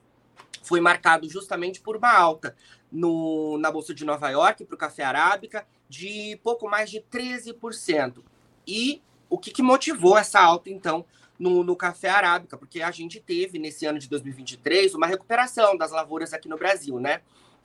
foi 0.63 0.79
marcado 0.79 1.27
justamente 1.29 1.81
por 1.81 1.97
uma 1.97 2.13
alta 2.13 2.55
no, 2.91 3.57
na 3.57 3.71
Bolsa 3.71 3.93
de 3.93 4.05
Nova 4.05 4.29
York 4.29 4.65
para 4.65 4.75
o 4.75 4.77
café 4.77 5.03
arábica 5.03 5.65
de 5.87 6.39
pouco 6.43 6.69
mais 6.69 6.89
de 6.89 7.01
13%. 7.01 8.21
E 8.67 9.01
o 9.29 9.37
que, 9.37 9.51
que 9.51 9.61
motivou 9.61 10.17
essa 10.17 10.39
alta, 10.39 10.69
então, 10.69 11.05
no, 11.37 11.63
no, 11.63 11.75
café 11.75 12.09
arábica? 12.09 12.57
Porque 12.57 12.81
a 12.81 12.91
gente 12.91 13.19
teve, 13.19 13.57
nesse 13.59 13.85
ano 13.85 13.99
de 13.99 14.09
2023, 14.09 14.93
uma 14.93 15.07
recuperação 15.07 15.77
das 15.77 15.91
lavouras 15.91 16.33
aqui 16.33 16.47
no 16.47 16.57
Brasil, 16.57 16.99
né? 16.99 17.21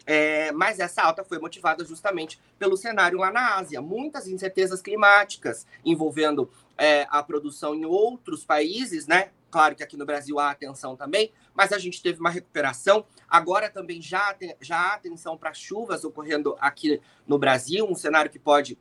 É, 0.06 0.52
mas 0.52 0.78
essa 0.80 1.02
alta 1.02 1.24
foi 1.24 1.38
motivada 1.38 1.84
justamente 1.84 2.38
pelo 2.58 2.76
cenário 2.76 3.18
lá 3.18 3.30
na 3.30 3.56
Ásia. 3.56 3.80
Muitas 3.80 4.28
incertezas 4.28 4.82
climáticas 4.82 5.66
envolvendo 5.84 6.50
é, 6.76 7.06
a 7.10 7.22
produção 7.22 7.74
em 7.74 7.84
outros 7.84 8.44
países, 8.44 9.06
né? 9.06 9.30
Claro 9.50 9.76
que 9.76 9.82
aqui 9.82 9.96
no 9.96 10.04
Brasil 10.04 10.38
há 10.40 10.50
atenção 10.50 10.96
também, 10.96 11.32
mas 11.54 11.72
a 11.72 11.78
gente 11.78 12.02
teve 12.02 12.18
uma 12.18 12.28
recuperação. 12.28 13.06
Agora 13.28 13.70
também 13.70 14.02
já, 14.02 14.36
já 14.60 14.76
há 14.76 14.94
atenção 14.94 15.38
para 15.38 15.54
chuvas 15.54 16.04
ocorrendo 16.04 16.56
aqui 16.60 17.00
no 17.26 17.38
Brasil, 17.38 17.86
um 17.88 17.94
cenário 17.94 18.30
que 18.30 18.38
pode 18.38 18.76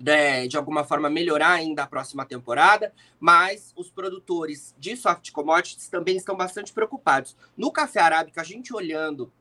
né, 0.00 0.46
de 0.46 0.56
alguma 0.56 0.84
forma 0.84 1.08
melhorar 1.08 1.52
ainda 1.52 1.82
a 1.82 1.86
próxima 1.86 2.24
temporada, 2.24 2.92
mas 3.20 3.72
os 3.76 3.90
produtores 3.90 4.74
de 4.78 4.96
soft 4.96 5.30
commodities 5.32 5.88
também 5.88 6.16
estão 6.16 6.36
bastante 6.36 6.72
preocupados. 6.72 7.36
No 7.56 7.70
café 7.70 8.00
arábica, 8.00 8.40
a 8.40 8.44
gente 8.44 8.74
olhando 8.74 9.32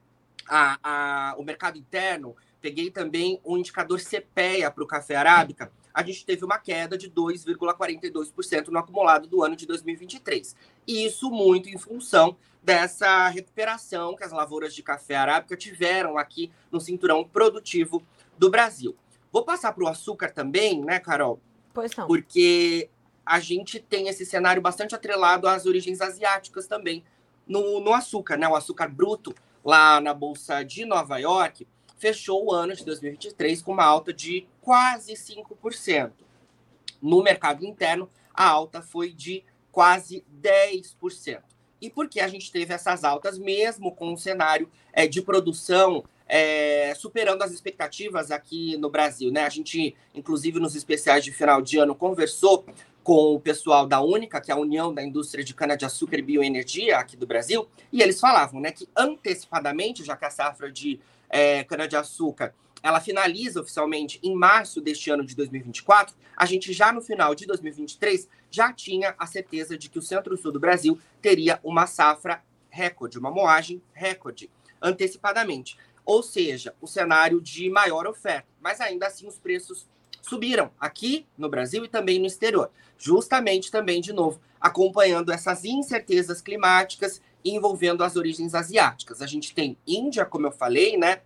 a, 0.47 0.79
a, 0.83 1.35
o 1.37 1.43
mercado 1.43 1.77
interno, 1.77 2.35
peguei 2.61 2.89
também 2.89 3.39
o 3.43 3.53
um 3.53 3.57
indicador 3.57 3.99
CPEA 3.99 4.71
para 4.71 4.83
o 4.83 4.87
café 4.87 5.15
arábica, 5.15 5.71
a 5.93 6.03
gente 6.03 6.25
teve 6.25 6.43
uma 6.43 6.57
queda 6.57 6.97
de 6.97 7.09
2,42% 7.09 8.67
no 8.67 8.77
acumulado 8.77 9.27
do 9.27 9.41
ano 9.41 9.55
de 9.55 9.65
2023. 9.65 10.55
E 10.85 11.05
isso 11.05 11.31
muito 11.31 11.69
em 11.69 11.77
função 11.77 12.35
dessa 12.61 13.29
recuperação 13.29 14.15
que 14.15 14.23
as 14.23 14.31
lavouras 14.31 14.75
de 14.75 14.83
café 14.83 15.15
arábica 15.15 15.55
tiveram 15.55 16.17
aqui 16.17 16.51
no 16.69 16.81
cinturão 16.81 17.23
produtivo 17.23 18.03
do 18.37 18.49
Brasil. 18.49 18.95
Vou 19.31 19.43
passar 19.43 19.71
para 19.71 19.83
o 19.83 19.87
açúcar 19.87 20.31
também, 20.31 20.83
né, 20.83 20.99
Carol? 20.99 21.39
Pois 21.73 21.95
não. 21.95 22.07
Porque 22.07 22.89
a 23.25 23.39
gente 23.39 23.79
tem 23.79 24.07
esse 24.07 24.25
cenário 24.25 24.61
bastante 24.61 24.95
atrelado 24.95 25.47
às 25.47 25.65
origens 25.65 26.01
asiáticas 26.01 26.67
também 26.67 27.03
no, 27.47 27.79
no 27.79 27.93
açúcar, 27.93 28.37
né? 28.37 28.47
O 28.47 28.55
açúcar 28.55 28.87
bruto 28.87 29.33
lá 29.65 29.99
na 29.99 30.13
Bolsa 30.13 30.63
de 30.63 30.85
Nova 30.85 31.17
York, 31.17 31.67
fechou 31.97 32.45
o 32.45 32.53
ano 32.53 32.75
de 32.75 32.85
2023 32.85 33.63
com 33.63 33.71
uma 33.71 33.83
alta 33.83 34.13
de 34.13 34.47
quase 34.61 35.13
5%. 35.13 36.11
No 37.01 37.23
mercado 37.23 37.65
interno, 37.65 38.07
a 38.31 38.47
alta 38.47 38.81
foi 38.81 39.11
de 39.11 39.43
quase 39.71 40.23
10%. 40.39 41.41
E 41.81 41.89
por 41.89 42.07
que 42.07 42.19
a 42.19 42.27
gente 42.27 42.51
teve 42.51 42.73
essas 42.73 43.03
altas, 43.03 43.39
mesmo 43.39 43.91
com 43.91 44.13
um 44.13 44.17
cenário 44.17 44.69
é, 44.93 45.07
de 45.07 45.21
produção 45.21 46.03
é, 46.27 46.74
superando 46.93 47.41
as 47.41 47.51
expectativas 47.51 48.31
aqui 48.31 48.77
no 48.77 48.89
Brasil? 48.89 49.31
Né? 49.31 49.43
A 49.43 49.49
gente, 49.49 49.95
inclusive, 50.13 50.59
nos 50.59 50.75
especiais 50.75 51.23
de 51.23 51.31
final 51.31 51.61
de 51.61 51.77
ano, 51.77 51.95
conversou 51.95 52.65
com 53.03 53.35
o 53.35 53.39
pessoal 53.39 53.85
da 53.85 54.01
Única, 54.01 54.41
que 54.41 54.51
é 54.51 54.53
a 54.53 54.57
União 54.57 54.93
da 54.93 55.03
Indústria 55.03 55.43
de 55.43 55.53
Cana-de-Açúcar 55.53 56.17
e 56.17 56.21
Bioenergia 56.23 56.97
aqui 56.97 57.15
do 57.15 57.27
Brasil, 57.27 57.67
e 57.91 58.01
eles 58.01 58.19
falavam 58.19 58.59
né, 58.59 58.71
que 58.71 58.89
antecipadamente, 58.97 60.03
já 60.03 60.17
que 60.17 60.25
a 60.25 60.29
safra 60.29 60.71
de 60.71 60.99
é, 61.29 61.63
cana-de-açúcar 61.63 62.53
ela 62.85 63.01
finaliza 63.01 63.61
oficialmente 63.61 64.19
em 64.21 64.35
março 64.35 64.79
deste 64.79 65.09
ano 65.09 65.25
de 65.25 65.35
2024, 65.35 66.15
a 66.37 66.45
gente 66.45 66.71
já 66.71 66.93
no 66.93 67.01
final 67.01 67.33
de 67.33 67.47
2023 67.47 68.29
já 68.51 68.71
tinha 68.71 69.15
a 69.17 69.25
certeza 69.25 69.75
de 69.75 69.89
que 69.89 69.97
o 69.97 70.03
centro-sul 70.03 70.51
do 70.51 70.59
Brasil 70.59 70.99
teria 71.19 71.59
uma 71.63 71.87
safra 71.87 72.43
recorde, 72.69 73.17
uma 73.17 73.31
moagem 73.31 73.81
recorde, 73.91 74.51
antecipadamente. 74.79 75.77
Ou 76.05 76.21
seja, 76.21 76.75
o 76.79 76.87
cenário 76.87 77.41
de 77.41 77.69
maior 77.69 78.05
oferta. 78.07 78.47
Mas 78.61 78.79
ainda 78.79 79.07
assim 79.07 79.27
os 79.27 79.37
preços 79.37 79.87
subiram 80.21 80.71
aqui 80.79 81.25
no 81.37 81.49
Brasil 81.49 81.83
e 81.85 81.87
também 81.87 82.19
no 82.19 82.25
exterior. 82.25 82.71
Justamente 82.97 83.71
também, 83.71 84.01
de 84.01 84.13
novo, 84.13 84.39
acompanhando 84.59 85.31
essas 85.31 85.65
incertezas 85.65 86.41
climáticas 86.41 87.21
envolvendo 87.43 88.03
as 88.03 88.15
origens 88.15 88.55
asiáticas. 88.55 89.21
A 89.21 89.27
gente 89.27 89.53
tem 89.53 89.77
Índia, 89.85 90.25
como 90.25 90.47
eu 90.47 90.51
falei, 90.51 90.97
né? 90.97 91.21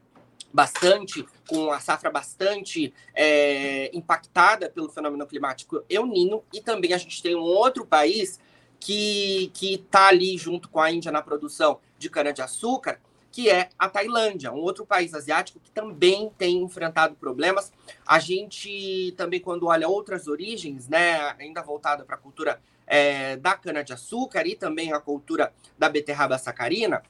bastante, 0.53 1.25
com 1.47 1.71
a 1.71 1.79
safra 1.79 2.09
bastante 2.09 2.93
é, 3.13 3.95
impactada 3.95 4.69
pelo 4.69 4.89
fenômeno 4.89 5.25
climático 5.25 5.83
El 5.89 6.05
Nino, 6.05 6.43
e 6.53 6.61
também 6.61 6.93
a 6.93 6.97
gente 6.97 7.21
tem 7.21 7.35
um 7.35 7.41
outro 7.41 7.85
país 7.85 8.39
que 8.79 9.51
está 9.61 10.07
ali 10.07 10.37
junto 10.37 10.69
com 10.69 10.79
a 10.79 10.91
Índia 10.91 11.11
na 11.11 11.21
produção 11.21 11.79
de 11.97 12.09
cana-de-açúcar, 12.09 12.99
que 13.31 13.49
é 13.49 13.69
a 13.77 13.87
Tailândia, 13.87 14.51
um 14.51 14.59
outro 14.59 14.85
país 14.85 15.13
asiático 15.13 15.59
que 15.59 15.71
também 15.71 16.31
tem 16.37 16.57
enfrentado 16.57 17.15
problemas. 17.15 17.71
A 18.05 18.19
gente 18.19 19.13
também, 19.17 19.39
quando 19.39 19.67
olha 19.67 19.87
outras 19.87 20.27
origens, 20.27 20.87
né, 20.87 21.35
ainda 21.39 21.61
voltada 21.61 22.03
para 22.03 22.15
a 22.15 22.19
cultura 22.19 22.59
é, 22.87 23.37
da 23.37 23.55
cana-de-açúcar 23.55 24.47
e 24.47 24.55
também 24.55 24.91
a 24.91 24.99
cultura 24.99 25.53
da 25.77 25.87
beterraba 25.87 26.37
sacarina, 26.37 27.03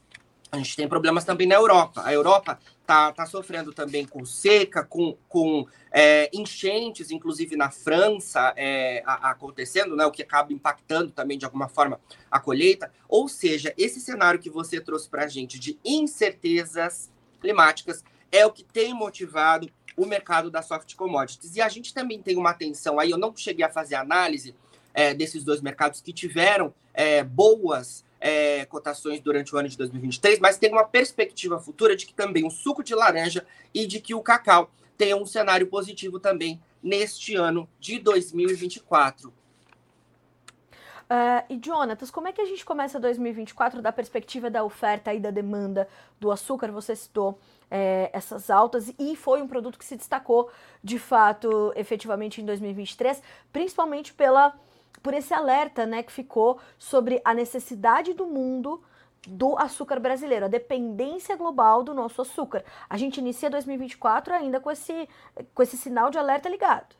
a 0.51 0.57
gente 0.57 0.75
tem 0.75 0.87
problemas 0.87 1.23
também 1.23 1.47
na 1.47 1.55
Europa. 1.55 2.01
A 2.03 2.13
Europa 2.13 2.59
está 2.81 3.11
tá 3.11 3.25
sofrendo 3.25 3.71
também 3.71 4.05
com 4.05 4.25
seca, 4.25 4.83
com, 4.83 5.15
com 5.27 5.67
é, 5.91 6.29
enchentes, 6.33 7.11
inclusive 7.11 7.55
na 7.55 7.69
França 7.69 8.53
é, 8.55 9.03
a, 9.05 9.29
acontecendo, 9.29 9.95
né, 9.95 10.05
o 10.05 10.11
que 10.11 10.23
acaba 10.23 10.51
impactando 10.51 11.11
também 11.11 11.37
de 11.37 11.45
alguma 11.45 11.67
forma 11.67 11.99
a 12.31 12.39
colheita. 12.39 12.91
Ou 13.07 13.27
seja, 13.27 13.73
esse 13.77 13.99
cenário 13.99 14.39
que 14.39 14.49
você 14.49 14.81
trouxe 14.81 15.07
para 15.07 15.25
a 15.25 15.27
gente 15.27 15.59
de 15.59 15.77
incertezas 15.85 17.11
climáticas 17.39 18.03
é 18.31 18.45
o 18.45 18.51
que 18.51 18.63
tem 18.63 18.93
motivado 18.93 19.69
o 19.95 20.05
mercado 20.05 20.49
das 20.49 20.65
soft 20.65 20.95
commodities. 20.95 21.55
E 21.55 21.61
a 21.61 21.69
gente 21.69 21.93
também 21.93 22.21
tem 22.21 22.37
uma 22.37 22.51
atenção 22.51 22.99
aí, 22.99 23.11
eu 23.11 23.17
não 23.17 23.35
cheguei 23.35 23.65
a 23.65 23.69
fazer 23.69 23.95
análise 23.95 24.55
é, 24.93 25.13
desses 25.13 25.43
dois 25.43 25.61
mercados 25.61 26.01
que 26.01 26.11
tiveram 26.11 26.73
é, 26.93 27.23
boas 27.23 28.03
é, 28.19 28.65
cotações 28.65 29.19
durante 29.21 29.53
o 29.55 29.57
ano 29.57 29.69
de 29.69 29.77
2023, 29.77 30.39
mas 30.39 30.57
tem 30.57 30.71
uma 30.71 30.83
perspectiva 30.83 31.59
futura 31.59 31.95
de 31.95 32.05
que 32.05 32.13
também 32.13 32.45
o 32.45 32.49
suco 32.49 32.83
de 32.83 32.93
laranja 32.93 33.45
e 33.73 33.85
de 33.85 33.99
que 33.99 34.13
o 34.13 34.21
cacau 34.21 34.69
tenha 34.97 35.15
um 35.15 35.25
cenário 35.25 35.67
positivo 35.67 36.19
também 36.19 36.61
neste 36.83 37.35
ano 37.35 37.69
de 37.79 37.99
2024. 37.99 39.29
Uh, 39.29 41.13
é, 41.13 41.45
e 41.49 41.59
Jonatas, 41.63 42.11
como 42.11 42.27
é 42.27 42.31
que 42.31 42.41
a 42.41 42.45
gente 42.45 42.63
começa 42.63 42.99
2024 42.99 43.81
da 43.81 43.91
perspectiva 43.91 44.49
da 44.49 44.63
oferta 44.63 45.13
e 45.13 45.19
da 45.19 45.31
demanda 45.31 45.87
do 46.19 46.31
açúcar? 46.31 46.71
Você 46.71 46.95
citou 46.95 47.39
é, 47.71 48.11
essas 48.13 48.49
altas 48.49 48.93
e 48.99 49.15
foi 49.15 49.41
um 49.41 49.47
produto 49.47 49.79
que 49.79 49.85
se 49.85 49.95
destacou 49.95 50.51
de 50.83 50.99
fato, 50.99 51.73
efetivamente, 51.75 52.41
em 52.41 52.45
2023, 52.45 53.23
principalmente 53.51 54.13
pela 54.13 54.53
por 55.01 55.13
esse 55.13 55.33
alerta 55.33 55.85
né, 55.85 56.03
que 56.03 56.11
ficou 56.11 56.59
sobre 56.77 57.21
a 57.23 57.33
necessidade 57.33 58.13
do 58.13 58.25
mundo 58.25 58.83
do 59.27 59.57
açúcar 59.57 59.99
brasileiro, 59.99 60.45
a 60.45 60.49
dependência 60.49 61.35
global 61.35 61.83
do 61.83 61.93
nosso 61.93 62.21
açúcar. 62.21 62.63
A 62.89 62.97
gente 62.97 63.17
inicia 63.17 63.49
2024 63.49 64.33
ainda 64.33 64.59
com 64.59 64.71
esse, 64.71 65.07
com 65.53 65.63
esse 65.63 65.77
sinal 65.77 66.09
de 66.09 66.17
alerta 66.17 66.49
ligado. 66.49 66.95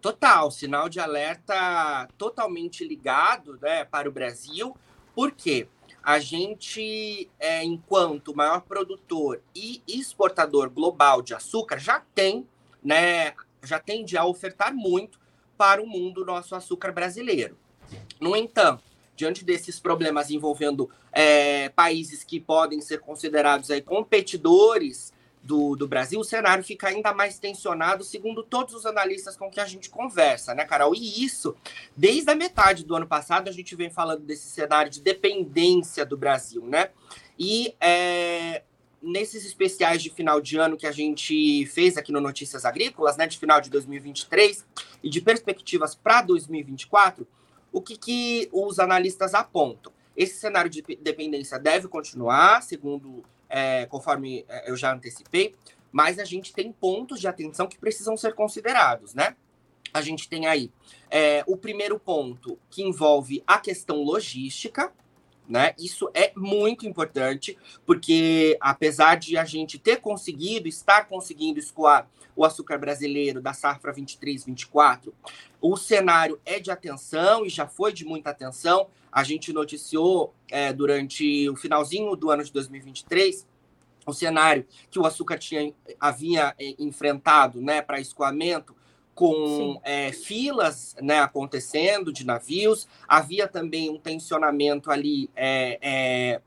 Total, 0.00 0.50
sinal 0.50 0.88
de 0.88 1.00
alerta 1.00 2.08
totalmente 2.16 2.86
ligado 2.86 3.58
né, 3.60 3.84
para 3.84 4.08
o 4.08 4.12
Brasil, 4.12 4.76
porque 5.14 5.68
a 6.02 6.20
gente, 6.20 7.28
é, 7.38 7.64
enquanto 7.64 8.34
maior 8.34 8.60
produtor 8.60 9.42
e 9.54 9.82
exportador 9.86 10.70
global 10.70 11.20
de 11.20 11.34
açúcar, 11.34 11.78
já 11.78 12.00
tem, 12.14 12.46
né, 12.82 13.34
já 13.62 13.80
tende 13.80 14.16
a 14.16 14.24
ofertar 14.24 14.72
muito 14.72 15.17
para 15.58 15.82
o 15.82 15.86
mundo 15.86 16.24
nosso 16.24 16.54
açúcar 16.54 16.92
brasileiro. 16.92 17.58
No 18.20 18.36
entanto, 18.36 18.82
diante 19.16 19.44
desses 19.44 19.80
problemas 19.80 20.30
envolvendo 20.30 20.88
é, 21.12 21.68
países 21.70 22.22
que 22.22 22.38
podem 22.38 22.80
ser 22.80 23.00
considerados 23.00 23.70
aí, 23.70 23.82
competidores 23.82 25.12
do, 25.42 25.74
do 25.74 25.88
Brasil, 25.88 26.20
o 26.20 26.24
cenário 26.24 26.62
fica 26.62 26.88
ainda 26.88 27.12
mais 27.12 27.38
tensionado, 27.38 28.04
segundo 28.04 28.42
todos 28.42 28.74
os 28.74 28.86
analistas 28.86 29.36
com 29.36 29.50
que 29.50 29.60
a 29.60 29.64
gente 29.64 29.90
conversa, 29.90 30.54
né, 30.54 30.64
Carol? 30.64 30.94
E 30.94 31.24
isso, 31.24 31.56
desde 31.96 32.30
a 32.30 32.36
metade 32.36 32.84
do 32.84 32.94
ano 32.94 33.06
passado, 33.06 33.48
a 33.48 33.52
gente 33.52 33.74
vem 33.74 33.90
falando 33.90 34.20
desse 34.20 34.48
cenário 34.48 34.90
de 34.90 35.00
dependência 35.00 36.04
do 36.06 36.16
Brasil, 36.16 36.64
né? 36.64 36.90
E 37.38 37.74
é, 37.80 38.62
nesses 39.02 39.44
especiais 39.44 40.02
de 40.02 40.10
final 40.10 40.40
de 40.40 40.58
ano 40.58 40.76
que 40.76 40.86
a 40.86 40.92
gente 40.92 41.66
fez 41.66 41.96
aqui 41.96 42.12
no 42.12 42.20
Notícias 42.20 42.64
Agrícolas, 42.64 43.16
né, 43.16 43.26
de 43.26 43.38
final 43.38 43.60
de 43.60 43.70
2023 43.70 44.64
e 45.02 45.08
de 45.08 45.20
perspectivas 45.20 45.94
para 45.94 46.22
2024, 46.22 47.26
o 47.72 47.80
que, 47.80 47.96
que 47.96 48.48
os 48.52 48.78
analistas 48.78 49.34
apontam? 49.34 49.92
Esse 50.16 50.38
cenário 50.38 50.70
de 50.70 50.82
dependência 51.00 51.58
deve 51.58 51.86
continuar, 51.86 52.62
segundo, 52.62 53.22
é, 53.48 53.86
conforme 53.86 54.44
é, 54.48 54.70
eu 54.70 54.76
já 54.76 54.92
antecipei, 54.92 55.54
mas 55.92 56.18
a 56.18 56.24
gente 56.24 56.52
tem 56.52 56.72
pontos 56.72 57.20
de 57.20 57.28
atenção 57.28 57.66
que 57.66 57.78
precisam 57.78 58.16
ser 58.16 58.34
considerados, 58.34 59.14
né? 59.14 59.36
A 59.92 60.02
gente 60.02 60.28
tem 60.28 60.46
aí 60.46 60.70
é, 61.10 61.42
o 61.46 61.56
primeiro 61.56 61.98
ponto 61.98 62.58
que 62.68 62.82
envolve 62.82 63.42
a 63.46 63.58
questão 63.58 64.02
logística, 64.02 64.92
né? 65.48 65.74
Isso 65.78 66.10
é 66.12 66.32
muito 66.36 66.86
importante, 66.86 67.56
porque 67.86 68.56
apesar 68.60 69.16
de 69.16 69.38
a 69.38 69.44
gente 69.44 69.78
ter 69.78 69.96
conseguido, 69.96 70.68
estar 70.68 71.06
conseguindo 71.06 71.58
escoar 71.58 72.08
o 72.36 72.44
açúcar 72.44 72.78
brasileiro 72.78 73.40
da 73.40 73.52
safra 73.52 73.92
23, 73.92 74.44
24, 74.44 75.12
o 75.60 75.76
cenário 75.76 76.40
é 76.44 76.60
de 76.60 76.70
atenção 76.70 77.44
e 77.44 77.48
já 77.48 77.66
foi 77.66 77.92
de 77.92 78.04
muita 78.04 78.30
atenção. 78.30 78.88
A 79.10 79.24
gente 79.24 79.52
noticiou 79.52 80.34
é, 80.50 80.72
durante 80.72 81.48
o 81.48 81.56
finalzinho 81.56 82.14
do 82.14 82.30
ano 82.30 82.44
de 82.44 82.52
2023 82.52 83.46
o 84.06 84.12
cenário 84.12 84.66
que 84.90 84.98
o 84.98 85.04
açúcar 85.04 85.38
tinha, 85.38 85.72
havia 86.00 86.54
é, 86.58 86.74
enfrentado 86.78 87.60
né, 87.60 87.82
para 87.82 88.00
escoamento 88.00 88.74
com 89.18 89.80
é, 89.82 90.12
filas 90.12 90.94
né, 91.02 91.18
acontecendo 91.18 92.12
de 92.12 92.24
navios, 92.24 92.86
havia 93.08 93.48
também 93.48 93.90
um 93.90 93.98
tensionamento 93.98 94.92
ali 94.92 95.28
é, 95.34 95.76
é, 95.82 96.40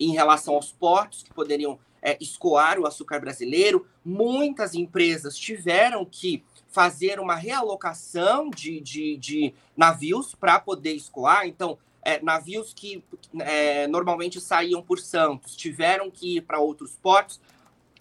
em 0.00 0.10
relação 0.10 0.56
aos 0.56 0.72
portos 0.72 1.22
que 1.22 1.32
poderiam 1.32 1.78
é, 2.02 2.18
escoar 2.20 2.80
o 2.80 2.86
açúcar 2.86 3.20
brasileiro. 3.20 3.86
Muitas 4.04 4.74
empresas 4.74 5.38
tiveram 5.38 6.04
que 6.04 6.42
fazer 6.66 7.20
uma 7.20 7.36
realocação 7.36 8.50
de, 8.50 8.80
de, 8.80 9.16
de 9.18 9.54
navios 9.76 10.34
para 10.34 10.58
poder 10.58 10.94
escoar. 10.94 11.46
Então, 11.46 11.78
é, 12.02 12.20
navios 12.20 12.74
que 12.74 13.04
é, 13.38 13.86
normalmente 13.86 14.40
saíam 14.40 14.82
por 14.82 14.98
Santos 14.98 15.54
tiveram 15.54 16.10
que 16.10 16.38
ir 16.38 16.40
para 16.40 16.58
outros 16.58 16.96
portos 17.00 17.40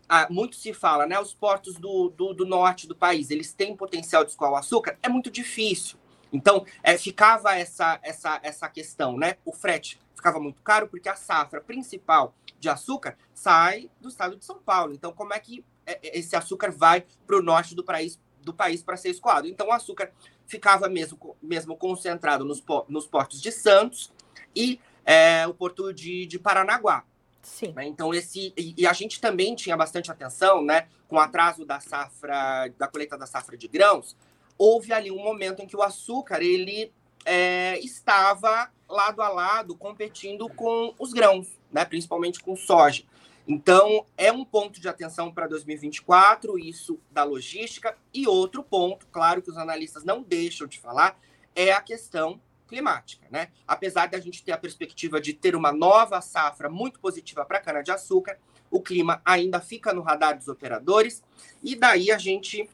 ah, 0.08 0.28
muito 0.30 0.56
se 0.56 0.74
fala, 0.74 1.06
né? 1.06 1.20
Os 1.20 1.34
portos 1.34 1.76
do, 1.76 2.10
do, 2.10 2.34
do, 2.34 2.46
norte 2.46 2.88
do 2.88 2.96
país, 2.96 3.32
eles 3.32 3.54
têm 3.54 3.76
potencial 3.76 4.24
de 4.24 4.32
escoar 4.32 4.52
o 4.52 4.56
açúcar? 4.56 4.98
É 5.02 5.10
muito 5.10 5.32
difícil. 5.32 5.98
Então, 6.32 6.66
é, 6.84 6.98
ficava 6.98 7.56
essa, 7.56 8.00
essa, 8.04 8.40
essa 8.44 8.70
questão, 8.70 9.18
né? 9.18 9.38
O 9.46 9.52
frete 9.52 10.00
ficava 10.16 10.40
muito 10.40 10.62
caro 10.62 10.88
porque 10.88 11.10
a 11.10 11.16
safra 11.16 11.62
principal 11.62 12.34
de 12.60 12.70
açúcar 12.70 13.18
sai 13.34 13.90
do 14.00 14.10
estado 14.10 14.36
de 14.36 14.46
São 14.46 14.60
Paulo. 14.60 14.94
Então, 14.94 15.12
como 15.12 15.34
é 15.34 15.40
que 15.40 15.64
é, 15.86 15.94
é, 15.94 16.20
esse 16.20 16.36
açúcar 16.36 16.72
vai 16.72 17.06
para 17.26 17.38
o 17.38 17.42
norte 17.42 17.76
do 17.76 17.84
país 17.84 18.20
do 18.42 18.54
país 18.54 18.84
para 18.84 18.98
ser 18.98 19.10
escoado? 19.10 19.48
Então, 19.48 19.68
o 19.68 19.72
açúcar 19.72 20.12
ficava 20.46 20.88
mesmo, 20.88 21.36
mesmo 21.42 21.76
concentrado 21.76 22.46
nos, 22.46 22.64
nos 22.88 23.08
portos 23.08 23.42
de 23.42 23.52
Santos 23.52 24.12
e 24.56 24.80
é, 25.04 25.48
o 25.48 25.54
porto 25.54 25.94
de, 25.94 26.26
de 26.26 26.38
Paranaguá. 26.38 27.04
Sim. 27.46 27.74
Né? 27.74 27.86
Então, 27.86 28.14
esse. 28.14 28.54
E, 28.58 28.86
a 28.88 28.94
gente 28.94 29.22
também 29.22 29.56
tinha 29.56 29.78
bastante 29.78 30.12
atenção, 30.12 30.64
né? 30.64 30.88
Com 31.08 31.18
o 31.18 31.20
atraso 31.20 31.64
da 31.64 31.80
safra, 31.80 32.74
da 32.78 32.88
colheita 32.88 33.18
da 33.18 33.28
safra 33.28 33.56
de 33.56 33.68
grãos, 33.68 34.18
houve 34.58 34.92
ali 34.92 35.12
um 35.12 35.24
momento 35.24 35.62
em 35.62 35.68
que 35.68 35.78
o 35.78 35.84
açúcar 35.84 36.42
ele 36.42 36.92
é, 37.24 37.80
estava 37.80 38.72
lado 38.90 39.22
a 39.22 39.30
lado 39.30 39.76
competindo 39.76 40.50
com 40.50 40.94
os 40.98 41.14
grãos, 41.14 41.48
né? 41.72 41.86
Principalmente 41.86 42.40
com 42.40 42.56
soja. 42.56 43.04
Então, 43.48 44.04
é 44.18 44.32
um 44.32 44.44
ponto 44.44 44.82
de 44.82 44.90
atenção 44.90 45.32
para 45.32 45.48
2024, 45.48 46.58
isso 46.58 47.00
da 47.12 47.24
logística. 47.24 47.96
E 48.12 48.28
outro 48.28 48.64
ponto, 48.64 49.06
claro, 49.12 49.42
que 49.42 49.52
os 49.52 49.58
analistas 49.58 50.04
não 50.04 50.24
deixam 50.24 50.66
de 50.66 50.80
falar, 50.80 51.20
é 51.56 51.72
a 51.72 51.80
questão 51.80 52.42
climática, 52.68 53.26
né? 53.30 53.50
Apesar 53.68 54.08
de 54.08 54.16
a 54.16 54.20
gente 54.20 54.44
ter 54.44 54.52
a 54.52 54.58
perspectiva 54.58 55.22
de 55.22 55.34
ter 55.34 55.56
uma 55.56 55.72
nova 55.72 56.22
safra 56.22 56.70
muito 56.70 57.00
positiva 57.00 57.46
para 57.46 57.58
a 57.58 57.62
cana-de-açúcar, 57.62 58.38
o 58.70 58.82
clima 58.82 59.22
ainda 59.24 59.60
fica 59.60 59.94
no 59.94 60.02
radar 60.02 60.38
dos 60.38 60.48
operadores, 60.48 61.24
e 61.64 61.76
daí 61.76 62.12
a 62.12 62.18
gente 62.18 62.70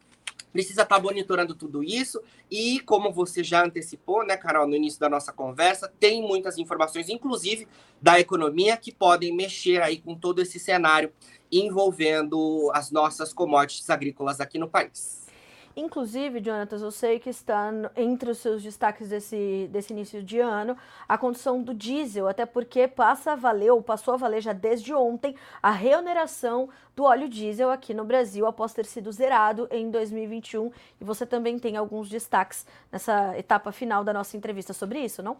precisa 0.51 0.83
estar 0.83 0.97
tá 0.97 1.01
monitorando 1.01 1.55
tudo 1.55 1.83
isso. 1.83 2.21
E 2.49 2.79
como 2.81 3.11
você 3.11 3.43
já 3.43 3.63
antecipou, 3.63 4.25
né, 4.25 4.35
Carol, 4.35 4.67
no 4.67 4.75
início 4.75 4.99
da 4.99 5.09
nossa 5.09 5.31
conversa, 5.31 5.91
tem 5.99 6.21
muitas 6.21 6.57
informações, 6.57 7.09
inclusive 7.09 7.67
da 8.01 8.19
economia, 8.19 8.75
que 8.77 8.91
podem 8.91 9.33
mexer 9.33 9.81
aí 9.81 9.99
com 9.99 10.15
todo 10.15 10.41
esse 10.41 10.59
cenário 10.59 11.11
envolvendo 11.51 12.71
as 12.73 12.91
nossas 12.91 13.33
commodities 13.33 13.89
agrícolas 13.89 14.39
aqui 14.39 14.57
no 14.57 14.69
país. 14.69 15.20
Inclusive, 15.75 16.43
Jonatas, 16.43 16.81
eu 16.81 16.91
sei 16.91 17.19
que 17.19 17.29
está 17.29 17.71
entre 17.95 18.31
os 18.31 18.39
seus 18.39 18.61
destaques 18.61 19.09
desse, 19.09 19.69
desse 19.71 19.93
início 19.93 20.21
de 20.21 20.39
ano 20.39 20.77
a 21.07 21.17
condição 21.17 21.61
do 21.61 21.73
diesel, 21.73 22.27
até 22.27 22.45
porque 22.45 22.87
passa 22.87 23.31
a 23.31 23.35
valer, 23.35 23.71
ou 23.71 23.81
passou 23.81 24.13
a 24.13 24.17
valer 24.17 24.41
já 24.41 24.53
desde 24.53 24.93
ontem, 24.93 25.35
a 25.61 25.71
reoneração 25.71 26.69
do 26.95 27.03
óleo 27.03 27.29
diesel 27.29 27.71
aqui 27.71 27.93
no 27.93 28.03
Brasil 28.03 28.45
após 28.45 28.73
ter 28.73 28.85
sido 28.85 29.11
zerado 29.11 29.67
em 29.71 29.89
2021. 29.89 30.71
E 30.99 31.03
você 31.03 31.25
também 31.25 31.57
tem 31.57 31.77
alguns 31.77 32.09
destaques 32.09 32.65
nessa 32.91 33.37
etapa 33.37 33.71
final 33.71 34.03
da 34.03 34.13
nossa 34.13 34.35
entrevista 34.35 34.73
sobre 34.73 34.99
isso, 34.99 35.23
não? 35.23 35.37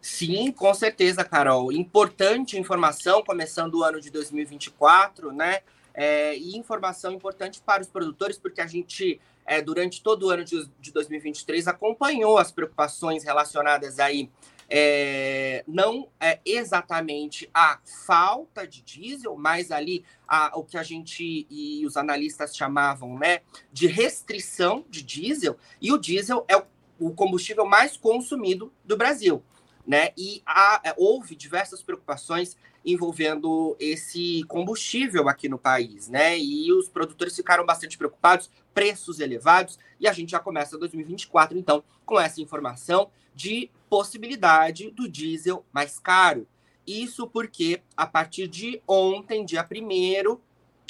Sim, 0.00 0.52
com 0.52 0.72
certeza, 0.74 1.24
Carol. 1.24 1.72
Importante 1.72 2.58
informação, 2.58 3.22
começando 3.22 3.76
o 3.76 3.82
ano 3.82 4.00
de 4.00 4.10
2024, 4.10 5.32
né? 5.32 5.60
É, 5.94 6.36
e 6.36 6.56
informação 6.56 7.12
importante 7.12 7.62
para 7.62 7.80
os 7.80 7.88
produtores, 7.88 8.36
porque 8.36 8.60
a 8.60 8.66
gente, 8.66 9.20
é, 9.46 9.62
durante 9.62 10.02
todo 10.02 10.26
o 10.26 10.30
ano 10.30 10.44
de, 10.44 10.68
de 10.80 10.92
2023, 10.92 11.68
acompanhou 11.68 12.36
as 12.36 12.50
preocupações 12.50 13.22
relacionadas 13.22 14.00
aí, 14.00 14.28
é, 14.68 15.62
não 15.66 16.08
é 16.18 16.40
exatamente 16.44 17.48
a 17.52 17.78
falta 18.06 18.66
de 18.66 18.82
diesel, 18.82 19.36
mas 19.36 19.70
ali 19.70 20.04
a, 20.26 20.58
o 20.58 20.64
que 20.64 20.76
a 20.76 20.82
gente 20.82 21.46
e 21.50 21.84
os 21.86 21.96
analistas 21.96 22.56
chamavam 22.56 23.18
né, 23.18 23.40
de 23.72 23.86
restrição 23.86 24.84
de 24.88 25.02
diesel, 25.02 25.56
e 25.80 25.92
o 25.92 25.98
diesel 25.98 26.44
é 26.48 26.56
o, 26.56 26.64
o 26.98 27.14
combustível 27.14 27.66
mais 27.66 27.96
consumido 27.96 28.72
do 28.84 28.96
Brasil. 28.96 29.42
Né? 29.86 30.12
E 30.16 30.42
há, 30.46 30.80
é, 30.82 30.94
houve 30.96 31.36
diversas 31.36 31.82
preocupações 31.82 32.56
envolvendo 32.84 33.76
esse 33.80 34.44
combustível 34.44 35.28
aqui 35.28 35.48
no 35.48 35.58
país, 35.58 36.08
né? 36.08 36.38
E 36.38 36.72
os 36.72 36.88
produtores 36.88 37.34
ficaram 37.34 37.64
bastante 37.64 37.96
preocupados, 37.96 38.50
preços 38.74 39.20
elevados, 39.20 39.78
e 39.98 40.06
a 40.06 40.12
gente 40.12 40.30
já 40.30 40.40
começa 40.40 40.76
2024, 40.76 41.56
então, 41.56 41.82
com 42.04 42.20
essa 42.20 42.42
informação 42.42 43.10
de 43.34 43.70
possibilidade 43.88 44.90
do 44.90 45.08
diesel 45.08 45.64
mais 45.72 45.98
caro. 45.98 46.46
Isso 46.86 47.26
porque, 47.26 47.80
a 47.96 48.06
partir 48.06 48.46
de 48.46 48.82
ontem, 48.86 49.44
dia 49.44 49.66
1 49.66 50.38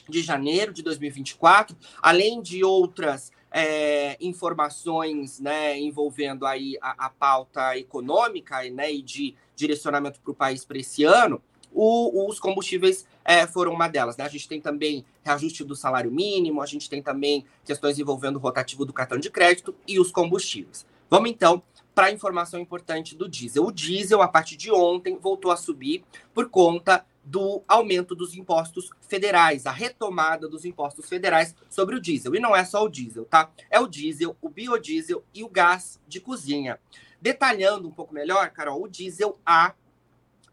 de 0.09 0.23
janeiro 0.23 0.73
de 0.73 0.83
2024, 0.83 1.77
além 2.03 2.43
de 2.43 2.65
outras 2.65 3.33
é, 3.51 4.17
informações 4.21 5.39
né, 5.39 5.79
envolvendo 5.79 6.45
aí 6.45 6.77
a, 6.83 7.07
a 7.07 7.11
pauta 7.11 7.79
econômica 7.79 8.69
né, 8.71 8.93
e 8.93 9.01
de 9.01 9.37
direcionamento 9.55 10.21
para 10.21 10.33
o 10.33 10.35
país 10.35 10.65
para 10.65 10.79
esse 10.79 11.05
ano, 11.05 11.41
o, 11.75 12.29
os 12.29 12.39
combustíveis 12.39 13.07
é, 13.25 13.47
foram 13.47 13.73
uma 13.73 13.89
delas. 13.89 14.17
Né? 14.17 14.25
A 14.25 14.29
gente 14.29 14.49
tem 14.49 14.61
também 14.61 15.05
reajuste 15.23 15.65
do 15.65 15.75
salário 15.75 16.11
mínimo, 16.11 16.63
a 16.63 16.67
gente 16.67 16.89
tem 16.89 17.03
também 17.03 17.45
questões 17.65 17.99
envolvendo 17.99 18.37
o 18.37 18.39
rotativo 18.39 18.85
do 18.85 18.93
cartão 18.93 19.19
de 19.19 19.31
crédito 19.31 19.75
e 19.87 19.99
os 19.99 20.11
combustíveis. 20.11 20.87
Vamos 21.11 21.31
então 21.31 21.63
para 21.95 22.07
a 22.07 22.13
informação 22.13 22.59
importante 22.61 23.15
do 23.17 23.29
diesel. 23.29 23.65
O 23.65 23.73
diesel, 23.73 24.23
a 24.23 24.29
partir 24.29 24.57
de 24.57 24.71
ontem, 24.71 25.17
voltou 25.17 25.51
a 25.51 25.57
subir 25.57 26.05
por 26.33 26.49
conta 26.49 27.05
do 27.25 27.63
aumento 27.67 28.15
dos 28.15 28.35
impostos 28.35 28.91
federais, 29.01 29.65
a 29.65 29.71
retomada 29.71 30.47
dos 30.49 30.65
impostos 30.65 31.09
federais 31.09 31.55
sobre 31.71 31.97
o 31.97 32.01
diesel. 32.01 32.35
E 32.35 32.41
não 32.41 32.55
é 32.55 32.65
só 32.65 32.85
o 32.85 32.89
diesel, 32.89 33.25
tá? 33.25 33.51
É 33.71 33.81
o 33.81 33.87
diesel, 33.87 34.37
o 34.43 34.49
biodiesel 34.49 35.25
e 35.33 35.43
o 35.43 35.49
gás 35.49 36.01
de 36.07 36.21
cozinha. 36.21 36.79
Detalhando 37.21 37.89
um 37.89 37.93
pouco 37.93 38.13
melhor, 38.13 38.51
Carol, 38.51 38.83
o 38.83 38.89
diesel 38.89 39.39
A 39.47 39.73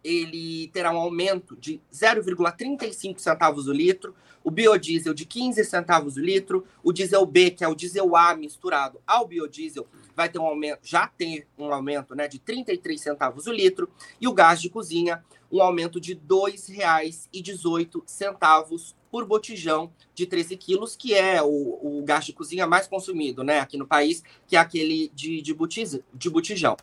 ele 0.04 0.68
terá 0.70 0.91
um 0.91 0.97
aumento 0.97 1.56
de 1.56 1.80
0,35 1.93 3.20
centavos 3.20 3.68
o 3.68 3.74
litro, 3.74 4.16
o 4.43 4.49
biodiesel 4.49 5.14
de 5.14 5.24
15 5.26 5.64
centavos 5.64 6.18
o 6.18 6.20
litro, 6.20 6.66
o 6.84 6.91
diesel 6.91 7.24
B, 7.26 7.52
que 7.52 7.64
é 7.64 7.68
o 7.68 7.76
diesel 7.76 8.16
A 8.16 8.36
misturado 8.36 8.99
ao 9.06 9.28
biodiesel, 9.28 9.86
vai 10.16 10.30
ter 10.30 10.39
um 10.39 10.45
aumento, 10.45 10.80
já 10.84 11.06
tem 11.08 11.45
um 11.58 11.72
aumento 11.72 12.16
né, 12.16 12.28
de 12.28 12.39
33 12.39 12.99
centavos 12.99 13.45
o 13.47 13.52
litro, 13.52 13.88
e 14.20 14.28
o 14.28 14.34
gás 14.34 14.60
de 14.60 14.70
cozinha, 14.70 15.24
um 15.52 15.62
aumento 15.62 15.99
de 15.99 16.14
R$ 16.14 16.22
2,18 16.28 18.95
por 19.12 19.26
botijão 19.26 19.91
de 20.16 20.26
13 20.26 20.56
quilos, 20.56 20.95
que 20.95 21.14
é 21.14 21.43
o, 21.43 21.47
o 21.47 22.02
gás 22.06 22.26
de 22.26 22.34
cozinha 22.34 22.66
mais 22.66 22.88
consumido 22.88 23.43
né, 23.43 23.60
aqui 23.60 23.78
no 23.78 23.86
país, 23.86 24.24
que 24.47 24.56
é 24.56 24.60
aquele 24.60 25.12
de, 25.14 25.41
de, 25.41 25.54
botijão. 25.54 25.99
De 26.14 26.30
botijão. 26.30 26.78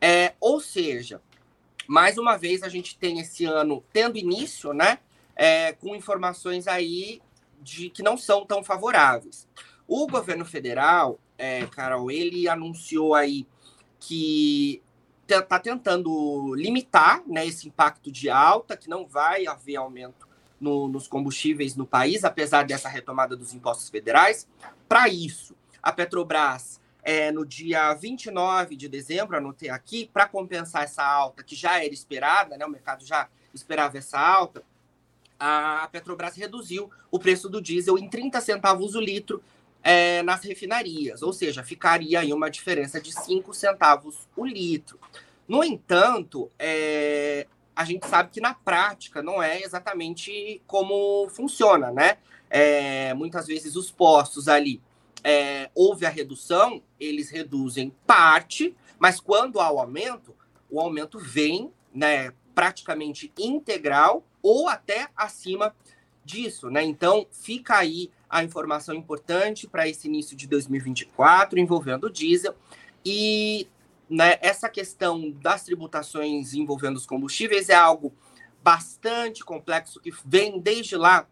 É, 0.00 0.34
ou 0.40 0.60
seja, 0.60 1.20
mais 1.88 2.18
uma 2.18 2.36
vez, 2.36 2.62
a 2.62 2.68
gente 2.68 2.96
tem 2.96 3.20
esse 3.20 3.44
ano 3.44 3.84
tendo 3.92 4.18
início, 4.18 4.72
né? 4.72 4.98
É, 5.34 5.72
com 5.72 5.94
informações 5.94 6.66
aí 6.66 7.20
de 7.60 7.90
que 7.90 8.02
não 8.02 8.16
são 8.16 8.46
tão 8.46 8.64
favoráveis. 8.64 9.46
O 9.86 10.06
governo 10.06 10.44
federal, 10.44 11.18
é, 11.36 11.66
Carol, 11.66 12.10
ele 12.10 12.48
anunciou 12.48 13.14
aí 13.14 13.46
que 14.00 14.82
está 15.28 15.58
tentando 15.58 16.54
limitar 16.54 17.22
né, 17.26 17.46
esse 17.46 17.66
impacto 17.66 18.10
de 18.10 18.30
alta, 18.30 18.76
que 18.76 18.88
não 18.88 19.06
vai 19.06 19.46
haver 19.46 19.76
aumento 19.76 20.26
no, 20.60 20.88
nos 20.88 21.08
combustíveis 21.08 21.74
no 21.76 21.86
país, 21.86 22.24
apesar 22.24 22.64
dessa 22.64 22.88
retomada 22.88 23.36
dos 23.36 23.52
impostos 23.52 23.88
federais. 23.88 24.48
Para 24.88 25.08
isso, 25.08 25.54
a 25.82 25.92
Petrobras 25.92 26.80
é, 27.06 27.30
no 27.30 27.46
dia 27.46 27.94
29 27.94 28.74
de 28.74 28.88
dezembro, 28.88 29.36
anotei 29.36 29.70
aqui, 29.70 30.10
para 30.12 30.26
compensar 30.26 30.82
essa 30.82 31.04
alta 31.04 31.44
que 31.44 31.54
já 31.54 31.76
era 31.80 31.94
esperada, 31.94 32.56
né, 32.56 32.66
o 32.66 32.68
mercado 32.68 33.06
já 33.06 33.28
esperava 33.54 33.96
essa 33.96 34.18
alta, 34.18 34.64
a 35.38 35.88
Petrobras 35.92 36.34
reduziu 36.34 36.90
o 37.08 37.20
preço 37.20 37.48
do 37.48 37.62
diesel 37.62 37.96
em 37.96 38.10
30 38.10 38.40
centavos 38.40 38.96
o 38.96 39.00
litro 39.00 39.40
é, 39.84 40.20
nas 40.24 40.42
refinarias, 40.42 41.22
ou 41.22 41.32
seja, 41.32 41.62
ficaria 41.62 42.18
aí 42.18 42.32
uma 42.32 42.50
diferença 42.50 43.00
de 43.00 43.12
5 43.12 43.54
centavos 43.54 44.26
o 44.36 44.44
litro. 44.44 44.98
No 45.46 45.62
entanto, 45.62 46.50
é, 46.58 47.46
a 47.76 47.84
gente 47.84 48.04
sabe 48.08 48.30
que 48.32 48.40
na 48.40 48.52
prática 48.52 49.22
não 49.22 49.40
é 49.40 49.62
exatamente 49.62 50.60
como 50.66 51.28
funciona, 51.28 51.92
né? 51.92 52.16
É, 52.50 53.14
muitas 53.14 53.46
vezes 53.46 53.76
os 53.76 53.92
postos 53.92 54.48
ali 54.48 54.80
é, 55.28 55.72
houve 55.74 56.06
a 56.06 56.08
redução, 56.08 56.80
eles 57.00 57.30
reduzem 57.30 57.92
parte, 58.06 58.76
mas 58.96 59.18
quando 59.18 59.58
há 59.58 59.68
o 59.72 59.80
aumento, 59.80 60.32
o 60.70 60.80
aumento 60.80 61.18
vem 61.18 61.72
né, 61.92 62.32
praticamente 62.54 63.32
integral 63.36 64.24
ou 64.40 64.68
até 64.68 65.08
acima 65.16 65.74
disso. 66.24 66.70
Né? 66.70 66.84
Então, 66.84 67.26
fica 67.32 67.76
aí 67.76 68.08
a 68.30 68.44
informação 68.44 68.94
importante 68.94 69.66
para 69.66 69.88
esse 69.88 70.06
início 70.06 70.36
de 70.36 70.46
2024 70.46 71.58
envolvendo 71.58 72.04
o 72.04 72.10
diesel. 72.10 72.54
E 73.04 73.66
né, 74.08 74.38
essa 74.40 74.68
questão 74.68 75.32
das 75.32 75.64
tributações 75.64 76.54
envolvendo 76.54 76.98
os 76.98 77.06
combustíveis 77.06 77.68
é 77.68 77.74
algo 77.74 78.14
bastante 78.62 79.44
complexo 79.44 79.98
que 79.98 80.12
vem 80.24 80.60
desde 80.60 80.96
lá 80.96 81.26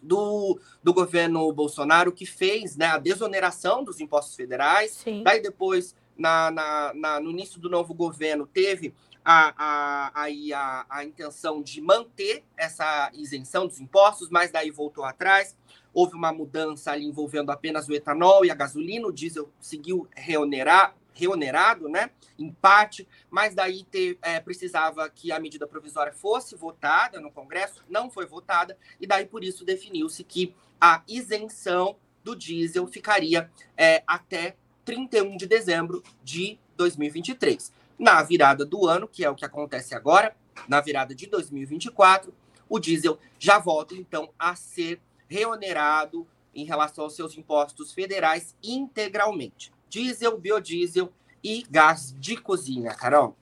do, 0.00 0.58
do 0.82 0.92
governo 0.92 1.52
Bolsonaro, 1.52 2.12
que 2.12 2.26
fez 2.26 2.76
né, 2.76 2.86
a 2.86 2.98
desoneração 2.98 3.84
dos 3.84 4.00
impostos 4.00 4.34
federais. 4.34 4.92
Sim. 4.92 5.22
Daí 5.22 5.40
depois, 5.42 5.94
na, 6.16 6.50
na, 6.50 6.92
na, 6.94 7.20
no 7.20 7.30
início 7.30 7.60
do 7.60 7.68
novo 7.68 7.94
governo, 7.94 8.46
teve 8.46 8.94
a, 9.24 9.52
a, 9.58 10.24
a, 10.24 10.86
a 10.88 11.04
intenção 11.04 11.62
de 11.62 11.80
manter 11.80 12.44
essa 12.56 13.10
isenção 13.12 13.66
dos 13.66 13.80
impostos, 13.80 14.30
mas 14.30 14.50
daí 14.50 14.70
voltou 14.70 15.04
atrás. 15.04 15.56
Houve 15.92 16.14
uma 16.14 16.32
mudança 16.32 16.92
ali 16.92 17.04
envolvendo 17.04 17.50
apenas 17.50 17.88
o 17.88 17.94
etanol 17.94 18.44
e 18.44 18.50
a 18.50 18.54
gasolina, 18.54 19.06
o 19.06 19.12
diesel 19.12 19.50
seguiu 19.60 20.08
reonerar, 20.14 20.94
reonerado, 21.18 21.88
né? 21.88 22.10
Empate, 22.38 23.08
mas 23.28 23.52
daí 23.52 23.82
ter, 23.82 24.16
é, 24.22 24.38
precisava 24.38 25.10
que 25.10 25.32
a 25.32 25.40
medida 25.40 25.66
provisória 25.66 26.12
fosse 26.12 26.54
votada 26.54 27.20
no 27.20 27.32
Congresso, 27.32 27.82
não 27.88 28.08
foi 28.08 28.24
votada, 28.24 28.78
e 29.00 29.06
daí 29.06 29.26
por 29.26 29.42
isso 29.42 29.64
definiu-se 29.64 30.22
que 30.22 30.54
a 30.80 31.02
isenção 31.08 31.96
do 32.22 32.36
diesel 32.36 32.86
ficaria 32.86 33.50
é, 33.76 34.04
até 34.06 34.56
31 34.84 35.36
de 35.36 35.46
dezembro 35.46 36.04
de 36.22 36.56
2023. 36.76 37.72
Na 37.98 38.22
virada 38.22 38.64
do 38.64 38.86
ano, 38.86 39.08
que 39.08 39.24
é 39.24 39.30
o 39.30 39.34
que 39.34 39.44
acontece 39.44 39.96
agora, 39.96 40.36
na 40.68 40.80
virada 40.80 41.16
de 41.16 41.26
2024, 41.26 42.32
o 42.68 42.78
diesel 42.78 43.18
já 43.40 43.58
volta 43.58 43.94
então 43.94 44.32
a 44.38 44.54
ser 44.54 45.00
reonerado 45.26 46.28
em 46.54 46.64
relação 46.64 47.04
aos 47.04 47.16
seus 47.16 47.36
impostos 47.36 47.92
federais 47.92 48.54
integralmente 48.62 49.72
diesel, 49.88 50.38
biodiesel 50.38 51.12
e 51.42 51.64
gás 51.70 52.14
de 52.18 52.36
cozinha, 52.36 52.94
Carol. 52.94 53.36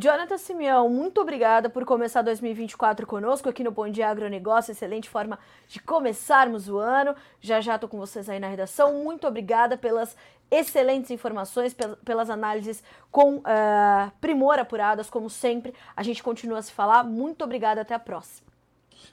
Jonathan 0.00 0.38
Simeão, 0.38 0.88
muito 0.88 1.20
obrigada 1.20 1.68
por 1.68 1.84
começar 1.84 2.22
2024 2.22 3.04
conosco 3.04 3.48
aqui 3.48 3.64
no 3.64 3.72
Bom 3.72 3.88
Dia 3.88 4.08
Agronegócio. 4.08 4.70
Excelente 4.70 5.08
forma 5.08 5.38
de 5.66 5.80
começarmos 5.80 6.68
o 6.68 6.78
ano. 6.78 7.16
Já 7.40 7.60
já 7.60 7.74
estou 7.74 7.88
com 7.88 7.98
vocês 7.98 8.28
aí 8.28 8.38
na 8.38 8.46
redação. 8.46 9.02
Muito 9.02 9.26
obrigada 9.26 9.76
pelas 9.76 10.16
excelentes 10.50 11.10
informações, 11.10 11.74
pelas 12.04 12.30
análises 12.30 12.82
com 13.10 13.38
uh, 13.38 14.12
primor 14.20 14.58
apuradas, 14.58 15.10
como 15.10 15.28
sempre. 15.28 15.74
A 15.96 16.02
gente 16.04 16.22
continua 16.22 16.58
a 16.58 16.62
se 16.62 16.70
falar. 16.70 17.02
Muito 17.02 17.42
obrigada, 17.42 17.80
até 17.80 17.94
a 17.94 17.98
próxima. 17.98 18.46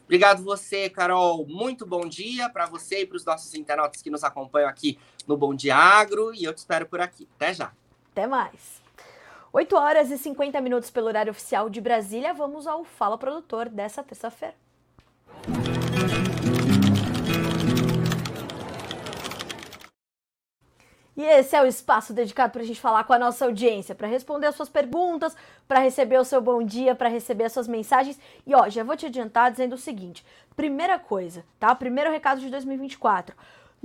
Obrigado 0.03 0.43
você, 0.43 0.89
Carol. 0.89 1.45
Muito 1.47 1.85
bom 1.85 2.07
dia 2.07 2.49
para 2.49 2.65
você 2.65 3.01
e 3.01 3.05
para 3.05 3.17
os 3.17 3.25
nossos 3.25 3.53
internautas 3.53 4.01
que 4.01 4.09
nos 4.09 4.23
acompanham 4.23 4.69
aqui 4.69 4.99
no 5.27 5.35
Bom 5.35 5.53
Dia 5.53 5.75
Agro. 5.75 6.33
E 6.33 6.43
eu 6.43 6.53
te 6.53 6.59
espero 6.59 6.85
por 6.85 7.01
aqui. 7.01 7.27
Até 7.35 7.53
já. 7.53 7.71
Até 8.11 8.27
mais. 8.27 8.81
8 9.51 9.75
horas 9.75 10.11
e 10.11 10.17
50 10.17 10.59
minutos 10.59 10.89
pelo 10.89 11.07
horário 11.07 11.31
oficial 11.31 11.69
de 11.69 11.79
Brasília. 11.79 12.33
Vamos 12.33 12.67
ao 12.67 12.83
Fala 12.83 13.17
Produtor 13.17 13.69
dessa 13.69 14.03
terça-feira. 14.03 14.64
E 21.17 21.23
esse 21.23 21.55
é 21.55 21.61
o 21.61 21.65
espaço 21.65 22.13
dedicado 22.13 22.51
para 22.51 22.61
a 22.61 22.65
gente 22.65 22.79
falar 22.79 23.05
com 23.05 23.13
a 23.13 23.19
nossa 23.19 23.45
audiência, 23.45 23.95
para 23.95 24.07
responder 24.07 24.47
as 24.47 24.55
suas 24.55 24.67
perguntas, 24.67 25.35
para 25.67 25.79
receber 25.79 26.19
o 26.19 26.25
seu 26.25 26.41
bom 26.41 26.61
dia, 26.61 26.93
para 26.93 27.07
receber 27.07 27.45
as 27.45 27.53
suas 27.53 27.67
mensagens. 27.67 28.19
E 28.45 28.53
ó, 28.53 28.67
já 28.67 28.83
vou 28.83 28.97
te 28.97 29.05
adiantar 29.05 29.49
dizendo 29.49 29.73
o 29.73 29.77
seguinte: 29.77 30.25
primeira 30.55 30.99
coisa, 30.99 31.45
tá? 31.57 31.73
Primeiro 31.73 32.11
recado 32.11 32.41
de 32.41 32.49
2024 32.49 33.35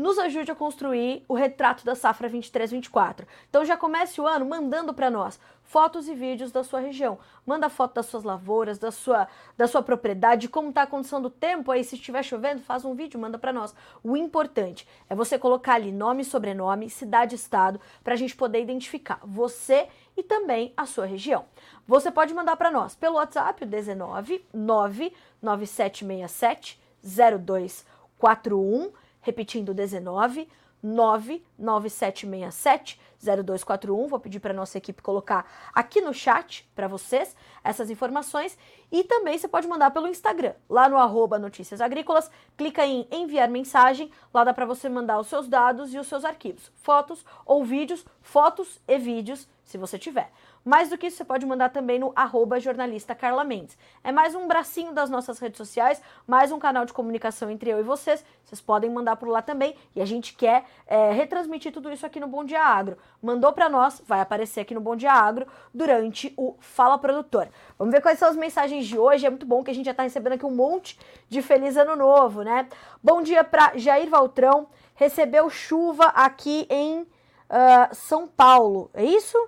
nos 0.01 0.19
ajude 0.19 0.51
a 0.51 0.55
construir 0.55 1.23
o 1.29 1.35
retrato 1.35 1.85
da 1.85 1.95
safra 1.95 2.31
23-24. 2.31 3.27
Então 3.51 3.67
já 3.67 3.77
comece 3.77 4.19
o 4.19 4.27
ano 4.27 4.47
mandando 4.47 4.95
para 4.95 5.11
nós 5.11 5.39
fotos 5.63 6.09
e 6.09 6.15
vídeos 6.15 6.51
da 6.51 6.65
sua 6.65 6.81
região. 6.81 7.19
Manda 7.45 7.69
foto 7.69 7.97
das 7.97 8.07
suas 8.07 8.25
lavouras, 8.25 8.79
da 8.79 8.91
sua, 8.91 9.29
da 9.59 9.69
sua 9.69 9.83
propriedade, 9.83 10.49
como 10.49 10.71
está 10.71 10.81
a 10.83 10.87
condição 10.87 11.21
do 11.21 11.29
tempo 11.29 11.71
aí, 11.71 11.85
se 11.85 11.97
estiver 11.97 12.23
chovendo, 12.23 12.63
faz 12.63 12.87
um 12.87 12.95
vídeo, 12.95 13.21
manda 13.21 13.39
para 13.39 13.53
nós. 13.53 13.75
O 14.03 14.17
importante 14.17 14.89
é 15.09 15.15
você 15.15 15.39
colocar 15.39 15.75
ali 15.75 15.93
nome, 15.93 16.25
sobrenome, 16.25 16.89
cidade, 16.89 17.35
estado, 17.35 17.79
para 18.03 18.15
a 18.15 18.17
gente 18.17 18.35
poder 18.35 18.63
identificar 18.63 19.21
você 19.23 19.87
e 20.17 20.23
também 20.23 20.73
a 20.79 20.87
sua 20.87 21.05
região. 21.05 21.45
Você 21.87 22.11
pode 22.11 22.33
mandar 22.33 22.57
para 22.57 22.71
nós 22.71 22.95
pelo 22.95 23.17
WhatsApp, 23.17 23.65
o 23.65 23.67
19 23.67 24.47
99767 24.55 26.81
0241 27.03 28.93
Repetindo, 29.21 29.75
19 29.75 30.49
99767 30.83 32.99
0241. 33.23 34.09
Vou 34.09 34.19
pedir 34.19 34.41
para 34.41 34.55
nossa 34.55 34.79
equipe 34.79 35.03
colocar 35.03 35.47
aqui 35.75 36.01
no 36.01 36.15
chat 36.15 36.67
para 36.75 36.89
vocês 36.89 37.37
essas 37.63 37.91
informações. 37.91 38.57
E 38.91 39.05
também 39.05 39.39
você 39.39 39.47
pode 39.47 39.69
mandar 39.69 39.91
pelo 39.91 40.09
Instagram, 40.09 40.55
lá 40.69 40.89
no 40.89 40.97
arroba 40.97 41.39
Notícias 41.39 41.81
Agrícolas. 41.81 42.29
Clica 42.57 42.85
em 42.87 43.07
enviar 43.11 43.49
mensagem. 43.49 44.11
Lá 44.33 44.45
dá 44.45 44.55
para 44.55 44.67
você 44.67 44.89
mandar 44.89 45.21
os 45.21 45.27
seus 45.27 45.49
dados 45.49 45.93
e 45.93 45.99
os 45.99 46.07
seus 46.07 46.25
arquivos. 46.25 46.73
Fotos 46.77 47.25
ou 47.45 47.65
vídeos, 47.65 48.05
fotos 48.23 48.81
e 48.89 48.99
vídeos, 48.99 49.49
se 49.65 49.79
você 49.79 49.99
tiver. 49.99 50.33
Mais 50.65 50.91
do 50.91 50.99
que 50.99 51.07
isso, 51.07 51.17
você 51.17 51.25
pode 51.25 51.47
mandar 51.47 51.71
também 51.71 51.99
no 51.99 52.13
arroba 52.15 52.61
jornalista 52.61 53.15
Carla 53.15 53.43
Mendes. 53.45 53.79
É 54.05 54.13
mais 54.13 54.35
um 54.35 54.47
bracinho 54.47 54.93
das 54.93 55.09
nossas 55.09 55.39
redes 55.39 55.57
sociais, 55.57 56.03
mais 56.27 56.53
um 56.53 56.59
canal 56.59 56.85
de 56.85 56.93
comunicação 56.93 57.51
entre 57.51 57.71
eu 57.71 57.81
e 57.81 57.83
vocês. 57.83 58.23
Vocês 58.45 58.61
podem 58.61 58.91
mandar 58.91 59.17
por 59.17 59.29
lá 59.29 59.41
também. 59.41 59.75
E 59.97 60.03
a 60.03 60.05
gente 60.05 60.35
quer 60.35 60.65
é, 60.87 61.13
retransmitir 61.13 61.73
tudo 61.73 61.91
isso 61.91 62.05
aqui 62.05 62.21
no 62.21 62.27
Bom 62.27 62.45
Dia 62.45 62.63
Agro. 62.63 62.99
Mandou 63.23 63.53
para 63.53 63.71
nós, 63.71 64.03
vai 64.07 64.21
aparecer 64.21 64.61
aqui 64.61 64.75
no 64.75 64.83
Bom 64.83 64.95
Dia 64.97 65.13
Agro 65.13 65.47
durante 65.73 66.35
o 66.37 66.55
Fala 66.61 66.99
Produtor. 66.99 67.49
Vamos 67.79 67.93
ver 67.93 68.03
quais 68.03 68.19
são 68.19 68.29
as 68.29 68.37
mensagens 68.37 68.87
de 68.87 68.99
hoje. 68.99 69.25
É 69.25 69.31
muito 69.31 69.47
bom 69.47 69.65
que 69.65 69.71
a 69.71 69.75
gente 69.75 69.87
já 69.87 69.93
está 69.93 70.03
recebendo 70.03 70.35
aqui 70.35 70.45
um 70.45 70.55
monte 70.55 70.99
de 71.29 71.41
Feliz 71.41 71.79
Ano 71.79 71.97
Novo, 71.97 72.43
né? 72.43 72.69
Bom 73.03 73.23
dia 73.23 73.43
para 73.43 73.79
Jair 73.79 74.11
Valtrão. 74.11 74.67
Recebeu 74.95 75.49
chuva 75.49 76.05
aqui 76.07 76.67
em 76.69 77.01
uh, 77.01 77.95
São 77.95 78.29
Paulo. 78.29 78.91
É 78.93 79.03
isso? 79.03 79.39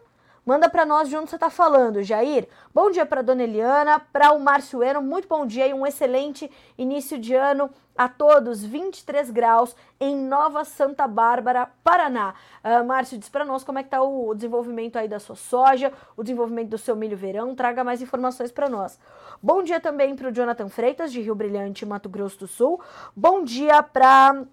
Manda 0.45 0.69
para 0.69 0.85
nós 0.85 1.09
de 1.09 1.17
onde 1.17 1.31
você 1.31 1.37
está 1.37 1.49
falando, 1.49 2.03
Jair. 2.03 2.49
Bom 2.75 2.91
dia 2.91 3.07
para 3.07 3.23
Dona 3.23 3.45
Eliana, 3.45 4.01
para 4.01 4.33
o 4.33 4.41
Márcio 4.41 4.83
Eno, 4.83 5.01
muito 5.01 5.29
bom 5.29 5.47
dia 5.47 5.69
e 5.69 5.73
um 5.73 5.87
excelente 5.87 6.51
início 6.77 7.17
de 7.17 7.33
ano 7.33 7.71
a 7.97 8.09
todos. 8.09 8.65
23 8.65 9.31
graus 9.31 9.77
em 10.01 10.17
Nova 10.17 10.65
Santa 10.65 11.07
Bárbara, 11.07 11.71
Paraná. 11.85 12.35
Uh, 12.65 12.85
Márcio, 12.85 13.19
diz 13.19 13.29
para 13.29 13.45
nós 13.45 13.63
como 13.63 13.79
é 13.79 13.85
que 13.85 13.87
está 13.87 14.03
o 14.03 14.35
desenvolvimento 14.35 14.97
aí 14.97 15.07
da 15.07 15.21
sua 15.21 15.37
soja, 15.37 15.93
o 16.17 16.25
desenvolvimento 16.25 16.71
do 16.71 16.79
seu 16.79 16.97
milho 16.97 17.17
verão. 17.17 17.55
Traga 17.55 17.85
mais 17.85 18.03
informações 18.03 18.51
para 18.51 18.69
nós. 18.69 18.99
Bom 19.41 19.63
dia 19.63 19.79
também 19.79 20.17
para 20.17 20.29
o 20.29 20.33
Jonathan 20.33 20.69
Freitas, 20.69 21.13
de 21.13 21.21
Rio 21.21 21.37
Brilhante, 21.37 21.87
Mato 21.87 22.09
Grosso 22.09 22.41
do 22.41 22.47
Sul. 22.49 22.81
Bom 23.15 23.45
dia 23.45 23.81
para 23.81 24.45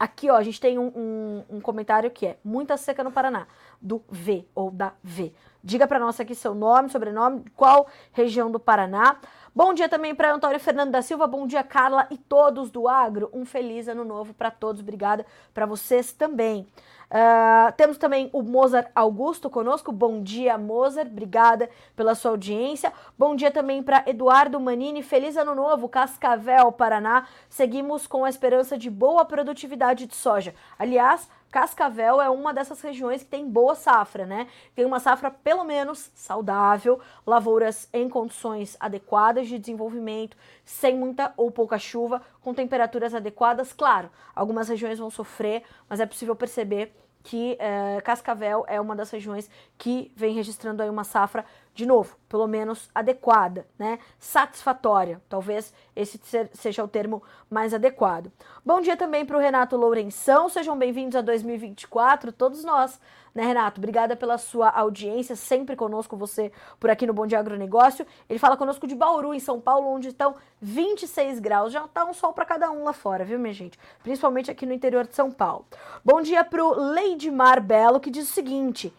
Aqui, 0.00 0.30
ó, 0.30 0.36
a 0.36 0.42
gente 0.42 0.58
tem 0.58 0.78
um, 0.78 0.86
um, 0.86 1.56
um, 1.56 1.60
comentário 1.60 2.10
que 2.10 2.24
é 2.24 2.38
muita 2.42 2.74
seca 2.78 3.04
no 3.04 3.12
Paraná, 3.12 3.46
do 3.80 4.02
V 4.08 4.46
ou 4.54 4.70
da 4.70 4.92
V. 5.02 5.32
Diga 5.62 5.86
para 5.86 5.98
nós 5.98 6.18
aqui 6.18 6.34
seu 6.34 6.54
nome, 6.54 6.88
sobrenome, 6.88 7.44
qual 7.54 7.86
região 8.12 8.50
do 8.50 8.58
Paraná. 8.58 9.16
Bom 9.54 9.74
dia 9.74 9.88
também 9.88 10.14
para 10.14 10.32
Antônio 10.32 10.60
Fernando 10.60 10.90
da 10.90 11.02
Silva, 11.02 11.26
bom 11.26 11.46
dia 11.46 11.62
Carla 11.62 12.06
e 12.10 12.16
todos 12.16 12.70
do 12.70 12.88
Agro. 12.88 13.28
Um 13.32 13.44
feliz 13.44 13.88
ano 13.88 14.04
novo 14.04 14.32
para 14.32 14.50
todos. 14.50 14.80
Obrigada 14.80 15.26
para 15.52 15.66
vocês 15.66 16.12
também. 16.12 16.66
Uh, 17.10 17.72
temos 17.76 17.98
também 17.98 18.30
o 18.32 18.40
Mozart 18.40 18.88
Augusto 18.94 19.50
conosco. 19.50 19.90
Bom 19.90 20.22
dia, 20.22 20.56
Mozart. 20.56 21.10
Obrigada 21.10 21.68
pela 21.96 22.14
sua 22.14 22.30
audiência. 22.30 22.92
Bom 23.18 23.34
dia 23.34 23.50
também 23.50 23.82
para 23.82 24.04
Eduardo 24.06 24.60
Manini. 24.60 25.02
Feliz 25.02 25.36
ano 25.36 25.54
novo, 25.54 25.88
Cascavel, 25.88 26.70
Paraná. 26.70 27.26
Seguimos 27.48 28.06
com 28.06 28.24
a 28.24 28.30
esperança 28.30 28.78
de 28.78 28.88
boa 28.88 29.24
produtividade 29.24 30.06
de 30.06 30.14
soja. 30.14 30.54
Aliás, 30.78 31.28
Cascavel 31.50 32.20
é 32.20 32.30
uma 32.30 32.54
dessas 32.54 32.80
regiões 32.80 33.22
que 33.24 33.28
tem 33.28 33.48
boa 33.48 33.74
safra, 33.74 34.24
né? 34.24 34.46
Tem 34.74 34.84
uma 34.84 35.00
safra 35.00 35.30
pelo 35.30 35.64
menos 35.64 36.10
saudável, 36.14 37.00
lavouras 37.26 37.88
em 37.92 38.08
condições 38.08 38.76
adequadas 38.78 39.48
de 39.48 39.58
desenvolvimento, 39.58 40.36
sem 40.64 40.96
muita 40.96 41.34
ou 41.36 41.50
pouca 41.50 41.78
chuva, 41.78 42.22
com 42.40 42.54
temperaturas 42.54 43.14
adequadas. 43.14 43.72
Claro, 43.72 44.10
algumas 44.34 44.68
regiões 44.68 44.98
vão 44.98 45.10
sofrer, 45.10 45.64
mas 45.88 45.98
é 45.98 46.06
possível 46.06 46.36
perceber 46.36 46.94
que 47.22 47.56
é, 47.58 48.00
Cascavel 48.02 48.64
é 48.66 48.80
uma 48.80 48.96
das 48.96 49.10
regiões 49.10 49.50
que 49.76 50.10
vem 50.16 50.34
registrando 50.34 50.82
aí 50.82 50.88
uma 50.88 51.04
safra 51.04 51.44
de 51.74 51.86
novo, 51.86 52.16
pelo 52.28 52.46
menos 52.46 52.90
adequada, 52.94 53.66
né? 53.78 53.98
Satisfatória. 54.18 55.20
Talvez 55.28 55.72
esse 55.94 56.20
seja 56.52 56.84
o 56.84 56.88
termo 56.88 57.22
mais 57.48 57.72
adequado. 57.72 58.30
Bom 58.64 58.80
dia 58.80 58.96
também 58.96 59.24
para 59.24 59.36
o 59.36 59.40
Renato 59.40 59.76
Lourenção. 59.76 60.48
Sejam 60.48 60.76
bem-vindos 60.76 61.16
a 61.16 61.20
2024, 61.20 62.32
todos 62.32 62.64
nós 62.64 63.00
né, 63.40 63.46
Renato? 63.46 63.80
Obrigada 63.80 64.14
pela 64.14 64.36
sua 64.36 64.68
audiência, 64.68 65.34
sempre 65.34 65.74
conosco, 65.74 66.14
você 66.14 66.52
por 66.78 66.90
aqui 66.90 67.06
no 67.06 67.14
Bom 67.14 67.26
Dia 67.26 67.38
Agronegócio. 67.38 68.06
Ele 68.28 68.38
fala 68.38 68.56
conosco 68.56 68.86
de 68.86 68.94
Bauru, 68.94 69.32
em 69.32 69.40
São 69.40 69.58
Paulo, 69.58 69.88
onde 69.88 70.08
estão 70.08 70.34
26 70.60 71.40
graus. 71.40 71.72
Já 71.72 71.88
tá 71.88 72.04
um 72.04 72.12
sol 72.12 72.34
para 72.34 72.44
cada 72.44 72.70
um 72.70 72.84
lá 72.84 72.92
fora, 72.92 73.24
viu, 73.24 73.38
minha 73.38 73.54
gente? 73.54 73.78
Principalmente 74.02 74.50
aqui 74.50 74.66
no 74.66 74.74
interior 74.74 75.06
de 75.06 75.14
São 75.14 75.30
Paulo. 75.30 75.64
Bom 76.04 76.20
dia 76.20 76.44
pro 76.44 76.78
Leidmar 76.78 77.62
Belo, 77.62 77.98
que 77.98 78.10
diz 78.10 78.28
o 78.28 78.32
seguinte. 78.32 78.92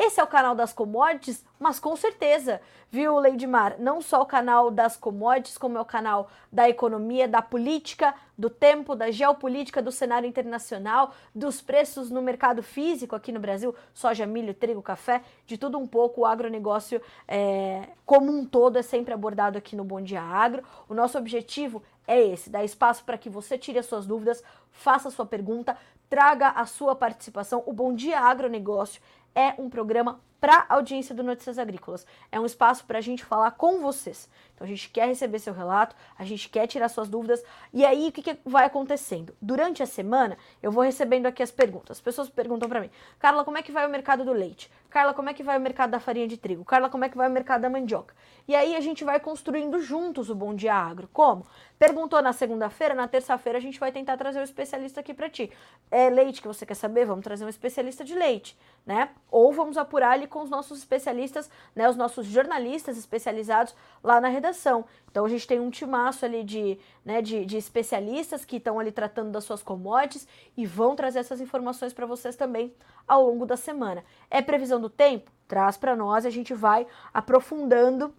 Esse 0.00 0.20
é 0.20 0.22
o 0.22 0.28
canal 0.28 0.54
das 0.54 0.72
commodities, 0.72 1.44
mas 1.58 1.80
com 1.80 1.96
certeza, 1.96 2.60
viu, 2.88 3.18
Leidmar? 3.18 3.74
Não 3.80 4.00
só 4.00 4.22
o 4.22 4.26
canal 4.26 4.70
das 4.70 4.96
commodities, 4.96 5.58
como 5.58 5.76
é 5.76 5.80
o 5.80 5.84
canal 5.84 6.30
da 6.52 6.68
economia, 6.68 7.26
da 7.26 7.42
política, 7.42 8.14
do 8.38 8.48
tempo, 8.48 8.94
da 8.94 9.10
geopolítica, 9.10 9.82
do 9.82 9.90
cenário 9.90 10.28
internacional, 10.28 11.12
dos 11.34 11.60
preços 11.60 12.12
no 12.12 12.22
mercado 12.22 12.62
físico 12.62 13.16
aqui 13.16 13.32
no 13.32 13.40
Brasil, 13.40 13.74
soja, 13.92 14.24
milho, 14.24 14.54
trigo, 14.54 14.80
café, 14.80 15.20
de 15.44 15.58
tudo 15.58 15.76
um 15.76 15.86
pouco. 15.86 16.20
O 16.20 16.26
agronegócio 16.26 17.02
é, 17.26 17.88
como 18.06 18.30
um 18.30 18.46
todo 18.46 18.78
é 18.78 18.82
sempre 18.82 19.12
abordado 19.12 19.58
aqui 19.58 19.74
no 19.74 19.82
Bom 19.82 20.00
Dia 20.00 20.22
Agro. 20.22 20.62
O 20.88 20.94
nosso 20.94 21.18
objetivo 21.18 21.82
é 22.06 22.24
esse: 22.24 22.48
dar 22.48 22.64
espaço 22.64 23.02
para 23.02 23.18
que 23.18 23.28
você 23.28 23.58
tire 23.58 23.80
as 23.80 23.86
suas 23.86 24.06
dúvidas, 24.06 24.44
faça 24.70 25.08
a 25.08 25.10
sua 25.10 25.26
pergunta, 25.26 25.76
traga 26.08 26.50
a 26.50 26.64
sua 26.64 26.94
participação. 26.94 27.62
O 27.66 27.72
Bom 27.72 27.92
Dia 27.92 28.20
Agronegócio 28.20 29.02
é 29.38 29.54
um 29.56 29.70
programa 29.70 30.20
para 30.40 30.66
a 30.68 30.74
audiência 30.74 31.14
do 31.14 31.22
Notícias 31.22 31.58
Agrícolas. 31.58 32.06
É 32.30 32.38
um 32.38 32.46
espaço 32.46 32.84
para 32.84 32.98
a 32.98 33.00
gente 33.00 33.24
falar 33.24 33.50
com 33.52 33.80
vocês. 33.80 34.28
Então 34.54 34.66
a 34.66 34.68
gente 34.68 34.88
quer 34.90 35.06
receber 35.06 35.38
seu 35.38 35.54
relato, 35.54 35.94
a 36.18 36.24
gente 36.24 36.48
quer 36.48 36.66
tirar 36.66 36.88
suas 36.88 37.08
dúvidas. 37.08 37.44
E 37.72 37.84
aí 37.84 38.08
o 38.08 38.12
que, 38.12 38.22
que 38.22 38.38
vai 38.44 38.64
acontecendo? 38.64 39.34
Durante 39.40 39.82
a 39.82 39.86
semana 39.86 40.36
eu 40.62 40.72
vou 40.72 40.82
recebendo 40.82 41.26
aqui 41.26 41.42
as 41.42 41.50
perguntas. 41.50 41.98
As 41.98 42.00
pessoas 42.00 42.28
perguntam 42.28 42.68
para 42.68 42.80
mim: 42.80 42.90
Carla, 43.18 43.44
como 43.44 43.56
é 43.58 43.62
que 43.62 43.70
vai 43.72 43.86
o 43.86 43.90
mercado 43.90 44.24
do 44.24 44.32
leite? 44.32 44.70
Carla, 44.90 45.12
como 45.12 45.28
é 45.28 45.34
que 45.34 45.42
vai 45.42 45.58
o 45.58 45.60
mercado 45.60 45.90
da 45.90 46.00
farinha 46.00 46.26
de 46.26 46.38
trigo? 46.38 46.64
Carla, 46.64 46.88
como 46.88 47.04
é 47.04 47.08
que 47.10 47.16
vai 47.16 47.28
o 47.28 47.30
mercado 47.30 47.60
da 47.60 47.68
mandioca? 47.68 48.14
E 48.48 48.54
aí 48.54 48.74
a 48.74 48.80
gente 48.80 49.04
vai 49.04 49.20
construindo 49.20 49.78
juntos 49.80 50.30
o 50.30 50.34
Bom 50.34 50.54
Dia 50.54 50.74
Agro. 50.74 51.08
Como? 51.12 51.46
Perguntou 51.78 52.22
na 52.22 52.32
segunda-feira, 52.32 52.94
na 52.94 53.06
terça-feira 53.06 53.58
a 53.58 53.60
gente 53.60 53.78
vai 53.78 53.92
tentar 53.92 54.16
trazer 54.16 54.40
um 54.40 54.42
especialista 54.42 55.00
aqui 55.00 55.12
para 55.12 55.28
ti. 55.28 55.52
É 55.90 56.08
leite 56.08 56.40
que 56.40 56.48
você 56.48 56.64
quer 56.64 56.74
saber? 56.74 57.04
Vamos 57.04 57.22
trazer 57.22 57.44
um 57.44 57.48
especialista 57.48 58.02
de 58.02 58.14
leite, 58.14 58.58
né? 58.86 59.10
Ou 59.30 59.52
vamos 59.52 59.76
apurar 59.76 60.12
ali 60.12 60.26
com 60.28 60.42
os 60.42 60.50
nossos 60.50 60.78
especialistas, 60.78 61.50
né, 61.74 61.88
os 61.88 61.96
nossos 61.96 62.26
jornalistas 62.26 62.96
especializados 62.96 63.74
lá 64.02 64.20
na 64.20 64.28
redação. 64.28 64.84
Então 65.10 65.24
a 65.24 65.28
gente 65.28 65.46
tem 65.46 65.58
um 65.58 65.70
timaço 65.70 66.24
ali 66.24 66.44
de, 66.44 66.78
né, 67.04 67.20
de, 67.20 67.44
de 67.44 67.56
especialistas 67.56 68.44
que 68.44 68.56
estão 68.56 68.78
ali 68.78 68.92
tratando 68.92 69.30
das 69.30 69.44
suas 69.44 69.62
commodities 69.62 70.28
e 70.56 70.66
vão 70.66 70.94
trazer 70.94 71.20
essas 71.20 71.40
informações 71.40 71.92
para 71.92 72.06
vocês 72.06 72.36
também 72.36 72.72
ao 73.06 73.24
longo 73.24 73.46
da 73.46 73.56
semana. 73.56 74.04
É 74.30 74.42
previsão 74.42 74.80
do 74.80 74.90
tempo? 74.90 75.30
Traz 75.48 75.76
para 75.76 75.96
nós, 75.96 76.26
a 76.26 76.30
gente 76.30 76.52
vai 76.52 76.86
aprofundando 77.12 78.14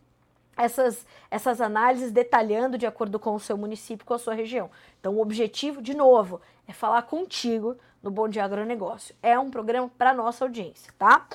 essas, 0.59 1.05
essas 1.31 1.61
análises 1.61 2.11
detalhando 2.11 2.77
de 2.77 2.85
acordo 2.85 3.17
com 3.17 3.33
o 3.33 3.39
seu 3.39 3.57
município, 3.57 4.05
com 4.05 4.13
a 4.13 4.19
sua 4.19 4.33
região. 4.33 4.69
Então, 4.99 5.15
o 5.15 5.21
objetivo, 5.21 5.81
de 5.81 5.95
novo, 5.95 6.41
é 6.67 6.73
falar 6.73 7.01
contigo 7.03 7.77
no 8.03 8.11
Bom 8.11 8.27
Dia 8.27 8.43
Agronegócio. 8.43 9.15
É 9.23 9.39
um 9.39 9.49
programa 9.49 9.89
para 9.97 10.13
nossa 10.13 10.43
audiência, 10.43 10.93
tá? 10.99 11.25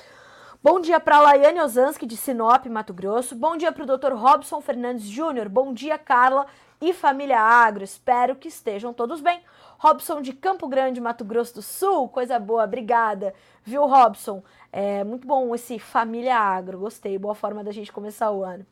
Bom 0.65 0.79
dia 0.79 0.99
para 0.99 1.19
Laiane 1.19 1.61
Ozanski, 1.61 2.07
de 2.07 2.17
Sinop, 2.17 2.65
Mato 2.65 2.91
Grosso. 2.91 3.35
Bom 3.35 3.55
dia 3.55 3.71
para 3.71 3.83
o 3.83 3.85
Dr. 3.85 4.13
Robson 4.13 4.59
Fernandes 4.61 5.05
Júnior. 5.05 5.47
Bom 5.47 5.71
dia, 5.71 5.95
Carla 5.95 6.47
e 6.81 6.91
família 6.91 7.39
Agro. 7.39 7.83
Espero 7.83 8.35
que 8.35 8.47
estejam 8.47 8.91
todos 8.91 9.21
bem. 9.21 9.41
Robson 9.77 10.23
de 10.23 10.33
Campo 10.33 10.67
Grande, 10.67 10.99
Mato 10.99 11.23
Grosso 11.23 11.53
do 11.53 11.61
Sul. 11.61 12.09
Coisa 12.09 12.39
boa, 12.39 12.63
obrigada. 12.63 13.31
Viu, 13.63 13.85
Robson? 13.85 14.41
É 14.71 15.03
muito 15.03 15.27
bom 15.27 15.53
esse 15.53 15.77
família 15.77 16.35
Agro. 16.35 16.79
Gostei, 16.79 17.15
boa 17.19 17.35
forma 17.35 17.63
da 17.63 17.71
gente 17.71 17.91
começar 17.91 18.31
o 18.31 18.43
ano. 18.43 18.65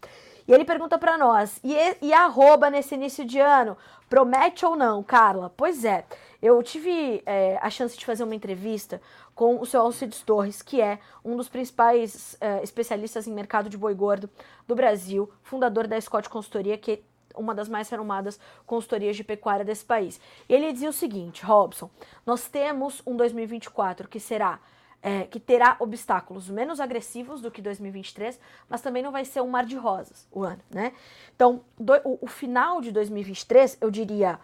E 0.48 0.52
ele 0.52 0.66
pergunta 0.66 0.98
para 0.98 1.18
nós: 1.18 1.60
e, 1.64 1.76
e 2.02 2.12
arroba 2.12 2.70
nesse 2.70 2.96
início 2.96 3.24
de 3.24 3.40
ano? 3.40 3.78
Promete 4.10 4.66
ou 4.66 4.76
não, 4.76 5.02
Carla? 5.02 5.52
Pois 5.56 5.86
é, 5.86 6.06
eu 6.42 6.62
tive 6.62 7.24
é, 7.26 7.58
a 7.62 7.70
chance 7.70 7.98
de 7.98 8.06
fazer 8.06 8.24
uma 8.24 8.36
entrevista 8.36 9.02
com 9.36 9.60
o 9.60 9.66
seu 9.66 9.82
Alcides 9.82 10.22
Torres, 10.22 10.62
que 10.62 10.82
é 10.82 11.00
um 11.24 11.36
dos 11.36 11.50
principais 11.50 12.38
é, 12.40 12.62
especialistas 12.64 13.28
em 13.28 13.34
mercado 13.34 13.70
de 13.70 13.78
boi 13.78 13.94
gordo 13.94 14.30
do 14.68 14.76
Brasil, 14.76 15.32
fundador 15.42 15.88
da 15.88 16.00
Scott 16.00 16.30
Consultoria, 16.30 16.78
que 16.78 16.92
é 16.92 17.00
uma 17.36 17.56
das 17.56 17.68
mais 17.68 17.90
renomadas 17.90 18.40
consultorias 18.66 19.16
de 19.16 19.24
pecuária 19.24 19.66
desse 19.66 19.84
país. 19.84 20.20
E 20.48 20.54
ele 20.54 20.72
dizia 20.72 20.90
o 20.90 20.94
seguinte, 20.94 21.44
Robson, 21.44 21.90
nós 22.26 22.48
temos 22.48 23.02
um 23.06 23.16
2024 23.18 24.08
que 24.08 24.20
será 24.20 24.60
é, 25.04 25.24
que 25.26 25.38
terá 25.38 25.76
obstáculos 25.80 26.50
menos 26.50 26.80
agressivos 26.80 27.42
do 27.42 27.52
que 27.52 27.62
2023, 27.62 28.40
mas 28.70 28.82
também 28.82 29.04
não 29.04 29.12
vai 29.12 29.26
ser 29.26 29.42
um 29.42 29.50
mar 29.50 29.66
de 29.66 29.76
rosas 29.76 30.26
o 30.32 30.44
ano, 30.44 30.62
né? 30.70 30.94
Então, 31.36 31.62
do, 31.78 31.94
o, 32.06 32.20
o, 32.22 32.28
final 32.28 32.80
de 32.80 32.90
2023, 32.90 33.80
eu 33.82 33.92
diria 33.92 34.40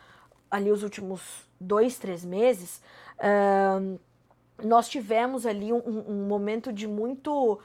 ali 0.52 0.70
os 0.70 0.84
últimos 0.84 1.48
dois, 1.62 1.98
três 1.98 2.26
meses, 2.26 2.82
uh, 3.20 3.98
nós 4.64 4.90
tivemos 4.90 5.46
ali 5.46 5.72
um, 5.72 6.06
um 6.08 6.28
momento 6.28 6.72
de 6.72 6.88
muito. 6.88 7.60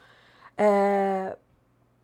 Uh, 0.57 1.37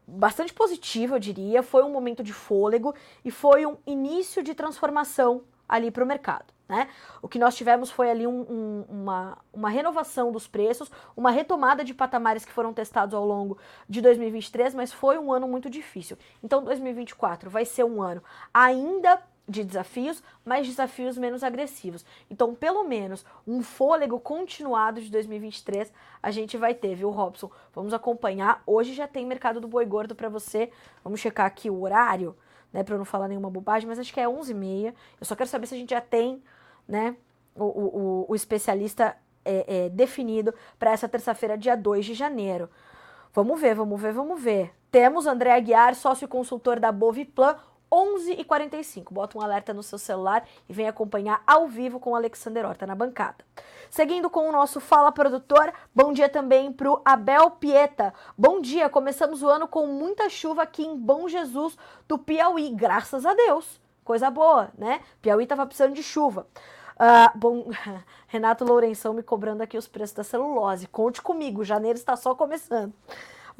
bastante 0.05 0.53
positivo, 0.53 1.15
eu 1.15 1.19
diria. 1.19 1.63
Foi 1.63 1.83
um 1.83 1.91
momento 1.91 2.23
de 2.23 2.33
fôlego 2.33 2.93
e 3.23 3.31
foi 3.31 3.65
um 3.65 3.77
início 3.85 4.43
de 4.43 4.53
transformação 4.53 5.43
ali 5.67 5.89
para 5.89 6.03
o 6.03 6.07
mercado. 6.07 6.53
Né? 6.67 6.87
O 7.21 7.27
que 7.27 7.37
nós 7.37 7.55
tivemos 7.55 7.91
foi 7.91 8.09
ali 8.09 8.25
um, 8.25 8.41
um, 8.41 8.85
uma, 8.87 9.37
uma 9.51 9.69
renovação 9.69 10.31
dos 10.31 10.47
preços, 10.47 10.89
uma 11.17 11.29
retomada 11.29 11.83
de 11.83 11.93
patamares 11.93 12.45
que 12.45 12.51
foram 12.51 12.73
testados 12.73 13.13
ao 13.13 13.25
longo 13.25 13.57
de 13.89 13.99
2023, 13.99 14.73
mas 14.73 14.93
foi 14.93 15.17
um 15.17 15.33
ano 15.33 15.49
muito 15.49 15.69
difícil. 15.69 16.17
Então, 16.41 16.63
2024 16.63 17.49
vai 17.49 17.65
ser 17.65 17.83
um 17.83 18.01
ano 18.01 18.23
ainda 18.53 19.21
de 19.51 19.63
desafios, 19.63 20.23
mas 20.43 20.67
desafios 20.67 21.17
menos 21.17 21.43
agressivos. 21.43 22.05
Então, 22.29 22.55
pelo 22.55 22.83
menos 22.83 23.25
um 23.45 23.61
fôlego 23.61 24.19
continuado 24.19 25.01
de 25.01 25.11
2023 25.11 25.91
a 26.23 26.31
gente 26.31 26.57
vai 26.57 26.73
ter, 26.73 26.95
viu, 26.95 27.09
Robson? 27.09 27.51
Vamos 27.73 27.93
acompanhar. 27.93 28.63
Hoje 28.65 28.93
já 28.93 29.07
tem 29.07 29.25
mercado 29.25 29.59
do 29.59 29.67
boi 29.67 29.85
gordo 29.85 30.15
para 30.15 30.29
você. 30.29 30.71
Vamos 31.03 31.19
checar 31.19 31.45
aqui 31.45 31.69
o 31.69 31.81
horário, 31.81 32.35
né, 32.71 32.83
para 32.83 32.95
eu 32.95 32.97
não 32.97 33.05
falar 33.05 33.27
nenhuma 33.27 33.49
bobagem, 33.49 33.87
mas 33.87 33.99
acho 33.99 34.13
que 34.13 34.19
é 34.19 34.25
11h30. 34.25 34.93
Eu 35.19 35.25
só 35.25 35.35
quero 35.35 35.49
saber 35.49 35.67
se 35.67 35.75
a 35.75 35.77
gente 35.77 35.89
já 35.89 36.01
tem 36.01 36.41
né, 36.87 37.15
o, 37.55 37.65
o, 37.65 38.25
o 38.29 38.35
especialista 38.35 39.17
é, 39.43 39.85
é, 39.85 39.89
definido 39.89 40.53
para 40.79 40.91
essa 40.91 41.09
terça-feira, 41.09 41.57
dia 41.57 41.75
2 41.75 42.05
de 42.05 42.13
janeiro. 42.13 42.69
Vamos 43.33 43.59
ver, 43.59 43.75
vamos 43.75 44.01
ver, 44.01 44.13
vamos 44.13 44.41
ver. 44.41 44.73
Temos 44.91 45.25
André 45.25 45.53
Aguiar, 45.53 45.95
sócio 45.95 46.27
consultor 46.27 46.79
da 46.79 46.91
Boviplan, 46.91 47.55
11h45. 47.91 49.11
Bota 49.11 49.37
um 49.37 49.41
alerta 49.41 49.73
no 49.73 49.83
seu 49.83 49.99
celular 49.99 50.47
e 50.69 50.73
vem 50.73 50.87
acompanhar 50.87 51.43
ao 51.45 51.67
vivo 51.67 51.99
com 51.99 52.11
o 52.11 52.15
Alexander 52.15 52.65
Horta 52.65 52.87
na 52.87 52.95
bancada. 52.95 53.43
Seguindo 53.89 54.29
com 54.29 54.47
o 54.47 54.51
nosso 54.51 54.79
Fala 54.79 55.11
Produtor, 55.11 55.73
bom 55.93 56.13
dia 56.13 56.29
também 56.29 56.71
para 56.71 56.89
o 56.89 57.01
Abel 57.03 57.51
Pieta. 57.51 58.13
Bom 58.37 58.61
dia, 58.61 58.89
começamos 58.89 59.43
o 59.43 59.49
ano 59.49 59.67
com 59.67 59.85
muita 59.85 60.29
chuva 60.29 60.63
aqui 60.63 60.83
em 60.83 60.95
Bom 60.95 61.27
Jesus 61.27 61.77
do 62.07 62.17
Piauí, 62.17 62.69
graças 62.69 63.25
a 63.25 63.33
Deus. 63.33 63.81
Coisa 64.05 64.31
boa, 64.31 64.71
né? 64.77 65.01
Piauí 65.21 65.43
estava 65.43 65.65
precisando 65.65 65.93
de 65.93 66.01
chuva. 66.01 66.47
Uh, 66.95 67.37
bom, 67.37 67.69
Renato 68.27 68.63
Lourenção 68.63 69.13
me 69.13 69.23
cobrando 69.23 69.63
aqui 69.63 69.77
os 69.77 69.87
preços 69.87 70.15
da 70.15 70.23
celulose. 70.23 70.87
Conte 70.87 71.21
comigo, 71.21 71.63
janeiro 71.63 71.97
está 71.97 72.15
só 72.15 72.33
começando. 72.33 72.93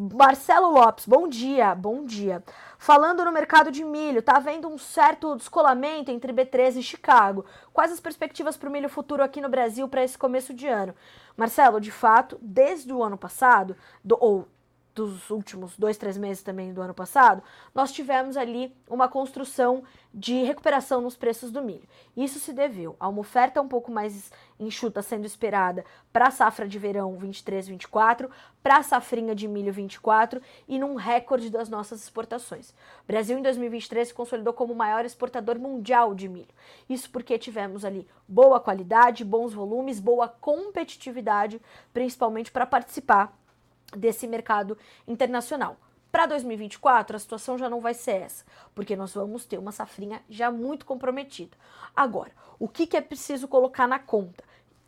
Marcelo 0.10 0.72
Lopes, 0.72 1.06
bom 1.06 1.28
dia, 1.28 1.76
bom 1.76 2.04
dia. 2.04 2.44
Falando 2.80 3.24
no 3.24 3.32
mercado 3.32 3.72
de 3.72 3.84
milho, 3.84 4.24
tá 4.24 4.38
havendo 4.38 4.68
um 4.68 4.76
certo 4.76 5.36
descolamento 5.36 6.10
entre 6.10 6.34
B13 6.34 6.78
e 6.78 6.82
Chicago. 6.82 7.46
Quais 7.72 7.92
as 7.92 8.00
perspectivas 8.00 8.58
para 8.58 8.68
o 8.68 8.72
milho 8.72 8.90
futuro 8.90 9.22
aqui 9.22 9.40
no 9.40 9.50
Brasil 9.50 9.88
para 9.88 10.04
esse 10.04 10.18
começo 10.18 10.56
de 10.56 10.68
ano? 10.68 10.96
Marcelo, 11.38 11.80
de 11.80 11.92
fato, 11.92 12.40
desde 12.42 12.92
o 12.92 13.04
ano 13.04 13.16
passado, 13.16 13.78
do, 14.04 14.18
ou 14.20 14.48
dos 14.94 15.30
últimos 15.30 15.78
dois, 15.78 15.98
três 15.98 16.18
meses 16.18 16.44
também 16.44 16.74
do 16.74 16.82
ano 16.82 16.94
passado, 16.94 17.42
nós 17.74 17.92
tivemos 17.92 18.36
ali 18.36 18.76
uma 18.90 19.08
construção 19.08 19.84
de 20.14 20.44
recuperação 20.44 21.00
nos 21.00 21.16
preços 21.16 21.52
do 21.52 21.62
milho. 21.62 21.88
Isso 22.16 22.40
se 22.40 22.52
deveu 22.52 22.98
a 23.00 23.08
uma 23.08 23.22
oferta 23.22 23.62
um 23.62 23.68
pouco 23.68 23.90
mais 23.90 24.32
enxuta 24.60 25.02
sendo 25.02 25.26
esperada 25.26 25.86
para 26.12 26.28
a 26.28 26.32
safra 26.32 26.68
de 26.68 26.78
verão 26.78 27.18
23-24, 27.18 28.30
para 28.62 28.78
a 28.78 28.84
safrinha 28.84 29.34
de 29.34 29.48
milho 29.48 29.72
24 29.72 30.42
e 30.68 30.78
num 30.78 30.96
recorde 30.96 31.50
das 31.50 31.70
nossas 31.70 32.04
exportações. 32.04 32.72
O 33.04 33.08
Brasil 33.08 33.38
em 33.38 33.42
2023 33.42 34.10
se 34.10 34.14
consolidou 34.14 34.54
como 34.54 34.74
o 34.74 34.76
maior 34.76 35.06
exportador 35.06 35.58
mundial 35.58 36.14
de 36.14 36.28
milho. 36.28 36.54
Isso 36.90 37.10
porque 37.10 37.40
tivemos 37.40 37.86
ali 37.86 38.06
boa 38.28 38.60
qualidade, 38.60 39.24
bons 39.24 39.54
volumes, 39.54 40.00
boa 40.00 40.28
competitividade, 40.28 41.62
principalmente 41.94 42.52
para 42.52 42.66
participar 42.66 43.34
desse 43.96 44.28
mercado 44.28 44.78
internacional. 45.08 45.78
Para 46.12 46.26
2024, 46.26 47.16
a 47.16 47.20
situação 47.20 47.58
já 47.58 47.70
não 47.70 47.80
vai 47.80 47.94
ser 47.94 48.24
essa, 48.24 48.44
porque 48.76 48.98
nós 48.98 49.14
vamos 49.14 49.46
ter 49.46 49.58
uma 49.58 49.72
safrinha 49.72 50.22
já 50.30 50.52
muito 50.52 50.86
comprometida. 50.86 51.58
Agora, 51.96 52.32
o 52.60 52.68
que, 52.68 52.86
que 52.86 52.98
é 52.98 53.02
preciso 53.02 53.48
colocar 53.48 53.88
na 53.88 53.98
conta? 53.98 54.44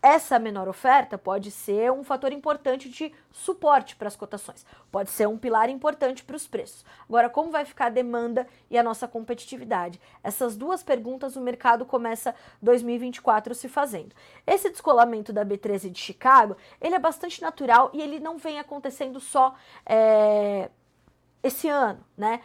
Essa 0.06 0.38
menor 0.38 0.68
oferta 0.68 1.16
pode 1.16 1.50
ser 1.50 1.90
um 1.90 2.04
fator 2.04 2.30
importante 2.30 2.90
de 2.90 3.10
suporte 3.32 3.96
para 3.96 4.06
as 4.06 4.14
cotações, 4.14 4.66
pode 4.92 5.10
ser 5.10 5.26
um 5.26 5.38
pilar 5.38 5.70
importante 5.70 6.22
para 6.22 6.36
os 6.36 6.46
preços. 6.46 6.84
Agora, 7.08 7.30
como 7.30 7.50
vai 7.50 7.64
ficar 7.64 7.86
a 7.86 7.88
demanda 7.88 8.46
e 8.70 8.76
a 8.76 8.82
nossa 8.82 9.08
competitividade? 9.08 9.98
Essas 10.22 10.58
duas 10.58 10.82
perguntas 10.82 11.36
o 11.36 11.40
mercado 11.40 11.86
começa 11.86 12.34
2024 12.60 13.54
se 13.54 13.66
fazendo. 13.66 14.14
Esse 14.46 14.68
descolamento 14.68 15.32
da 15.32 15.42
B13 15.42 15.88
de 15.88 15.98
Chicago, 15.98 16.54
ele 16.82 16.94
é 16.94 16.98
bastante 16.98 17.40
natural 17.40 17.90
e 17.94 18.02
ele 18.02 18.20
não 18.20 18.36
vem 18.36 18.58
acontecendo 18.58 19.18
só 19.18 19.54
é, 19.86 20.70
esse 21.42 21.66
ano, 21.66 22.04
né? 22.14 22.42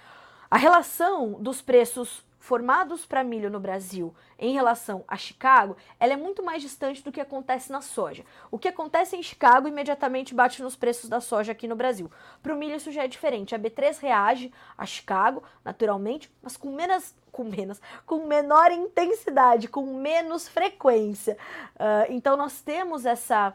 A 0.49 0.57
relação 0.57 1.33
dos 1.33 1.61
preços 1.61 2.23
formados 2.39 3.05
para 3.05 3.23
milho 3.23 3.49
no 3.49 3.59
Brasil 3.59 4.15
em 4.39 4.53
relação 4.53 5.03
a 5.07 5.17
Chicago, 5.17 5.75
ela 5.99 6.13
é 6.13 6.15
muito 6.15 6.41
mais 6.41 6.61
distante 6.61 7.03
do 7.03 7.11
que 7.11 7.19
acontece 7.19 7.71
na 7.71 7.81
soja. 7.81 8.25
O 8.49 8.57
que 8.57 8.69
acontece 8.69 9.15
em 9.15 9.21
Chicago 9.21 9.67
imediatamente 9.67 10.33
bate 10.33 10.63
nos 10.63 10.75
preços 10.75 11.09
da 11.09 11.19
soja 11.19 11.51
aqui 11.51 11.67
no 11.67 11.75
Brasil. 11.75 12.09
Para 12.41 12.53
o 12.53 12.57
milho 12.57 12.75
isso 12.75 12.91
já 12.91 13.03
é 13.03 13.07
diferente. 13.07 13.53
A 13.53 13.59
B3 13.59 13.99
reage 13.99 14.53
a 14.77 14.85
Chicago, 14.85 15.43
naturalmente, 15.63 16.31
mas 16.41 16.55
com 16.55 16.71
menos, 16.71 17.13
com 17.31 17.43
menos, 17.43 17.81
com 18.05 18.25
menor 18.25 18.71
intensidade, 18.71 19.67
com 19.67 19.99
menos 19.99 20.47
frequência. 20.47 21.37
Uh, 21.75 22.09
então 22.09 22.37
nós 22.37 22.61
temos 22.61 23.05
essa 23.05 23.53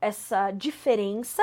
essa 0.00 0.52
diferença 0.52 1.42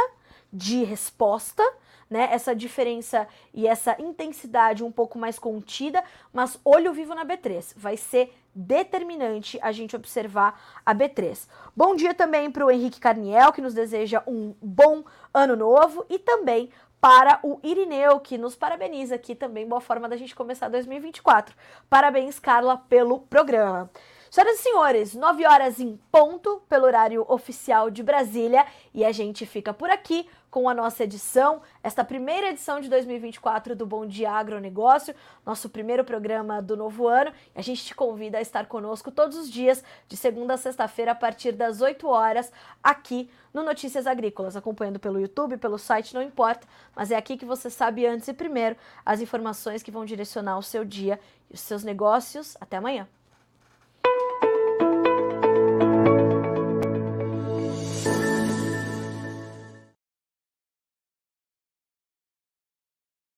de 0.52 0.84
resposta 0.86 1.62
né? 2.10 2.30
Essa 2.32 2.56
diferença 2.56 3.28
e 3.54 3.68
essa 3.68 3.96
intensidade 4.02 4.84
um 4.84 4.92
pouco 4.92 5.18
mais 5.18 5.40
contida, 5.40 6.04
mas 6.32 6.60
olho 6.64 6.94
vivo 6.94 7.16
na 7.16 7.26
B3. 7.26 7.74
Vai 7.76 7.98
ser 7.98 8.34
determinante 8.54 9.60
a 9.62 9.72
gente 9.72 9.96
observar 9.96 10.60
a 10.86 10.96
B3. 10.96 11.48
Bom 11.76 11.96
dia 11.96 12.14
também 12.14 12.50
para 12.50 12.66
o 12.66 12.72
Henrique 12.72 13.00
Carniel, 13.00 13.52
que 13.52 13.62
nos 13.62 13.74
deseja 13.74 14.24
um 14.26 14.56
bom 14.62 15.04
ano 15.34 15.56
novo, 15.56 16.06
e 16.10 16.18
também 16.18 16.70
para 17.02 17.40
o 17.44 17.60
Irineu, 17.62 18.20
que 18.20 18.38
nos 18.38 18.56
parabeniza 18.56 19.16
aqui 19.16 19.36
também. 19.36 19.68
Boa 19.68 19.82
forma 19.82 20.10
da 20.10 20.18
gente 20.18 20.34
começar 20.34 20.70
2024. 20.70 21.56
Parabéns, 21.90 22.40
Carla, 22.40 22.78
pelo 22.78 23.20
programa. 23.20 23.92
Senhoras 24.32 24.60
e 24.60 24.64
senhores, 24.64 25.14
9 25.14 25.46
horas 25.46 25.80
em 25.80 26.00
ponto, 26.12 26.62
pelo 26.68 26.86
horário 26.86 27.26
oficial 27.30 27.92
de 27.92 28.02
Brasília, 28.02 28.66
e 28.94 29.06
a 29.06 29.12
gente 29.12 29.46
fica 29.46 29.74
por 29.74 29.90
aqui 29.90 30.28
com 30.56 30.70
a 30.70 30.74
nossa 30.74 31.04
edição, 31.04 31.62
esta 31.84 32.02
primeira 32.02 32.48
edição 32.48 32.80
de 32.80 32.88
2024 32.88 33.76
do 33.76 33.86
Bom 33.86 34.06
Dia 34.06 34.32
Agronegócio, 34.32 35.14
nosso 35.46 35.68
primeiro 35.68 36.02
programa 36.06 36.62
do 36.62 36.78
novo 36.78 37.10
ano. 37.10 37.34
A 37.54 37.62
gente 37.62 37.84
te 37.84 37.94
convida 37.94 38.38
a 38.38 38.42
estar 38.42 38.66
conosco 38.66 39.12
todos 39.12 39.38
os 39.38 39.52
dias, 39.52 39.84
de 40.08 40.16
segunda 40.16 40.54
a 40.54 40.58
sexta-feira, 40.58 41.12
a 41.12 41.16
partir 41.16 41.52
das 41.52 41.82
8 41.82 42.08
horas, 42.08 42.54
aqui 42.82 43.30
no 43.54 43.64
Notícias 43.64 44.08
Agrícolas, 44.08 44.56
acompanhando 44.56 44.98
pelo 44.98 45.20
YouTube, 45.20 45.58
pelo 45.58 45.78
site, 45.78 46.14
não 46.14 46.22
importa, 46.22 46.66
mas 46.96 47.12
é 47.12 47.18
aqui 47.18 47.36
que 47.36 47.44
você 47.44 47.70
sabe 47.70 48.06
antes 48.06 48.30
e 48.30 48.34
primeiro 48.34 48.78
as 49.06 49.20
informações 49.20 49.84
que 49.84 49.92
vão 49.92 50.06
direcionar 50.06 50.58
o 50.58 50.64
seu 50.64 50.86
dia 50.86 51.20
e 51.52 51.56
os 51.56 51.60
seus 51.60 51.84
negócios. 51.84 52.56
Até 52.62 52.78
amanhã. 52.78 53.06